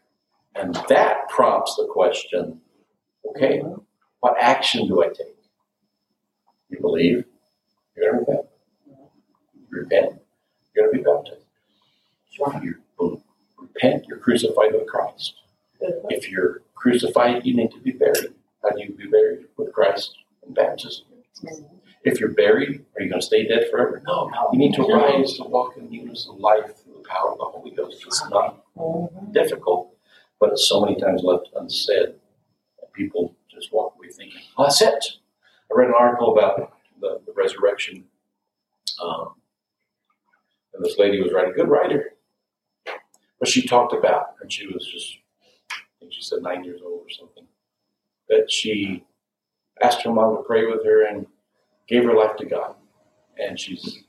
And 0.54 0.74
that 0.88 1.28
prompts 1.28 1.76
the 1.76 1.86
question, 1.86 2.60
okay, 3.30 3.62
what 4.20 4.36
action 4.40 4.88
do 4.88 5.02
I 5.02 5.08
take? 5.08 5.36
You 6.68 6.80
believe, 6.80 7.24
you're 7.96 8.12
gonna 8.12 8.20
repent. 8.20 8.46
You 9.54 9.66
repent, 9.70 10.22
you're 10.74 10.86
gonna 10.86 10.98
be 10.98 11.04
baptized. 11.04 11.44
If 12.40 12.62
you 12.62 13.22
repent, 13.58 14.06
you're 14.06 14.18
crucified 14.18 14.72
with 14.72 14.86
Christ. 14.86 15.34
If 16.08 16.30
you're 16.30 16.62
crucified, 16.74 17.46
you 17.46 17.54
need 17.54 17.70
to 17.72 17.80
be 17.80 17.92
buried. 17.92 18.34
How 18.62 18.70
do 18.70 18.82
you 18.82 18.92
be 18.92 19.06
buried? 19.06 19.46
With 19.56 19.72
Christ 19.72 20.16
in 20.46 20.54
baptism. 20.54 21.06
If 22.08 22.20
you're 22.20 22.30
buried, 22.32 22.86
are 22.96 23.02
you 23.02 23.10
going 23.10 23.20
to 23.20 23.26
stay 23.26 23.46
dead 23.46 23.64
forever? 23.70 24.02
No. 24.06 24.30
You 24.52 24.58
need 24.58 24.72
to 24.74 24.82
rise 24.82 25.34
to 25.34 25.42
walk 25.44 25.76
in 25.76 25.90
newness 25.90 26.26
of 26.26 26.38
life 26.40 26.74
through 26.82 26.94
the 27.02 27.08
power 27.08 27.32
of 27.32 27.38
the 27.38 27.44
Holy 27.44 27.70
Ghost. 27.70 28.02
It's 28.06 28.26
not 28.30 28.64
Mhm. 28.76 29.32
difficult, 29.34 29.94
but 30.40 30.50
it's 30.52 30.66
so 30.66 30.80
many 30.80 30.96
times 30.98 31.22
left 31.22 31.50
unsaid. 31.54 32.14
that 32.80 32.92
People 32.94 33.36
just 33.48 33.72
walk 33.72 33.94
away 33.96 34.08
thinking, 34.08 34.40
oh, 34.56 34.62
that's 34.64 34.80
it. 34.80 35.04
I 35.70 35.74
read 35.74 35.88
an 35.88 35.94
article 35.98 36.32
about 36.36 36.72
the, 36.98 37.20
the 37.26 37.32
resurrection. 37.32 38.08
Um, 39.02 39.34
and 40.72 40.82
this 40.84 40.96
lady 40.98 41.20
was 41.22 41.32
writing, 41.32 41.52
good 41.54 41.68
writer. 41.68 42.14
But 43.38 43.48
she 43.48 43.66
talked 43.66 43.92
about, 43.92 44.34
and 44.40 44.50
she 44.52 44.66
was 44.66 44.86
just, 44.86 45.18
I 45.70 45.76
think 46.00 46.12
she 46.14 46.22
said 46.22 46.40
nine 46.42 46.64
years 46.64 46.80
old 46.82 47.02
or 47.06 47.10
something, 47.10 47.46
that 48.30 48.50
she 48.50 49.04
asked 49.82 50.02
her 50.02 50.10
mom 50.12 50.36
to 50.36 50.42
pray 50.42 50.64
with 50.66 50.84
her 50.86 51.04
and 51.06 51.26
gave 51.88 52.04
her 52.04 52.14
life 52.14 52.36
to 52.36 52.46
God. 52.46 52.74
And 53.38 53.58
she's 53.58 54.04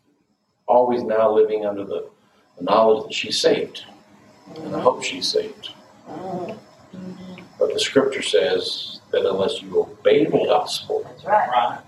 always 0.67 1.03
now 1.03 1.31
living 1.31 1.65
under 1.65 1.83
the, 1.83 2.09
the 2.57 2.63
knowledge 2.63 3.05
that 3.05 3.13
she's 3.13 3.39
saved. 3.39 3.85
And 4.55 4.75
I 4.75 4.79
hope 4.79 5.03
she's 5.03 5.27
saved. 5.27 5.69
But 7.59 7.73
the 7.73 7.79
scripture 7.79 8.21
says 8.21 9.01
that 9.11 9.25
unless 9.25 9.61
you 9.61 9.81
obey 9.81 10.25
the 10.25 10.45
gospel, 10.45 11.05
right. 11.25 11.81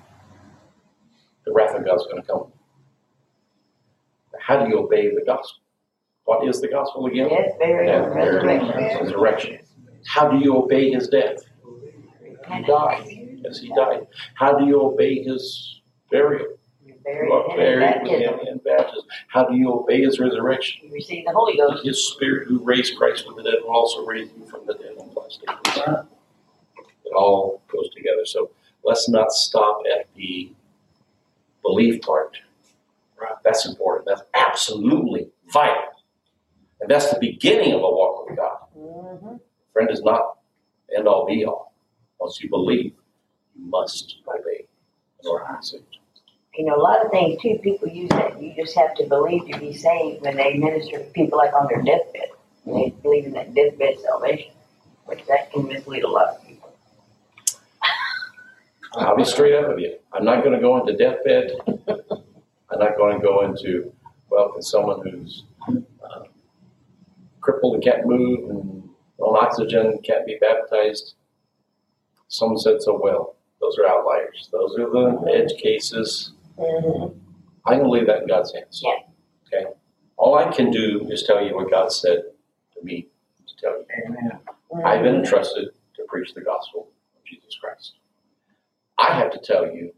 The 1.46 1.52
wrath 1.54 1.76
of 1.76 1.86
God's 1.86 2.06
going 2.06 2.22
to 2.22 2.28
come. 2.28 2.52
How 4.40 4.64
do 4.64 4.70
you 4.70 4.80
obey 4.80 5.10
the 5.14 5.24
gospel? 5.26 5.62
What 6.26 6.48
is 6.48 6.62
the 6.62 6.68
gospel 6.68 7.08
again? 7.08 7.30
Death, 7.30 7.58
burial, 7.60 8.10
resurrection. 8.10 9.04
Resurrection. 9.04 9.60
How 10.06 10.30
do 10.30 10.38
you 10.38 10.56
obey 10.56 10.92
his 10.92 11.08
death? 11.08 11.38
He 12.54 12.64
died. 12.64 13.06
Yes, 13.44 13.60
he 13.60 13.70
died. 13.76 14.08
How 14.36 14.58
do 14.58 14.66
you 14.66 14.82
obey 14.82 15.24
his 15.24 15.81
burial? 16.12 16.58
You're 16.86 16.96
You 16.96 17.02
buried 17.04 17.32
are 17.32 17.56
buried 17.56 18.02
with 18.04 18.12
him 18.22 18.40
in 18.48 18.58
baptism. 18.60 19.06
How 19.28 19.46
do 19.46 19.56
you 19.56 19.72
obey 19.72 20.02
his 20.02 20.20
resurrection? 20.20 20.88
You 20.88 20.94
receive 20.94 21.26
the 21.26 21.32
Holy 21.32 21.58
Ghost. 21.58 21.86
His 21.86 22.08
spirit 22.12 22.48
who 22.48 22.60
raised 22.64 22.98
Christ 22.98 23.26
from 23.26 23.36
the 23.36 23.44
dead 23.44 23.56
will 23.64 23.72
also 23.72 24.06
raise 24.06 24.30
you 24.38 24.46
from 24.46 24.66
the 24.66 24.74
dead 24.74 24.94
on 25.00 25.10
the 25.14 25.20
last 25.20 25.42
day. 25.42 25.94
It 27.06 27.14
all 27.16 27.62
goes 27.72 27.90
together. 27.96 28.26
So 28.26 28.52
let's 28.84 29.10
not 29.10 29.32
stop 29.32 29.82
at 29.98 30.14
the 30.16 30.52
belief 31.64 32.02
part. 32.02 32.38
Right. 33.20 33.34
That's 33.44 33.68
important. 33.68 34.08
That's 34.08 34.24
absolutely 34.34 35.30
vital. 35.52 35.84
And 36.80 36.90
that's 36.90 37.12
the 37.14 37.20
beginning 37.20 37.74
of 37.74 37.82
a 37.82 37.90
walk 37.90 38.28
with 38.28 38.38
God. 38.38 38.58
Mhm. 38.76 39.40
Friend 39.74 39.92
is 39.92 40.02
not 40.02 40.40
end 40.96 41.08
all 41.08 41.26
be 41.26 41.46
all. 41.46 41.74
Once 42.20 42.42
you 42.42 42.50
believe, 42.50 42.94
you 43.56 43.66
must 43.66 44.18
obey 44.28 44.66
in 45.24 45.30
order 45.30 45.46
to 45.46 45.54
be 45.58 45.64
saved. 45.64 45.98
You 46.56 46.66
know, 46.66 46.76
a 46.76 46.82
lot 46.82 47.04
of 47.06 47.12
things 47.12 47.42
too, 47.42 47.58
people 47.64 47.88
use 47.88 48.10
that 48.10 48.42
you 48.42 48.54
just 48.56 48.76
have 48.76 48.94
to 48.96 49.06
believe 49.06 49.50
to 49.52 49.60
be 49.60 49.74
saved 49.74 50.22
when 50.22 50.36
they 50.36 50.56
minister 50.56 50.98
to 51.00 51.06
people 51.12 51.38
like 51.38 51.54
on 51.54 51.68
their 51.68 51.82
deathbed. 51.82 52.30
They 52.66 52.94
believe 53.02 53.26
in 53.26 53.32
that 53.34 53.56
deathbed 53.56 54.00
salvation, 54.02 54.52
which 55.06 55.26
that 55.28 55.52
can 55.52 55.68
mislead 55.68 56.04
a 56.04 56.10
lot 56.10 56.28
of 56.28 56.46
people. 56.46 56.74
I'll 58.94 59.16
be 59.16 59.24
straight 59.24 59.56
up 59.56 59.70
with 59.70 59.80
you. 59.80 59.98
I'm 60.12 60.26
not 60.26 60.44
going 60.44 60.54
to 60.54 60.60
go 60.60 60.78
into 60.78 60.98
deathbed. 60.98 61.54
I'm 61.68 62.80
not 62.80 62.98
going 62.98 63.20
to 63.20 63.26
go 63.26 63.46
into, 63.46 63.94
well, 64.30 64.50
can 64.50 64.62
someone 64.62 65.02
who's 65.10 65.44
uh, 65.70 66.24
crippled 67.40 67.76
and 67.76 67.84
can't 67.84 68.06
move 68.06 68.50
and 68.50 68.90
on 69.20 69.42
oxygen 69.42 70.00
can't 70.04 70.26
be 70.26 70.38
baptized? 70.42 71.14
Someone 72.28 72.58
said 72.58 72.82
so 72.82 73.00
well. 73.02 73.36
Those 73.62 73.78
are 73.78 73.88
outliers. 73.88 74.50
Those 74.52 74.78
are 74.78 74.90
the 74.90 75.32
edge 75.34 75.58
cases. 75.62 76.32
Mhm. 76.62 77.20
I'm 77.66 77.74
going 77.80 77.84
to 77.84 77.90
leave 77.90 78.08
that 78.08 78.22
in 78.24 78.28
God's 78.28 78.54
hands. 78.54 78.82
Yeah. 78.84 78.92
Okay. 79.48 79.72
All 80.18 80.36
I 80.36 80.52
can 80.52 80.72
do 80.72 81.08
is 81.10 81.24
tell 81.24 81.44
you 81.44 81.56
what 81.56 81.70
God 81.72 81.92
said 81.92 82.20
to 82.76 82.84
me 82.84 83.08
to 83.48 83.56
tell 83.58 83.72
you. 83.80 83.86
Amen. 84.06 84.40
I've 84.86 85.04
been 85.04 85.16
entrusted 85.16 85.70
to 85.96 86.04
preach 86.08 86.34
the 86.34 86.42
gospel 86.42 86.90
of 87.18 87.24
Jesus 87.26 87.58
Christ. 87.62 87.94
I 88.98 89.14
have 89.14 89.32
to 89.32 89.40
tell 89.40 89.66
you 89.66 89.94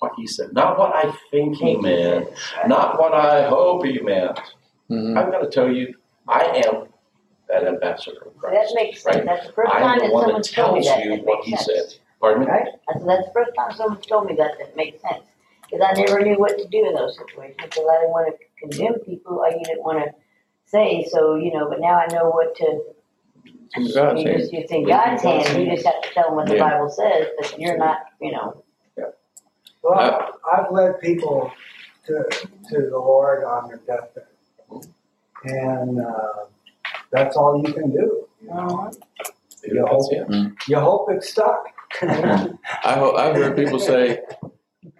what 0.00 0.12
he 0.16 0.26
said, 0.26 0.52
not 0.52 0.78
what 0.78 0.94
I 0.94 1.12
think 1.30 1.56
he 1.56 1.76
meant, 1.76 2.28
not 2.66 2.98
what 3.00 3.14
I 3.14 3.48
hope 3.48 3.84
he 3.84 3.98
meant. 4.00 4.38
Mhm. 4.90 5.16
I'm 5.18 5.30
going 5.30 5.44
to 5.44 5.50
tell 5.50 5.70
you, 5.70 5.94
I 6.28 6.44
am 6.66 6.88
that 7.48 7.64
ambassador 7.66 8.18
of 8.26 8.32
So 8.34 8.40
that 8.42 8.50
Christ. 8.50 8.74
makes 8.74 9.02
sense. 9.02 9.16
Right? 9.16 9.24
That's 9.26 9.46
the 9.46 9.52
first 9.52 9.72
I'm 9.74 9.80
time 9.82 9.98
the 9.98 10.04
that 10.06 10.12
one 10.12 10.24
someone's 10.24 10.50
that 10.50 10.56
told 10.56 10.74
me 10.78 10.82
tells 10.84 10.96
that. 10.96 11.04
you 11.04 11.16
that 11.16 11.24
what 11.24 11.38
makes 11.46 11.48
he 11.48 11.56
said. 11.56 11.94
Pardon 12.20 12.40
me? 12.44 12.50
Right? 12.50 12.68
That's 12.88 13.04
the 13.26 13.30
first 13.34 13.50
time 13.56 13.72
someone's 13.74 14.06
told 14.06 14.26
me 14.26 14.34
that, 14.36 14.58
that 14.58 14.76
makes 14.76 15.00
sense. 15.02 15.24
Because 15.70 15.86
I 15.88 16.00
never 16.00 16.20
knew 16.20 16.36
what 16.38 16.58
to 16.58 16.68
do 16.68 16.86
in 16.86 16.94
those 16.94 17.16
situations, 17.18 17.56
because 17.62 17.86
I 17.90 17.98
didn't 18.00 18.10
want 18.12 18.28
to 18.34 18.46
condemn 18.60 19.00
people, 19.00 19.38
or 19.38 19.48
you 19.50 19.64
didn't 19.64 19.84
want 19.84 20.04
to 20.04 20.12
say, 20.66 21.06
so, 21.10 21.36
you 21.36 21.52
know, 21.52 21.68
but 21.68 21.80
now 21.80 21.98
I 22.00 22.06
know 22.12 22.30
what 22.30 22.56
to, 22.56 22.82
In 23.76 23.92
God's 23.94 24.22
you 24.22 24.28
hands. 24.30 24.42
just, 24.42 24.54
it's 24.54 24.72
in 24.72 24.86
God's 24.88 25.22
hands, 25.22 25.50
you 25.56 25.66
just 25.70 25.86
have 25.86 26.02
to 26.02 26.10
tell 26.14 26.26
them 26.28 26.36
what 26.36 26.48
the 26.48 26.56
Yeah. 26.56 26.70
Bible 26.70 26.90
says, 26.90 27.28
but 27.38 27.58
you're 27.58 27.78
not, 27.78 27.98
you 28.20 28.32
know. 28.32 28.64
Well, 29.82 30.30
I've 30.52 30.72
led 30.72 31.00
people 31.00 31.52
to, 32.06 32.24
to 32.70 32.82
the 32.90 32.98
Lord 32.98 33.44
on 33.44 33.68
their 33.68 33.78
deathbed. 33.86 34.24
And, 35.44 36.00
uh, 36.00 36.46
that's 37.12 37.36
all 37.36 37.62
you 37.66 37.72
can 37.72 37.90
do. 37.92 38.28
Yeah, 38.42 39.82
that's 39.90 40.08
it. 40.12 40.52
You 40.68 40.78
hope 40.80 41.08
it's 41.10 41.30
stuck. 41.30 41.64
I 42.02 42.94
hope, 42.94 43.16
I've 43.16 43.36
heard 43.36 43.56
people 43.56 43.78
say 43.78 44.20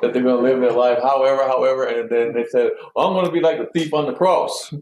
that 0.01 0.13
they're 0.13 0.23
going 0.23 0.37
to 0.37 0.43
live 0.43 0.61
their 0.61 0.73
life 0.73 0.99
however, 1.03 1.43
however, 1.45 1.85
and 1.85 2.11
then 2.11 2.33
they 2.33 2.47
said, 2.47 2.71
well, 2.95 3.09
I'm 3.09 3.15
going 3.15 3.27
to 3.27 3.33
be 3.33 3.41
like 3.41 3.59
the 3.59 3.67
thief 3.79 3.93
on 3.93 4.07
the 4.07 4.15
cross. 4.15 4.73